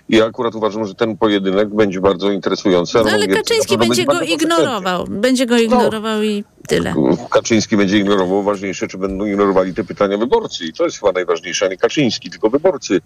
I 0.08 0.16
ja 0.16 0.26
akurat 0.26 0.54
uważam, 0.54 0.86
że 0.86 0.94
ten 0.94 1.16
pojedynek 1.16 1.74
będzie 1.74 2.00
bardzo 2.00 2.30
interesujący. 2.30 2.98
No, 3.04 3.10
ale 3.10 3.28
Kaczyński 3.28 3.78
będzie 3.78 4.04
go 4.04 4.20
ignorował. 4.20 5.04
Będzie 5.08 5.46
go 5.46 5.58
ignorował 5.58 6.18
no. 6.18 6.24
i 6.24 6.44
tyle. 6.68 6.94
Kaczyński 7.30 7.76
będzie 7.76 7.98
ignorował. 7.98 8.42
Ważniejsze, 8.42 8.88
czy 8.88 8.98
będą 8.98 9.26
ignorowali 9.26 9.74
te 9.74 9.84
pytania 9.84 10.18
wyborcy. 10.18 10.64
I 10.64 10.72
to 10.72 10.84
jest 10.84 10.98
chyba 10.98 11.12
najważniejsze, 11.12 11.66
a 11.66 11.68
nie 11.68 11.76
Kaczyński, 11.76 12.30
tylko 12.30 12.50
wyborcy. 12.50 13.00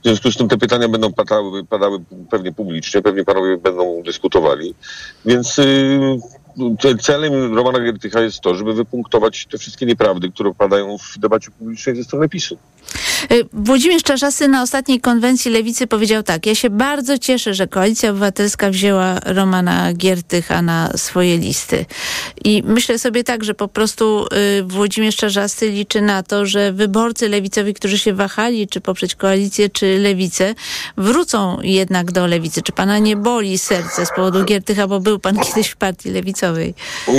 W 0.00 0.04
związku 0.04 0.30
z 0.30 0.36
tym 0.36 0.48
te 0.48 0.58
pytania 0.58 0.88
będą 0.88 1.12
padały, 1.12 1.64
padały 1.64 1.98
pewnie 2.30 2.52
publicznie, 2.52 3.02
pewnie 3.02 3.24
panowie 3.24 3.56
będą 3.56 4.02
dyskutowali. 4.02 4.74
Więc 5.24 5.58
yy, 5.58 5.64
celem 7.00 7.54
Romana 7.54 7.80
Giertycha 7.80 8.20
jest 8.20 8.40
to, 8.40 8.54
żeby 8.54 8.74
wypunktować 8.74 9.46
te 9.50 9.58
wszystkie 9.58 9.86
nieprawdy, 9.86 10.30
które 10.30 10.54
padają 10.54 10.98
w 10.98 11.18
debacie 11.18 11.50
publicznej 11.50 11.96
ze 11.96 12.04
strony 12.04 12.28
PiSu. 12.28 12.58
Y, 13.32 13.44
Włodzimierz 13.52 14.02
Czarzasy 14.02 14.48
na 14.48 14.62
ostatniej 14.62 15.00
konwencji 15.00 15.50
Lewicy 15.50 15.86
powiedział 15.86 16.22
tak. 16.22 16.46
Ja 16.46 16.54
się 16.54 16.70
bardzo 16.70 17.18
cieszę, 17.18 17.54
że 17.54 17.66
Koalicja 17.66 18.10
Obywatelska 18.10 18.70
wzięła 18.70 19.20
Romana 19.24 19.92
Giertycha 19.92 20.62
na 20.62 20.90
swoje 20.96 21.38
listy. 21.38 21.84
I 22.44 22.62
myślę 22.66 22.98
sobie 22.98 23.24
tak, 23.24 23.44
że 23.44 23.54
po 23.54 23.68
prostu 23.68 24.26
y, 24.58 24.62
Włodzimierz 24.62 25.16
Czarzasy 25.16 25.68
liczy 25.68 26.00
na 26.00 26.22
to, 26.22 26.46
że 26.46 26.72
wyborcy 26.72 27.28
lewicowi, 27.28 27.74
którzy 27.74 27.98
się 27.98 28.12
wahali, 28.12 28.68
czy 28.68 28.80
poprzeć 28.80 29.14
koalicję, 29.14 29.70
czy 29.70 29.98
lewicę, 29.98 30.54
wrócą 30.96 31.58
jednak 31.62 32.12
do 32.12 32.26
lewicy. 32.26 32.62
Czy 32.62 32.72
pana 32.72 32.98
nie 32.98 33.16
boli 33.16 33.58
serce 33.58 34.06
z 34.06 34.10
powodu 34.16 34.44
Giertycha, 34.44 34.86
bo 34.86 35.00
był 35.00 35.18
pan 35.18 35.38
kiedyś 35.38 35.68
w 35.68 35.76
partii 35.76 36.10
lewicowej? 36.42 36.74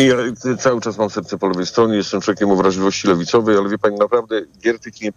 Ja 0.07 0.55
cały 0.57 0.81
czas 0.81 0.97
mam 0.97 1.09
serce 1.09 1.37
po 1.37 1.47
lewej 1.47 1.65
stronie, 1.65 1.95
jestem 1.95 2.21
człowiekiem 2.21 2.51
o 2.51 2.55
wrażliwości 2.55 3.07
lewicowej, 3.07 3.57
ale 3.57 3.69
wie 3.69 3.77
pani, 3.77 3.95
naprawdę 3.95 4.41
Giertych 4.63 4.93
nie, 5.01 5.11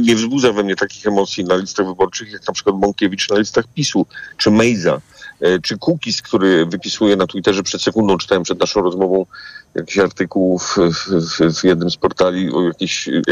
nie 0.00 0.16
wzbudza 0.16 0.52
we 0.52 0.62
mnie 0.62 0.76
takich 0.76 1.06
emocji 1.06 1.44
na 1.44 1.56
listach 1.56 1.86
wyborczych, 1.86 2.32
jak 2.32 2.46
na 2.48 2.54
przykład 2.54 2.76
Bąkiewicz 2.76 3.30
na 3.30 3.38
listach 3.38 3.64
PiSu, 3.74 4.06
czy 4.36 4.50
Mejza, 4.50 5.00
e, 5.40 5.58
czy 5.58 5.78
Kukis, 5.78 6.22
który 6.22 6.66
wypisuje 6.66 7.16
na 7.16 7.26
Twitterze 7.26 7.62
przed 7.62 7.82
sekundą, 7.82 8.18
czytałem 8.18 8.42
przed 8.42 8.60
naszą 8.60 8.82
rozmową 8.82 9.26
jakiś 9.74 9.98
artykuł 9.98 10.58
w, 10.58 10.76
w, 10.76 11.60
w 11.60 11.64
jednym 11.64 11.90
z 11.90 11.96
portali 11.96 12.52
o 12.52 12.62
jakichś 12.62 13.08
e, 13.08 13.22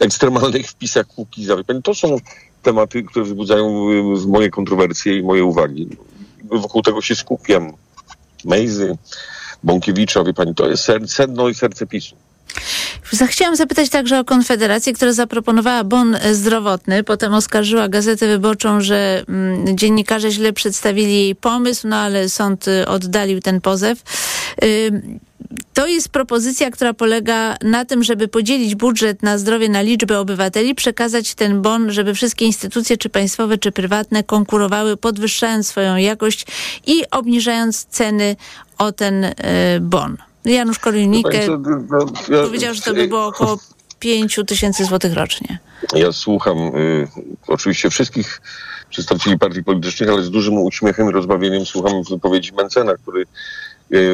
ekstremalnych 0.00 0.66
wpisach 0.66 1.06
Kukiza. 1.06 1.54
To 1.84 1.94
są 1.94 2.16
tematy, 2.62 3.02
które 3.02 3.24
wzbudzają 3.24 3.88
moje 4.26 4.50
kontrowersje 4.50 5.18
i 5.18 5.22
moje 5.22 5.44
uwagi. 5.44 5.88
Wokół 6.44 6.82
tego 6.82 7.00
się 7.02 7.14
skupiam. 7.14 7.72
Mejzy, 8.44 8.96
Bąkiewicza, 9.62 10.24
wie 10.24 10.34
pani, 10.34 10.54
to 10.54 10.68
jest 10.68 10.90
sedno 11.06 11.48
i 11.48 11.54
serce 11.54 11.86
PiSu. 11.86 12.16
Chciałam 13.26 13.56
zapytać 13.56 13.88
także 13.88 14.18
o 14.18 14.24
Konfederację, 14.24 14.92
która 14.92 15.12
zaproponowała 15.12 15.84
bon 15.84 16.16
zdrowotny. 16.32 17.04
Potem 17.04 17.34
oskarżyła 17.34 17.88
Gazetę 17.88 18.26
Wyborczą, 18.26 18.80
że 18.80 19.24
mm, 19.28 19.78
dziennikarze 19.78 20.30
źle 20.30 20.52
przedstawili 20.52 21.14
jej 21.14 21.34
pomysł, 21.34 21.88
no 21.88 21.96
ale 21.96 22.28
sąd 22.28 22.68
y, 22.68 22.88
oddalił 22.88 23.40
ten 23.40 23.60
pozew. 23.60 24.02
To 25.74 25.86
jest 25.86 26.08
propozycja, 26.08 26.70
która 26.70 26.94
polega 26.94 27.56
na 27.62 27.84
tym, 27.84 28.04
żeby 28.04 28.28
podzielić 28.28 28.74
budżet 28.74 29.22
na 29.22 29.38
zdrowie 29.38 29.68
na 29.68 29.80
liczbę 29.80 30.18
obywateli, 30.18 30.74
przekazać 30.74 31.34
ten 31.34 31.62
bon, 31.62 31.90
żeby 31.92 32.14
wszystkie 32.14 32.44
instytucje, 32.44 32.96
czy 32.96 33.08
państwowe, 33.08 33.58
czy 33.58 33.72
prywatne, 33.72 34.22
konkurowały, 34.22 34.96
podwyższając 34.96 35.68
swoją 35.68 35.96
jakość 35.96 36.46
i 36.86 37.02
obniżając 37.10 37.84
ceny 37.84 38.36
o 38.78 38.92
ten 38.92 39.24
y, 39.24 39.34
bon. 39.80 40.16
Janusz 40.44 40.78
Korwin-Mikke 40.78 41.46
no, 41.90 42.06
ja, 42.36 42.42
powiedział, 42.42 42.74
że 42.74 42.82
to 42.82 42.94
by 42.94 43.08
było 43.08 43.26
około 43.26 43.58
5 43.98 44.40
tysięcy 44.46 44.84
złotych 44.84 45.14
rocznie. 45.14 45.58
Ja 45.94 46.12
słucham 46.12 46.58
y, 46.58 47.08
oczywiście 47.46 47.90
wszystkich 47.90 48.40
przedstawicieli 48.90 49.38
partii 49.38 49.64
politycznych, 49.64 50.10
ale 50.10 50.22
z 50.22 50.30
dużym 50.30 50.58
uśmiechem 50.58 51.08
i 51.08 51.12
rozbawieniem 51.12 51.66
słucham 51.66 52.02
wypowiedzi 52.02 52.52
Mencena, 52.52 52.94
który 52.94 53.24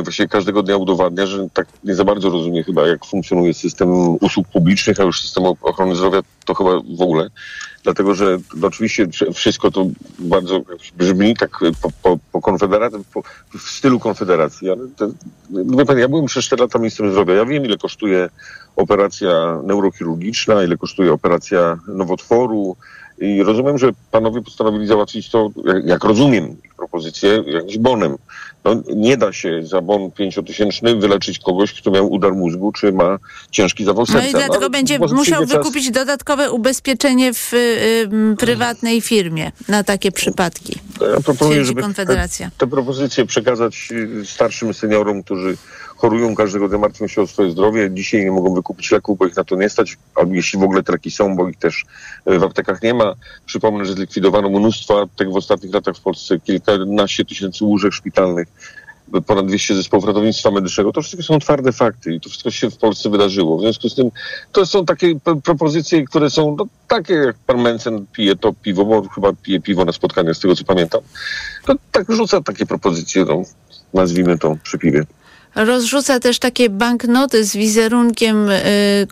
właściwie 0.02 0.28
każdego 0.28 0.62
dnia 0.62 0.76
udowadnia, 0.76 1.26
że 1.26 1.46
tak 1.52 1.66
nie 1.84 1.94
za 1.94 2.04
bardzo 2.04 2.30
rozumie 2.30 2.64
chyba, 2.64 2.88
jak 2.88 3.04
funkcjonuje 3.04 3.54
system 3.54 3.90
usług 4.20 4.48
publicznych, 4.48 5.00
a 5.00 5.02
już 5.02 5.20
system 5.20 5.44
ochrony 5.44 5.96
zdrowia 5.96 6.20
to 6.44 6.54
chyba 6.54 6.70
w 6.70 7.02
ogóle 7.02 7.30
dlatego 7.84 8.14
że 8.14 8.38
no, 8.56 8.66
oczywiście 8.66 9.06
wszystko 9.34 9.70
to 9.70 9.86
bardzo 10.18 10.60
brzmi 10.96 11.36
tak 11.36 11.50
po, 11.82 11.90
po, 12.02 12.18
po 12.32 12.40
po, 13.12 13.22
w 13.58 13.62
stylu 13.62 14.00
konfederacji, 14.00 14.70
ale 14.70 14.88
to, 14.96 15.08
wie 15.50 15.84
pan, 15.84 15.98
ja 15.98 16.08
byłem 16.08 16.26
przez 16.26 16.44
4 16.44 16.62
lata 16.62 16.78
ministrem 16.78 17.10
zdrowia, 17.10 17.34
ja 17.34 17.44
wiem 17.44 17.64
ile 17.64 17.76
kosztuje 17.76 18.28
operacja 18.76 19.60
neurochirurgiczna, 19.64 20.64
ile 20.64 20.76
kosztuje 20.76 21.12
operacja 21.12 21.78
nowotworu 21.88 22.76
i 23.18 23.42
rozumiem, 23.42 23.78
że 23.78 23.90
panowie 24.10 24.42
postanowili 24.42 24.86
załatwić 24.86 25.30
to, 25.30 25.50
jak, 25.64 25.86
jak 25.86 26.04
rozumiem 26.04 26.56
ich 26.64 26.74
propozycję, 26.74 27.44
jakimś 27.46 27.78
bonem. 27.78 28.16
No, 28.64 28.82
nie 28.96 29.16
da 29.16 29.32
się 29.32 29.66
za 29.66 29.80
bon 29.80 30.10
pięciotysięczny 30.10 30.96
wyleczyć 30.96 31.38
kogoś, 31.38 31.72
kto 31.72 31.90
miał 31.90 32.12
udar 32.12 32.34
mózgu, 32.34 32.72
czy 32.72 32.92
ma 32.92 33.18
ciężki 33.50 33.84
zawał 33.84 34.06
serca. 34.06 34.22
No 34.22 34.28
i 34.28 34.32
dlatego 34.32 34.60
no, 34.60 34.70
będzie 34.70 34.98
musiał 34.98 35.46
wykupić 35.46 35.90
dodatkowe 35.90 36.52
ubezpieczenie 36.52 37.34
w 37.34 37.54
y, 37.54 37.56
y, 37.56 38.36
prywatnej 38.38 39.00
firmie 39.00 39.52
na 39.68 39.84
takie 39.84 40.12
przypadki. 40.12 40.78
Ja 41.14 41.20
proponuję, 41.20 41.64
żeby 41.64 41.82
te, 41.94 42.50
te 42.58 42.66
propozycje 42.66 43.26
przekazać 43.26 43.88
y, 43.92 44.26
starszym 44.26 44.74
seniorom, 44.74 45.22
którzy 45.22 45.56
chorują 45.96 46.34
każdego 46.34 46.68
dnia, 46.68 46.78
martwią 46.78 47.06
się 47.06 47.22
o 47.22 47.26
swoje 47.26 47.50
zdrowie. 47.50 47.90
Dzisiaj 47.92 48.24
nie 48.24 48.30
mogą 48.30 48.54
wykupić 48.54 48.90
leków, 48.90 49.18
bo 49.18 49.26
ich 49.26 49.36
na 49.36 49.44
to 49.44 49.56
nie 49.56 49.68
stać, 49.68 49.96
albo 50.14 50.34
jeśli 50.34 50.58
w 50.58 50.62
ogóle 50.62 50.82
te 50.82 50.92
leki 50.92 51.10
są, 51.10 51.36
bo 51.36 51.48
ich 51.48 51.56
też 51.56 51.84
y, 52.30 52.38
w 52.38 52.42
aptekach 52.42 52.82
nie 52.82 52.94
ma. 52.94 53.14
Przypomnę, 53.46 53.84
że 53.84 53.92
zlikwidowano 53.92 54.50
mnóstwo 54.50 55.00
aptek 55.00 55.32
w 55.32 55.36
ostatnich 55.36 55.74
latach 55.74 55.96
w 55.96 56.00
Polsce, 56.00 56.40
kilkanaście 56.40 57.24
tysięcy 57.24 57.64
łóżek 57.64 57.92
szpitalnych 57.92 58.48
ponad 59.26 59.46
200 59.46 59.76
zespołów 59.76 60.04
ratownictwa 60.04 60.50
medycznego. 60.50 60.92
To 60.92 61.02
wszystko 61.02 61.22
są 61.22 61.38
twarde 61.38 61.72
fakty 61.72 62.14
i 62.14 62.20
to 62.20 62.28
wszystko 62.28 62.50
się 62.50 62.70
w 62.70 62.76
Polsce 62.76 63.10
wydarzyło. 63.10 63.58
W 63.58 63.60
związku 63.60 63.88
z 63.88 63.94
tym 63.94 64.10
to 64.52 64.66
są 64.66 64.86
takie 64.86 65.20
propozycje, 65.44 66.04
które 66.04 66.30
są 66.30 66.56
no, 66.58 66.66
takie, 66.88 67.14
jak 67.14 67.36
pan 67.46 67.60
Mencen 67.60 68.06
pije 68.12 68.36
to 68.36 68.52
piwo, 68.52 68.84
bo 68.84 69.08
chyba 69.08 69.32
pije 69.32 69.60
piwo 69.60 69.84
na 69.84 69.92
spotkaniach, 69.92 70.36
z 70.36 70.40
tego 70.40 70.56
co 70.56 70.64
pamiętam. 70.64 71.00
To 71.66 71.74
tak 71.92 72.12
rzuca 72.12 72.40
takie 72.40 72.66
propozycje, 72.66 73.24
no, 73.24 73.42
nazwijmy 73.94 74.38
to 74.38 74.56
przy 74.62 74.78
piwie. 74.78 75.04
Rozrzuca 75.54 76.20
też 76.20 76.38
takie 76.38 76.70
banknoty 76.70 77.44
z 77.44 77.56
wizerunkiem 77.56 78.50
y, 78.50 78.62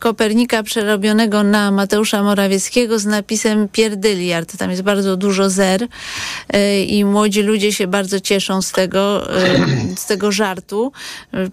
Kopernika 0.01 0.62
przerobionego 0.62 1.43
na 1.43 1.70
Mateusza 1.70 2.22
Morawieckiego 2.22 2.99
z 2.99 3.07
napisem 3.07 3.68
Pierdyliard. 3.68 4.57
Tam 4.57 4.70
jest 4.70 4.82
bardzo 4.82 5.16
dużo 5.16 5.51
zer 5.51 5.82
y, 5.82 6.80
i 6.80 7.05
młodzi 7.05 7.43
ludzie 7.43 7.72
się 7.72 7.86
bardzo 7.86 8.20
cieszą 8.20 8.62
z 8.62 8.72
tego, 8.72 9.30
y, 9.43 9.97
z 9.97 10.07
tego 10.07 10.32
żartu. 10.32 10.93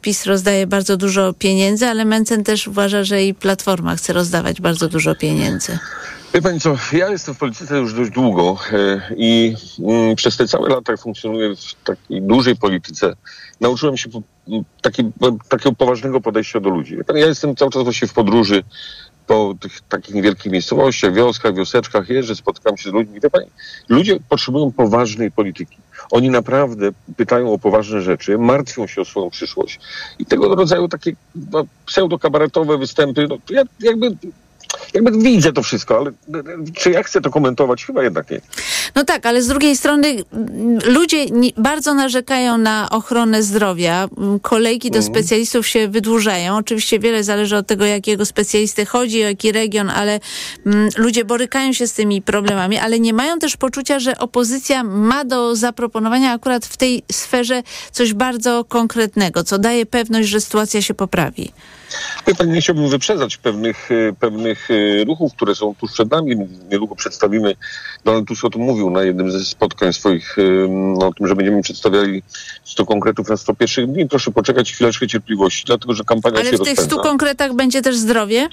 PiS 0.02 0.26
rozdaje 0.26 0.68
bardzo 0.68 0.98
dużo 0.98 1.34
pieniędzy, 1.34 1.88
ale 1.88 2.06
Mencen 2.06 2.44
też 2.44 2.68
uważa, 2.68 3.04
że 3.04 3.24
i 3.24 3.34
Platforma 3.34 3.96
chce 3.96 4.14
rozdawać 4.14 4.62
bardzo 4.62 4.90
dużo 4.90 5.16
pieniędzy. 5.16 5.80
Wie 6.34 6.41
pani 6.41 6.59
co, 6.59 6.75
ja 6.93 7.09
jestem 7.09 7.36
w 7.36 7.38
polityce 7.38 7.77
już 7.77 7.93
dość 7.93 8.11
długo 8.11 8.57
e, 8.71 9.01
i 9.17 9.55
mm, 9.80 10.15
przez 10.15 10.38
te 10.38 10.47
całe 10.47 10.69
lata 10.69 10.97
funkcjonuję 10.97 11.55
w 11.55 11.84
takiej 11.84 12.21
dużej 12.21 12.55
polityce. 12.55 13.13
Nauczyłem 13.61 13.97
się 13.97 14.09
taki, 14.82 15.03
takiego 15.49 15.75
poważnego 15.75 16.21
podejścia 16.21 16.59
do 16.59 16.69
ludzi. 16.69 16.97
Ja 17.15 17.27
jestem 17.27 17.55
cały 17.55 17.71
czas 17.71 17.84
właśnie 17.84 18.07
w 18.07 18.13
podróży 18.13 18.63
po 19.27 19.55
tych 19.59 19.82
takich 19.82 20.15
niewielkich 20.15 20.51
miejscowościach, 20.51 21.13
wioskach, 21.13 21.55
wioseczkach, 21.55 22.09
jeżdżę, 22.09 22.36
spotykam 22.36 22.77
się 22.77 22.89
z 22.89 22.93
ludźmi. 22.93 23.19
Wie 23.19 23.30
pani, 23.30 23.45
ludzie 23.89 24.19
potrzebują 24.30 24.71
poważnej 24.71 25.32
polityki. 25.32 25.77
Oni 26.11 26.30
naprawdę 26.30 26.89
pytają 27.17 27.53
o 27.53 27.59
poważne 27.59 28.01
rzeczy, 28.01 28.38
martwią 28.38 28.88
się 28.88 29.01
o 29.01 29.05
swoją 29.05 29.30
przyszłość. 29.30 29.80
I 30.19 30.25
tego 30.25 30.55
rodzaju 30.55 30.88
takie 30.88 31.11
no, 31.51 31.65
pseudokabaretowe 31.86 32.77
występy, 32.77 33.27
no, 33.30 33.38
ja 33.49 33.63
jakby 33.80 34.17
jakby 34.93 35.11
widzę 35.11 35.53
to 35.53 35.63
wszystko, 35.63 35.97
ale 35.97 36.11
czy 36.74 36.91
ja 36.91 37.03
chcę 37.03 37.22
to 37.22 37.30
komentować? 37.30 37.86
Chyba 37.86 38.03
jednak 38.03 38.32
nie. 38.32 38.41
No 38.95 39.05
tak, 39.05 39.26
ale 39.26 39.41
z 39.41 39.47
drugiej 39.47 39.78
strony 39.78 40.15
ludzie 40.86 41.26
bardzo 41.57 41.93
narzekają 41.93 42.57
na 42.57 42.89
ochronę 42.89 43.43
zdrowia. 43.43 44.07
Kolejki 44.41 44.91
do 44.91 44.97
mhm. 44.97 45.13
specjalistów 45.13 45.67
się 45.67 45.88
wydłużają. 45.88 46.57
Oczywiście 46.57 46.99
wiele 46.99 47.24
zależy 47.24 47.57
od 47.57 47.67
tego, 47.67 47.86
jakiego 47.86 48.26
specjalisty 48.26 48.86
chodzi, 48.86 49.24
o 49.24 49.28
jaki 49.28 49.51
region, 49.51 49.89
ale 49.89 50.20
mm, 50.65 50.89
ludzie 50.97 51.26
borykają 51.26 51.74
się 51.74 51.88
z 51.88 51.93
tymi 51.93 52.22
problemami, 52.22 52.78
ale 52.78 52.99
nie 52.99 53.13
mają 53.13 53.39
też 53.39 53.57
poczucia, 53.57 53.99
że 53.99 54.17
opozycja 54.17 54.84
ma 54.84 55.26
do 55.26 55.55
zaproponowania 55.55 56.32
akurat 56.32 56.65
w 56.65 56.78
tej 56.78 57.03
sferze 57.11 57.63
coś 57.91 58.13
bardzo 58.13 58.63
konkretnego, 58.63 59.43
co 59.43 59.59
daje 59.59 59.86
pewność, 59.86 60.30
że 60.30 60.41
sytuacja 60.41 60.82
się 60.82 60.93
poprawi. 60.93 61.51
Wie 62.28 62.36
pani, 62.36 62.52
nie 62.52 62.62
chciałbym 62.62 62.90
wyprzedzać 62.90 63.38
pewnych, 63.38 63.92
e, 63.92 64.14
pewnych 64.20 64.68
e, 64.72 65.04
ruchów, 65.04 65.34
które 65.34 65.56
są 65.56 65.76
tuż 65.76 65.92
przed 65.92 66.12
nami. 66.12 66.36
Niedługo 66.72 66.96
przedstawimy, 66.96 67.56
Donald 68.06 68.28
Tusk 68.28 68.46
o 68.46 68.50
tym 68.50 68.62
mówił 68.62 68.90
na 68.90 69.04
jednym 69.04 69.32
ze 69.32 69.46
spotkań 69.46 69.94
swoich, 69.94 70.40
e, 70.40 70.42
no, 70.70 71.08
o 71.08 71.14
tym, 71.14 71.28
że 71.28 71.36
będziemy 71.36 71.62
przedstawiali 71.62 72.24
100 72.64 72.86
konkretów 72.86 73.30
na 73.30 73.38
100 73.38 73.56
pierwszych 73.56 73.88
dni. 73.88 74.08
Proszę 74.08 74.32
poczekać 74.32 74.72
chwileczkę 74.72 75.08
cierpliwości, 75.08 75.64
dlatego 75.66 75.94
że 75.94 76.04
kampania 76.04 76.40
Ale 76.40 76.50
się 76.50 76.58
w 76.58 76.64
tych 76.64 76.82
100 76.82 77.00
konkretach 77.00 77.54
będzie 77.54 77.82
też 77.82 77.98
zdrowie? 77.98 78.50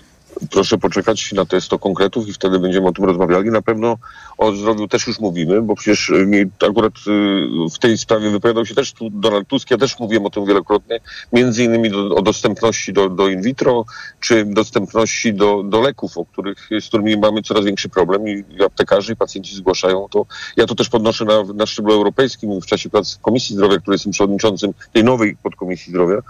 Proszę 0.50 0.78
poczekać 0.78 1.32
na 1.32 1.46
te 1.46 1.60
100 1.60 1.78
konkretów 1.78 2.28
i 2.28 2.32
wtedy 2.32 2.58
będziemy 2.58 2.86
o 2.88 2.92
tym 2.92 3.04
rozmawiali. 3.04 3.50
Na 3.50 3.62
pewno 3.62 3.98
o 4.38 4.52
zdrowiu 4.52 4.88
też 4.88 5.06
już 5.06 5.20
mówimy, 5.20 5.62
bo 5.62 5.74
przecież 5.74 6.10
y, 6.10 6.48
akurat 6.68 6.94
y, 6.94 7.70
w 7.74 7.78
tej 7.78 7.98
sprawie 7.98 8.30
wypowiadał 8.30 8.66
się 8.66 8.74
też 8.74 8.94
Donald 9.10 9.48
Tusk, 9.48 9.70
ja 9.70 9.78
też 9.78 9.98
mówiłem 9.98 10.26
o 10.26 10.30
tym 10.30 10.46
wielokrotnie, 10.46 11.00
między 11.32 11.64
innymi 11.64 11.90
do, 11.90 12.14
o 12.14 12.22
dostępności 12.22 12.92
do, 12.92 13.08
do 13.08 13.28
in 13.28 13.42
vitro, 13.42 13.84
czy 14.20 14.44
dostępności 14.44 15.34
do, 15.34 15.62
do 15.62 15.80
leków, 15.80 16.18
o 16.18 16.24
których, 16.24 16.68
z 16.80 16.88
którymi 16.88 17.16
mamy 17.16 17.42
coraz 17.42 17.64
większy 17.64 17.88
problem 17.88 18.28
i 18.28 18.44
aptekarze 18.64 19.12
i 19.12 19.16
pacjenci 19.16 19.56
zgłaszają 19.56 20.06
to. 20.10 20.26
Ja 20.56 20.66
to 20.66 20.74
też 20.74 20.88
podnoszę 20.88 21.24
na, 21.24 21.42
na 21.54 21.66
szczeblu 21.66 21.92
europejskim 21.92 22.60
w 22.60 22.66
czasie 22.66 22.90
prac 22.90 23.16
Komisji 23.22 23.56
Zdrowia, 23.56 23.78
której 23.78 23.94
jestem 23.94 24.12
przewodniczącym 24.12 24.72
tej 24.92 25.04
nowej 25.04 25.36
podkomisji 25.42 25.90
zdrowia, 25.90 26.22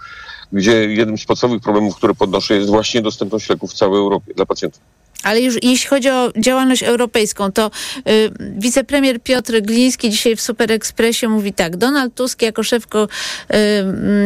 gdzie 0.52 0.72
jednym 0.72 1.18
z 1.18 1.24
podstawowych 1.24 1.62
problemów, 1.62 1.96
które 1.96 2.14
podnoszę 2.14 2.54
jest 2.54 2.70
właśnie 2.70 3.02
dostępność 3.02 3.48
leków 3.48 3.70
w 3.70 3.74
całej 3.74 3.98
Europie 3.98 4.34
dla 4.34 4.46
pacjentów. 4.46 4.80
Ale 5.22 5.40
już 5.40 5.62
jeśli 5.62 5.88
chodzi 5.88 6.10
o 6.10 6.32
działalność 6.36 6.82
europejską, 6.82 7.52
to 7.52 7.70
y, 8.08 8.30
wicepremier 8.38 9.20
Piotr 9.22 9.60
Gliński 9.60 10.10
dzisiaj 10.10 10.36
w 10.36 10.40
Super 10.40 10.72
Expressie 10.72 11.28
mówi 11.28 11.52
tak. 11.52 11.76
Donald 11.76 12.14
Tusk 12.14 12.42
jako, 12.42 12.62
y, 12.62 13.06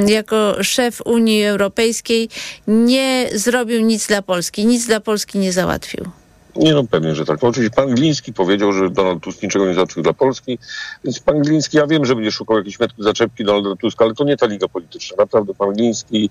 jako 0.06 0.56
szef 0.62 1.00
Unii 1.04 1.44
Europejskiej 1.44 2.28
nie 2.66 3.28
zrobił 3.34 3.80
nic 3.80 4.06
dla 4.06 4.22
Polski, 4.22 4.66
nic 4.66 4.86
dla 4.86 5.00
Polski 5.00 5.38
nie 5.38 5.52
załatwił. 5.52 6.19
Nie 6.60 6.74
no, 6.74 6.84
pewnie, 6.84 7.14
że 7.14 7.24
tak. 7.24 7.44
Oczywiście 7.44 7.76
pan 7.76 7.94
Gliński 7.94 8.32
powiedział, 8.32 8.72
że 8.72 8.90
Donald 8.90 9.22
Tusk 9.22 9.42
niczego 9.42 9.66
nie 9.66 9.74
załatwił 9.74 10.02
dla 10.02 10.12
Polski, 10.12 10.58
więc 11.04 11.20
pan 11.20 11.42
Gliński, 11.42 11.76
ja 11.76 11.86
wiem, 11.86 12.04
że 12.04 12.14
będzie 12.14 12.32
szukał 12.32 12.56
jakiejś 12.56 12.80
metki 12.80 13.02
zaczepki 13.02 13.44
Donalda 13.44 13.76
Tuska, 13.76 14.04
ale 14.04 14.14
to 14.14 14.24
nie 14.24 14.36
ta 14.36 14.46
liga 14.46 14.68
polityczna. 14.68 15.16
Naprawdę 15.18 15.54
pan 15.54 15.72
Gliński 15.72 16.30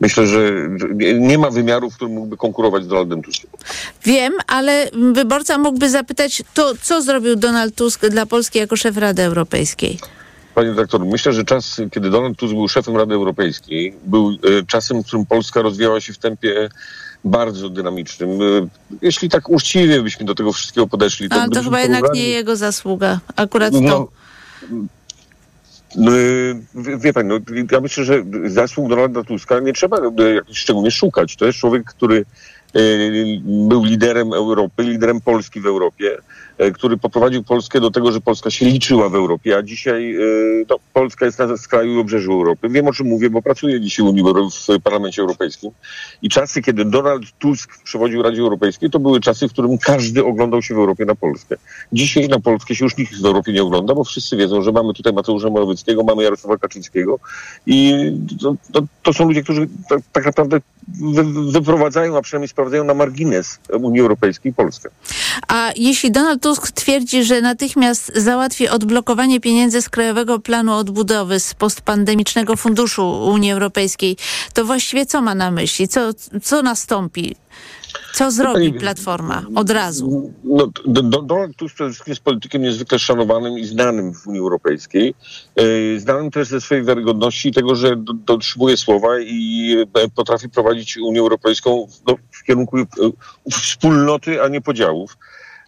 myślę, 0.00 0.26
że 0.26 0.52
nie 1.18 1.38
ma 1.38 1.50
wymiaru, 1.50 1.90
w 1.90 1.96
którym 1.96 2.14
mógłby 2.14 2.36
konkurować 2.36 2.84
z 2.84 2.88
Donaldem 2.88 3.22
Tuskiem. 3.22 3.50
Wiem, 4.04 4.32
ale 4.46 4.90
wyborca 5.12 5.58
mógłby 5.58 5.90
zapytać, 5.90 6.42
to 6.54 6.72
co 6.82 7.02
zrobił 7.02 7.36
Donald 7.36 7.74
Tusk 7.74 8.06
dla 8.06 8.26
Polski 8.26 8.58
jako 8.58 8.76
szef 8.76 8.96
Rady 8.96 9.22
Europejskiej? 9.22 9.98
Panie 10.54 10.72
doktor, 10.72 11.06
myślę, 11.06 11.32
że 11.32 11.44
czas, 11.44 11.80
kiedy 11.90 12.10
Donald 12.10 12.38
Tusk 12.38 12.54
był 12.54 12.68
szefem 12.68 12.96
Rady 12.96 13.14
Europejskiej, 13.14 13.94
był 14.06 14.30
e, 14.30 14.36
czasem, 14.66 15.02
w 15.02 15.06
którym 15.06 15.26
Polska 15.26 15.62
rozwijała 15.62 16.00
się 16.00 16.12
w 16.12 16.18
tempie 16.18 16.68
bardzo 17.24 17.68
dynamicznym. 17.68 18.30
E, 18.30 18.68
jeśli 19.02 19.28
tak 19.28 19.48
uczciwie 19.48 20.02
byśmy 20.02 20.26
do 20.26 20.34
tego 20.34 20.52
wszystkiego 20.52 20.86
podeszli... 20.86 21.28
To 21.28 21.36
Ale 21.36 21.48
to 21.50 21.62
chyba 21.62 21.80
jednak 21.80 22.14
nie 22.14 22.28
jego 22.28 22.56
zasługa. 22.56 23.20
Akurat 23.36 23.72
no, 23.72 23.90
to... 23.90 24.08
No, 25.96 26.12
e, 26.12 26.98
wie 26.98 27.12
pani, 27.12 27.28
no, 27.28 27.38
ja 27.72 27.80
myślę, 27.80 28.04
że 28.04 28.24
zasług 28.46 28.88
Donalda 28.88 29.24
Tuska 29.24 29.60
nie 29.60 29.72
trzeba 29.72 29.96
jakoś 30.34 30.58
szczególnie 30.58 30.90
szukać. 30.90 31.36
To 31.36 31.46
jest 31.46 31.58
człowiek, 31.58 31.84
który 31.84 32.24
był 33.42 33.84
liderem 33.84 34.32
Europy, 34.32 34.82
liderem 34.82 35.20
Polski 35.20 35.60
w 35.60 35.66
Europie. 35.66 36.18
E, 36.60 36.70
który 36.70 36.96
poprowadził 36.96 37.44
Polskę 37.44 37.80
do 37.80 37.90
tego, 37.90 38.12
że 38.12 38.20
Polska 38.20 38.50
się 38.50 38.66
liczyła 38.66 39.08
w 39.08 39.14
Europie, 39.14 39.56
a 39.56 39.62
dzisiaj 39.62 40.16
e, 40.16 40.78
Polska 40.92 41.26
jest 41.26 41.38
na 41.38 41.56
skraju 41.56 42.00
obrzeżu 42.00 42.32
Europy. 42.32 42.68
Wiem 42.68 42.88
o 42.88 42.92
czym 42.92 43.06
mówię, 43.06 43.30
bo 43.30 43.42
pracuję 43.42 43.80
dzisiaj 43.80 44.06
w 44.68 44.82
Parlamencie 44.82 45.22
Europejskim 45.22 45.70
i 46.22 46.28
czasy, 46.28 46.62
kiedy 46.62 46.84
Donald 46.84 47.22
Tusk 47.38 47.82
przewodził 47.84 48.22
Radzie 48.22 48.40
Europejskiej, 48.40 48.90
to 48.90 48.98
były 48.98 49.20
czasy, 49.20 49.48
w 49.48 49.52
którym 49.52 49.78
każdy 49.78 50.24
oglądał 50.24 50.62
się 50.62 50.74
w 50.74 50.78
Europie 50.78 51.04
na 51.04 51.14
Polskę. 51.14 51.56
Dzisiaj 51.92 52.28
na 52.28 52.40
Polskę 52.40 52.74
się 52.74 52.84
już 52.84 52.96
nikt 52.96 53.22
w 53.22 53.24
Europie 53.24 53.52
nie 53.52 53.62
ogląda, 53.62 53.94
bo 53.94 54.04
wszyscy 54.04 54.36
wiedzą, 54.36 54.62
że 54.62 54.72
mamy 54.72 54.94
tutaj 54.94 55.12
Mateusza 55.12 55.50
Morawieckiego, 55.50 56.04
mamy 56.04 56.22
Jarosława 56.22 56.58
Kaczyńskiego 56.58 57.18
i 57.66 57.94
to, 58.42 58.54
to, 58.72 58.82
to 59.02 59.12
są 59.12 59.28
ludzie, 59.28 59.42
którzy 59.42 59.68
tak, 59.88 60.00
tak 60.12 60.24
naprawdę 60.24 60.60
wyprowadzają, 61.52 62.16
a 62.16 62.22
przynajmniej 62.22 62.48
sprawdzają 62.48 62.84
na 62.84 62.94
margines 62.94 63.58
Unii 63.72 64.00
Europejskiej 64.00 64.52
Polskę. 64.52 64.90
A 65.48 65.70
jeśli 65.76 66.10
Donald 66.10 66.42
Tusk 66.42 66.49
twierdzi, 66.58 67.24
że 67.24 67.40
natychmiast 67.40 68.12
załatwi 68.16 68.68
odblokowanie 68.68 69.40
pieniędzy 69.40 69.82
z 69.82 69.88
Krajowego 69.88 70.38
Planu 70.38 70.72
Odbudowy 70.72 71.40
z 71.40 71.54
postpandemicznego 71.54 72.56
funduszu 72.56 73.30
Unii 73.32 73.52
Europejskiej, 73.52 74.16
to 74.54 74.64
właściwie 74.64 75.06
co 75.06 75.22
ma 75.22 75.34
na 75.34 75.50
myśli? 75.50 75.88
Co, 75.88 76.10
co 76.42 76.62
nastąpi? 76.62 77.36
Co 78.14 78.30
zrobi 78.30 78.72
Platforma 78.72 79.42
od 79.54 79.70
razu? 79.70 80.32
No, 80.44 80.66
Donald 81.22 81.56
Tusk 81.56 81.74
przede 81.74 81.90
wszystkim 81.90 82.12
jest 82.12 82.22
politykiem 82.22 82.62
niezwykle 82.62 82.98
szanowanym 82.98 83.58
i 83.58 83.64
znanym 83.64 84.14
w 84.14 84.26
Unii 84.26 84.40
Europejskiej. 84.40 85.14
E, 85.56 86.00
znanym 86.00 86.30
też 86.30 86.48
ze 86.48 86.60
swojej 86.60 86.84
wiarygodności 86.84 87.48
i 87.48 87.52
tego, 87.52 87.74
że 87.74 87.96
dotrzymuje 88.14 88.76
słowa 88.76 89.20
i 89.20 89.76
e, 89.94 90.08
potrafi 90.08 90.48
prowadzić 90.48 90.96
Unię 90.96 91.20
Europejską 91.20 91.86
w, 91.86 92.06
no, 92.06 92.16
kierunku 92.46 92.78
e, 92.78 92.86
wspólnoty, 93.50 94.42
a 94.42 94.48
nie 94.48 94.60
podziałów. 94.60 95.16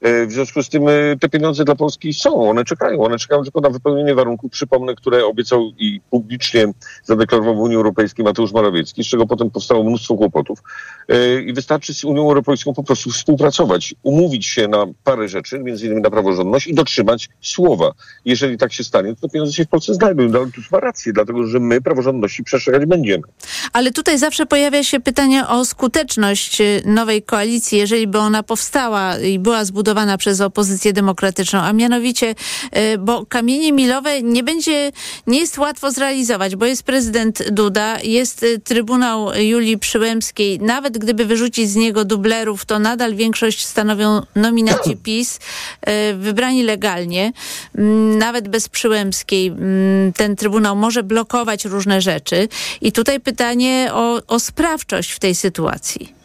E, 0.03 0.27
w 0.27 0.33
związku 0.33 0.63
z 0.63 0.69
tym 0.69 0.89
e, 0.89 0.93
te 1.21 1.29
pieniądze 1.29 1.65
dla 1.65 1.75
Polski 1.75 2.15
są, 2.15 2.51
one 2.51 2.65
czekają, 2.65 3.05
one 3.05 3.19
czekają 3.19 3.43
tylko 3.43 3.61
na 3.61 3.71
wypełnienie 3.71 4.15
warunków, 4.15 4.51
przypomnę, 4.51 4.95
które 4.95 5.27
obiecał 5.27 5.73
i 5.79 6.01
publicznie 6.11 6.73
zadeklarował 7.05 7.57
w 7.57 7.59
Unii 7.59 7.77
Europejskiej 7.77 8.25
Mateusz 8.25 8.53
Morawiecki, 8.53 9.05
z 9.05 9.07
czego 9.07 9.27
potem 9.27 9.51
powstało 9.51 9.85
mnóstwo 9.85 10.15
kłopotów. 10.15 10.63
E, 11.09 11.43
I 11.43 11.53
wystarczy 11.53 11.95
z 11.95 12.05
Unią 12.05 12.23
Europejską 12.23 12.75
po 12.75 12.83
prostu 12.83 13.11
współpracować, 13.11 13.95
umówić 14.03 14.47
się 14.47 14.69
na 14.69 14.87
parę 15.05 15.29
rzeczy, 15.29 15.59
między 15.59 15.87
innymi 15.87 16.03
na 16.03 16.11
praworządność 16.11 16.67
i 16.67 16.75
dotrzymać 16.75 17.29
słowa. 17.41 17.93
Jeżeli 18.25 18.59
tak 18.59 18.73
się 18.73 18.85
stanie, 18.85 19.15
to 19.21 19.29
pieniądze 19.29 19.53
się 19.53 19.65
w 19.65 19.69
Polsce 19.69 19.95
znajdą. 19.95 20.29
No, 20.29 20.39
tu 20.39 20.61
ma 20.73 20.81
rację, 20.81 21.13
dlatego 21.13 21.47
że 21.47 21.61
my 21.61 21.81
praworządności 21.81 22.45
przestrzegać 22.45 22.87
będziemy. 22.87 23.23
Ale 23.73 23.91
tutaj 23.91 24.19
zawsze 24.19 24.47
pojawia 24.47 24.85
się 24.85 25.01
pytanie 25.01 25.49
o 25.49 25.65
skuteczność 25.65 26.63
nowej 26.85 27.23
koalicji, 27.23 27.79
jeżeli 27.79 28.07
by 28.07 28.19
ona 28.19 28.43
powstała 28.43 29.19
i 29.19 29.39
była 29.39 29.65
zbudowana 29.65 29.92
zbudowana 29.93 30.19
przez 30.19 30.41
opozycję 30.41 30.93
demokratyczną, 30.93 31.59
a 31.59 31.73
mianowicie, 31.73 32.35
e, 32.71 32.99
bo 32.99 33.27
kamienie 33.27 33.73
milowe 33.73 34.23
nie 34.23 34.43
będzie, 34.43 34.93
nie 35.27 35.39
jest 35.39 35.59
łatwo 35.59 35.91
zrealizować, 35.91 36.57
bo 36.57 36.67
jest 36.67 36.83
prezydent 36.83 37.51
Duda, 37.51 38.01
jest 38.01 38.43
e, 38.43 38.59
Trybunał 38.59 39.31
Julii 39.35 39.79
Przyłębskiej. 39.79 40.61
Nawet 40.61 40.99
gdyby 40.99 41.25
wyrzucić 41.25 41.71
z 41.71 41.77
niego 41.77 42.05
dublerów, 42.05 42.65
to 42.65 42.79
nadal 42.79 43.15
większość 43.15 43.67
stanowią 43.67 44.23
nominaci 44.35 44.97
PiS, 45.05 45.39
e, 45.81 46.15
wybrani 46.15 46.63
legalnie, 46.63 47.33
mm, 47.79 48.19
nawet 48.19 48.49
bez 48.49 48.69
Przyłębskiej. 48.69 49.47
Mm, 49.47 50.13
ten 50.13 50.37
Trybunał 50.37 50.77
może 50.77 51.03
blokować 51.03 51.65
różne 51.65 52.01
rzeczy. 52.01 52.49
I 52.81 52.93
tutaj 52.93 53.21
pytanie 53.21 53.91
o, 53.93 54.23
o 54.27 54.41
sprawczość 54.41 55.13
w 55.13 55.19
tej 55.19 55.35
sytuacji. 55.35 56.23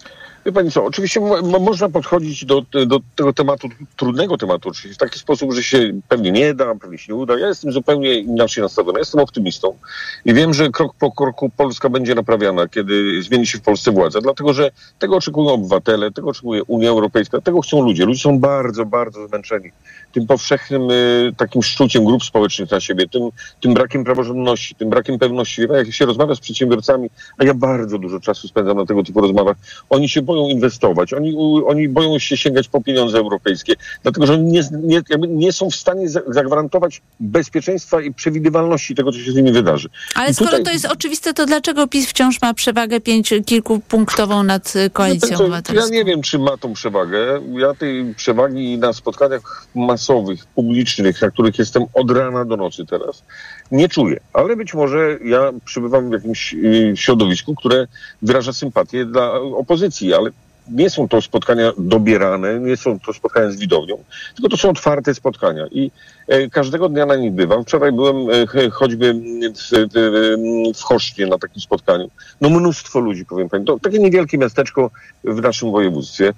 Wie 0.47 0.53
pani 0.53 0.71
co, 0.71 0.85
oczywiście 0.85 1.21
można 1.59 1.89
podchodzić 1.89 2.45
do, 2.45 2.61
do 2.85 2.99
tego 3.15 3.33
tematu, 3.33 3.69
trudnego 3.95 4.37
tematu 4.37 4.69
oczywiście, 4.69 4.95
w 4.95 4.97
taki 4.97 5.19
sposób, 5.19 5.53
że 5.53 5.63
się 5.63 5.93
pewnie 6.07 6.31
nie 6.31 6.53
da, 6.53 6.75
pewnie 6.75 6.97
się 6.97 7.13
nie 7.13 7.19
uda. 7.19 7.39
Ja 7.39 7.47
jestem 7.47 7.71
zupełnie 7.71 8.13
inaczej 8.13 8.63
nastawiony. 8.63 8.99
Jestem 8.99 9.21
optymistą 9.21 9.77
i 10.25 10.33
wiem, 10.33 10.53
że 10.53 10.69
krok 10.69 10.93
po 10.99 11.11
kroku 11.11 11.51
Polska 11.57 11.89
będzie 11.89 12.15
naprawiana, 12.15 12.67
kiedy 12.67 13.23
zmieni 13.23 13.47
się 13.47 13.57
w 13.57 13.61
Polsce 13.61 13.91
władza, 13.91 14.21
dlatego 14.21 14.53
że 14.53 14.71
tego 14.99 15.15
oczekują 15.15 15.49
obywatele, 15.49 16.11
tego 16.11 16.29
oczekuje 16.29 16.63
Unia 16.63 16.89
Europejska, 16.89 17.41
tego 17.41 17.61
chcą 17.61 17.81
ludzie. 17.81 18.05
Ludzie 18.05 18.21
są 18.21 18.39
bardzo, 18.39 18.85
bardzo 18.85 19.27
zmęczeni 19.27 19.71
tym 20.13 20.27
powszechnym 20.27 20.91
y, 20.91 21.33
takim 21.37 21.63
szczuciem 21.63 22.05
grup 22.05 22.23
społecznych 22.23 22.71
na 22.71 22.79
siebie, 22.79 23.07
tym, 23.07 23.29
tym 23.61 23.73
brakiem 23.73 24.03
praworządności, 24.03 24.75
tym 24.75 24.89
brakiem 24.89 25.19
pewności. 25.19 25.61
Jak 25.61 25.93
się 25.93 26.05
rozmawia 26.05 26.35
z 26.35 26.39
przedsiębiorcami, 26.39 27.09
a 27.37 27.43
ja 27.43 27.53
bardzo 27.53 27.99
dużo 27.99 28.19
czasu 28.19 28.47
spędzam 28.47 28.77
na 28.77 28.85
tego 28.85 29.03
typu 29.03 29.21
rozmowach, 29.21 29.57
oni 29.89 30.09
się 30.09 30.21
boją 30.21 30.47
inwestować, 30.47 31.13
oni, 31.13 31.37
oni 31.67 31.89
boją 31.89 32.19
się 32.19 32.37
sięgać 32.37 32.67
po 32.67 32.81
pieniądze 32.81 33.17
europejskie, 33.17 33.73
dlatego 34.03 34.25
że 34.25 34.33
oni 34.33 34.43
nie, 34.43 34.61
nie, 34.71 35.01
nie 35.27 35.51
są 35.51 35.69
w 35.69 35.75
stanie 35.75 36.09
zagwarantować 36.09 37.01
bezpieczeństwa 37.19 38.01
i 38.01 38.13
przewidywalności 38.13 38.95
tego, 38.95 39.11
co 39.11 39.19
się 39.19 39.31
z 39.31 39.35
nimi 39.35 39.51
wydarzy. 39.51 39.89
Ale 40.15 40.33
skoro 40.33 40.49
tutaj... 40.49 40.63
to 40.63 40.71
jest 40.71 40.85
oczywiste, 40.85 41.33
to 41.33 41.45
dlaczego 41.45 41.87
PiS 41.87 42.09
wciąż 42.09 42.41
ma 42.41 42.53
przewagę 42.53 43.01
pięć, 43.01 43.33
kilkupunktową 43.45 44.43
nad 44.43 44.73
koalicją 44.93 45.37
no, 45.37 45.43
obywatelską? 45.43 45.85
Ja 45.85 45.91
nie 45.91 46.05
wiem, 46.05 46.21
czy 46.21 46.39
ma 46.39 46.57
tą 46.57 46.73
przewagę. 46.73 47.41
Ja 47.53 47.73
tej 47.73 48.15
przewagi 48.15 48.77
na 48.77 48.93
spotkaniach 48.93 49.67
mas 49.75 50.06
publicznych, 50.55 51.21
na 51.21 51.31
których 51.31 51.59
jestem 51.59 51.85
od 51.93 52.11
rana 52.11 52.45
do 52.45 52.57
nocy 52.57 52.85
teraz, 52.85 53.23
nie 53.71 53.89
czuję. 53.89 54.19
Ale 54.33 54.55
być 54.55 54.73
może 54.73 55.17
ja 55.25 55.51
przybywam 55.65 56.09
w 56.09 56.13
jakimś 56.13 56.53
y, 56.53 56.93
środowisku, 56.95 57.55
które 57.55 57.87
wyraża 58.21 58.53
sympatię 58.53 59.05
dla 59.05 59.33
opozycji, 59.33 60.13
ale 60.13 60.31
nie 60.71 60.89
są 60.89 61.07
to 61.07 61.21
spotkania 61.21 61.71
dobierane, 61.77 62.59
nie 62.59 62.77
są 62.77 62.99
to 62.99 63.13
spotkania 63.13 63.51
z 63.51 63.55
widownią, 63.55 64.03
tylko 64.35 64.49
to 64.49 64.57
są 64.57 64.69
otwarte 64.69 65.13
spotkania 65.13 65.67
i 65.71 65.91
e, 66.27 66.49
każdego 66.49 66.89
dnia 66.89 67.05
na 67.05 67.15
nich 67.15 67.31
bywam. 67.31 67.63
Wczoraj 67.63 67.91
byłem 67.91 68.15
e, 68.29 68.69
choćby 68.69 69.13
w, 69.55 69.71
w, 69.93 71.29
na 71.29 71.37
takim 71.37 71.61
spotkaniu. 71.61 72.09
No 72.41 72.49
mnóstwo 72.49 72.99
ludzi, 72.99 73.25
powiem 73.25 73.49
pani. 73.49 73.65
To 73.65 73.79
takie 73.79 73.99
niewielkie 73.99 74.37
miasteczko 74.37 74.91
w 75.23 75.41
naszym 75.41 75.71
województwie. 75.71 76.33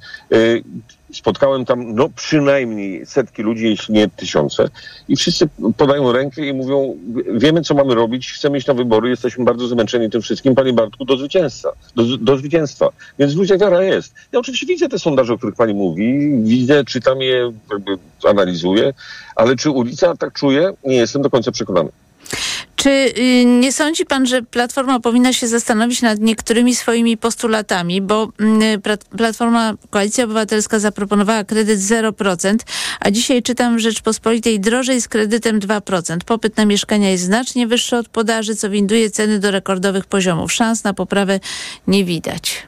Spotkałem 1.14 1.66
tam 1.66 1.96
no 1.96 2.10
przynajmniej 2.16 3.06
setki 3.06 3.42
ludzi, 3.42 3.70
jeśli 3.70 3.94
nie 3.94 4.08
tysiące 4.08 4.70
i 5.08 5.16
wszyscy 5.16 5.50
podają 5.78 6.12
rękę 6.12 6.46
i 6.46 6.54
mówią, 6.54 6.98
wiemy 7.34 7.62
co 7.62 7.74
mamy 7.74 7.96
robić, 7.96 8.32
chcemy 8.32 8.58
iść 8.58 8.68
na 8.68 8.74
wybory, 8.74 9.10
jesteśmy 9.10 9.46
bardzo 9.46 9.68
zmęczeni 9.68 10.10
tym 10.10 10.22
wszystkim, 10.22 10.56
panie 10.56 10.74
Bartku, 10.74 11.06
do 11.06 11.18
zwycięstwa, 11.18 11.72
do, 11.96 12.18
do 12.18 12.38
zwycięstwa. 12.38 12.90
Więc 13.20 13.36
ludzie 13.36 13.58
wiara 13.58 13.84
jest. 13.84 14.14
Ja 14.32 14.40
oczywiście 14.40 14.66
widzę 14.66 14.90
te 14.90 15.00
sondaże, 15.00 15.34
o 15.34 15.38
których 15.38 15.56
pani 15.56 15.74
mówi, 15.74 16.32
widzę, 16.44 16.86
czytam 16.86 17.22
je, 17.22 17.52
analizuję, 18.30 18.94
ale 19.36 19.56
czy 19.56 19.70
ulica 19.70 20.16
tak 20.16 20.34
czuje? 20.34 20.74
Nie 20.86 20.96
jestem 20.96 21.22
do 21.22 21.30
końca 21.30 21.52
przekonany. 21.52 21.90
Czy 22.80 22.90
y, 22.90 23.46
nie 23.46 23.72
sądzi 23.72 24.06
pan, 24.06 24.26
że 24.26 24.42
Platforma 24.42 25.00
powinna 25.00 25.34
się 25.34 25.48
zastanowić 25.48 26.02
nad 26.02 26.20
niektórymi 26.20 26.76
swoimi 26.76 27.18
postulatami, 27.18 28.02
bo 28.02 28.28
mm, 28.40 28.82
Platforma, 29.18 29.74
Koalicja 29.90 30.24
Obywatelska 30.24 30.80
zaproponowała 30.80 31.44
kredyt 31.44 31.80
0%, 31.80 32.56
a 33.00 33.12
dzisiaj 33.12 33.44
czytam 33.44 33.78
w 33.78 33.80
Rzeczpospolitej 33.80 34.60
drożej 34.60 35.02
z 35.02 35.08
kredytem 35.08 35.60
2%. 35.60 36.18
Popyt 36.26 36.58
na 36.58 36.66
mieszkania 36.66 37.10
jest 37.10 37.24
znacznie 37.24 37.68
wyższy 37.68 37.98
od 37.98 38.10
podaży, 38.10 38.56
co 38.56 38.70
winduje 38.70 39.10
ceny 39.10 39.40
do 39.40 39.52
rekordowych 39.52 40.06
poziomów. 40.06 40.54
Szans 40.54 40.84
na 40.84 40.94
poprawę 40.94 41.40
nie 41.88 42.06
widać. 42.06 42.68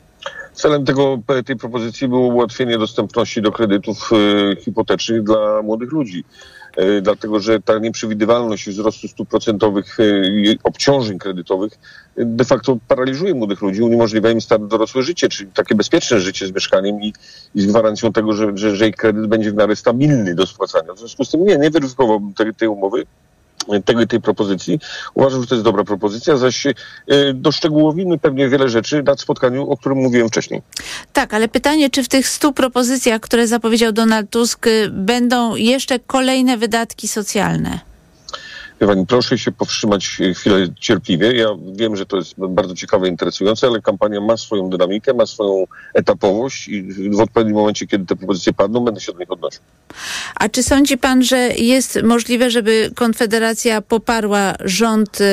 Celem 0.54 0.86
tego, 0.86 1.20
tej 1.46 1.56
propozycji 1.56 2.08
było 2.08 2.28
ułatwienie 2.28 2.78
dostępności 2.78 3.42
do 3.42 3.52
kredytów 3.52 4.10
y, 4.14 4.62
hipotecznych 4.62 5.24
dla 5.24 5.62
młodych 5.62 5.92
ludzi. 5.92 6.24
E, 6.78 7.02
dlatego 7.02 7.40
że 7.40 7.62
ta 7.62 7.80
nieprzewidywalność 7.80 8.70
wzrostu 8.70 9.08
stóp 9.08 9.30
procentowych 9.30 9.98
i 10.24 10.60
obciążeń 10.64 11.20
kredytowych 11.20 11.74
e, 12.18 12.26
de 12.26 12.46
facto 12.46 12.78
paraliżuje 12.88 13.34
młodych 13.34 13.62
ludzi, 13.62 13.82
uniemożliwia 13.82 14.30
im 14.32 14.42
start 14.42 14.64
dorosłe 14.64 15.04
życie, 15.04 15.30
czyli 15.30 15.52
takie 15.52 15.76
bezpieczne 15.76 16.20
życie 16.20 16.48
z 16.48 16.52
mieszkaniem 16.52 17.02
i, 17.02 17.14
i 17.56 17.62
z 17.62 17.66
gwarancją 17.66 18.14
tego, 18.14 18.34
że, 18.34 18.52
że, 18.58 18.76
że 18.76 18.88
ich 18.88 18.96
kredyt 18.96 19.28
będzie 19.28 19.52
w 19.52 19.56
miarę 19.56 19.76
stabilny 19.76 20.36
do 20.36 20.48
spłacania. 20.48 20.94
W 20.94 21.00
związku 21.00 21.26
z 21.26 21.30
tym 21.30 21.46
nie, 21.46 21.58
nie 21.58 21.72
weryfikowałbym 21.72 22.34
tej, 22.34 22.56
tej 22.56 22.68
umowy 22.68 23.06
tego, 23.86 24.08
tej 24.08 24.22
propozycji. 24.22 24.80
Uważam, 25.14 25.42
że 25.42 25.48
to 25.48 25.56
jest 25.56 25.66
dobra 25.66 25.84
propozycja, 25.84 26.38
zaś 26.38 26.66
e, 26.66 26.74
doszczegółowimy 27.34 28.18
pewnie 28.18 28.50
wiele 28.50 28.70
rzeczy 28.70 29.04
na 29.04 29.18
spotkaniu, 29.18 29.70
o 29.70 29.78
którym 29.78 29.98
mówiłem 29.98 30.28
wcześniej. 30.28 30.62
Tak, 31.14 31.34
ale 31.34 31.48
pytanie, 31.48 31.90
czy 31.90 32.04
w 32.04 32.08
tych 32.08 32.28
stu 32.28 32.54
propozycjach, 32.54 33.22
które 33.22 33.48
zapowiedział 33.48 33.92
Donald 33.92 34.30
Tusk, 34.30 34.66
będą 34.92 35.56
jeszcze 35.56 36.00
kolejne 36.00 36.58
wydatki 36.58 37.08
socjalne? 37.08 37.91
Pani, 38.88 39.06
proszę 39.06 39.38
się 39.38 39.52
powstrzymać 39.52 40.18
chwilę 40.36 40.68
cierpliwie. 40.80 41.36
Ja 41.36 41.48
wiem, 41.74 41.96
że 41.96 42.06
to 42.06 42.18
jest 42.18 42.34
bardzo 42.38 42.76
ciekawe, 42.76 43.08
interesujące, 43.08 43.68
ale 43.68 43.82
kampania 43.82 44.22
ma 44.22 44.38
swoją 44.38 44.70
dynamikę, 44.70 45.14
ma 45.14 45.26
swoją 45.26 45.64
etapowość 45.94 46.68
i 46.68 46.84
w 47.10 47.20
odpowiednim 47.20 47.56
momencie, 47.56 47.88
kiedy 47.88 48.06
te 48.06 48.16
propozycje 48.16 48.54
padną, 48.54 48.80
będę 48.80 49.02
się 49.02 49.14
do 49.14 49.20
nich 49.20 49.32
odnosił. 49.32 49.62
A 50.36 50.50
czy 50.50 50.64
sądzi 50.64 50.98
pan, 50.98 51.24
że 51.24 51.38
jest 51.58 52.04
możliwe, 52.04 52.52
żeby 52.52 52.92
Konfederacja 52.96 53.82
poparła 53.82 54.54
rząd 54.60 55.22
y, 55.22 55.26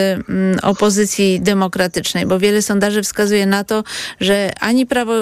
opozycji 0.63 1.41
demokratycznej? 1.41 2.27
Bo 2.27 2.39
wiele 2.39 2.63
sondaży 2.63 3.03
wskazuje 3.03 3.47
na 3.47 3.65
to, 3.65 3.85
że 4.21 4.53
ani 4.61 4.87
Prawo 4.87 5.13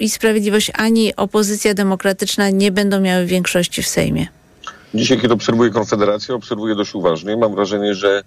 i 0.00 0.10
Sprawiedliwość, 0.10 0.72
ani 0.74 1.16
opozycja 1.16 1.74
demokratyczna 1.74 2.50
nie 2.50 2.72
będą 2.72 3.00
miały 3.00 3.26
większości 3.26 3.82
w 3.82 3.88
Sejmie. 3.88 4.41
Dzisiaj, 4.94 5.20
kiedy 5.20 5.34
obserwuję 5.34 5.70
Konfederację, 5.70 6.34
obserwuję 6.34 6.74
dość 6.74 6.94
uważnie. 6.94 7.36
Mam 7.36 7.54
wrażenie, 7.54 7.94
że 7.94 8.22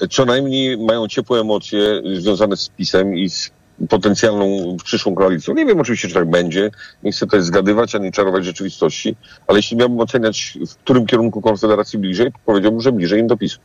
e, 0.00 0.08
co 0.08 0.24
najmniej 0.24 0.78
mają 0.78 1.08
ciepłe 1.08 1.40
emocje 1.40 2.02
związane 2.14 2.56
z 2.56 2.68
PiSem 2.68 3.16
i 3.16 3.30
z 3.30 3.50
potencjalną 3.88 4.76
przyszłą 4.84 5.14
koalicją. 5.14 5.54
Nie 5.54 5.66
wiem 5.66 5.80
oczywiście, 5.80 6.08
czy 6.08 6.14
tak 6.14 6.30
będzie. 6.30 6.70
Nie 7.02 7.12
chcę 7.12 7.26
tutaj 7.26 7.42
zgadywać 7.42 7.94
ani 7.94 8.12
czarować 8.12 8.44
rzeczywistości, 8.44 9.16
ale 9.46 9.58
jeśli 9.58 9.76
miałbym 9.76 10.00
oceniać, 10.00 10.58
w 10.68 10.74
którym 10.74 11.06
kierunku 11.06 11.42
Konfederacji 11.42 11.98
bliżej, 11.98 12.32
powiedziałbym, 12.46 12.80
że 12.80 12.92
bliżej 12.92 13.20
im 13.20 13.26
do 13.26 13.36
PiSu. 13.36 13.60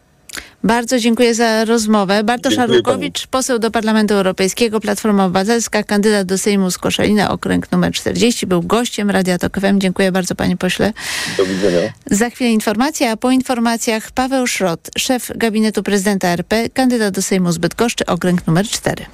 Bardzo 0.65 0.99
dziękuję 0.99 1.35
za 1.35 1.65
rozmowę. 1.65 2.23
Bartosz 2.23 2.57
Arłukowicz, 2.57 3.27
poseł 3.27 3.59
do 3.59 3.71
Parlamentu 3.71 4.13
Europejskiego, 4.13 4.79
Platforma 4.79 5.25
Obywatelska, 5.25 5.83
kandydat 5.83 6.27
do 6.27 6.37
Sejmu 6.37 6.71
z 6.71 6.77
Koszalina, 6.77 7.31
okręg 7.31 7.71
numer 7.71 7.93
40, 7.93 8.47
był 8.47 8.61
gościem 8.61 9.09
Radia 9.09 9.37
Tok 9.37 9.59
FM. 9.59 9.79
Dziękuję 9.79 10.11
bardzo 10.11 10.35
panie 10.35 10.57
pośle. 10.57 10.93
Do 11.37 11.45
widzenia. 11.45 11.79
Za 12.11 12.29
chwilę 12.29 12.51
informacja, 12.51 13.11
a 13.11 13.17
po 13.17 13.31
informacjach 13.31 14.11
Paweł 14.11 14.47
Szrot, 14.47 14.89
szef 14.97 15.31
gabinetu 15.35 15.83
prezydenta 15.83 16.27
RP, 16.27 16.69
kandydat 16.69 17.13
do 17.13 17.21
Sejmu 17.21 17.51
z 17.51 17.57
Bydgoszczy, 17.57 18.05
okręg 18.05 18.47
numer 18.47 18.67
4. 18.67 19.05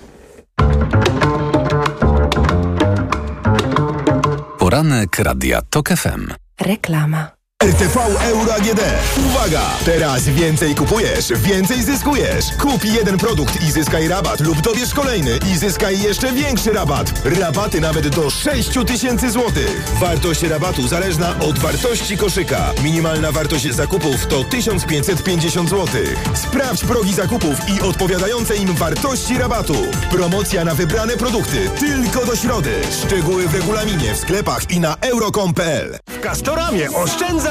Poranek 4.60 5.20
Radia 5.20 5.62
Tok 5.70 5.90
FM. 5.90 6.28
Reklama. 6.62 7.41
RTV 7.62 7.98
Euro 8.24 8.54
AGD. 8.54 8.82
Uwaga! 9.26 9.62
Teraz 9.86 10.24
więcej 10.24 10.76
kupujesz, 10.76 11.34
więcej 11.36 11.84
zyskujesz. 11.84 12.46
Kup 12.60 12.86
jeden 12.86 13.18
produkt 13.18 13.62
i 13.62 13.72
zyskaj 13.72 14.08
rabat 14.08 14.40
lub 14.40 14.62
dobierz 14.62 14.94
kolejny 14.94 15.40
i 15.54 15.58
zyskaj 15.58 16.02
jeszcze 16.02 16.34
większy 16.34 16.72
rabat. 16.74 17.14
Rabaty 17.40 17.82
nawet 17.82 18.08
do 18.08 18.30
6 18.30 18.70
tysięcy 18.88 19.32
złotych. 19.32 19.84
Wartość 20.00 20.44
rabatu 20.44 20.88
zależna 20.88 21.36
od 21.40 21.60
wartości 21.60 22.18
koszyka. 22.18 22.74
Minimalna 22.84 23.32
wartość 23.32 23.74
zakupów 23.74 24.28
to 24.28 24.44
1550 24.44 25.70
zł. 25.70 25.88
Sprawdź 26.34 26.82
progi 26.82 27.14
zakupów 27.14 27.70
i 27.70 27.82
odpowiadające 27.82 28.56
im 28.56 28.74
wartości 28.76 29.38
rabatu. 29.38 29.76
Promocja 30.12 30.66
na 30.66 30.76
wybrane 30.76 31.18
produkty 31.18 31.70
tylko 31.80 32.26
do 32.26 32.36
środy. 32.36 32.82
Szczegóły 33.06 33.48
w 33.48 33.56
regulaminie 33.56 34.14
w 34.14 34.18
sklepach 34.18 34.72
i 34.72 34.80
na 34.80 34.96
euro.com.pl. 35.02 36.00
W 36.08 36.20
Castoramie 36.20 36.92
oszczędza 36.92 37.51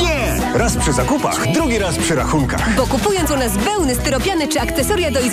nie! 0.00 0.58
Raz 0.58 0.76
przy 0.76 0.92
zakupach, 0.92 1.52
drugi 1.52 1.78
raz 1.78 1.98
przy 1.98 2.14
rachunkach. 2.14 2.76
Bo 2.76 2.86
kupując 2.86 3.30
u 3.30 3.36
nas 3.36 3.56
wełny, 3.56 3.94
styropiany 3.94 4.48
czy 4.48 4.60
akcesoria 4.60 5.10
do 5.10 5.20
izolacji, 5.20 5.32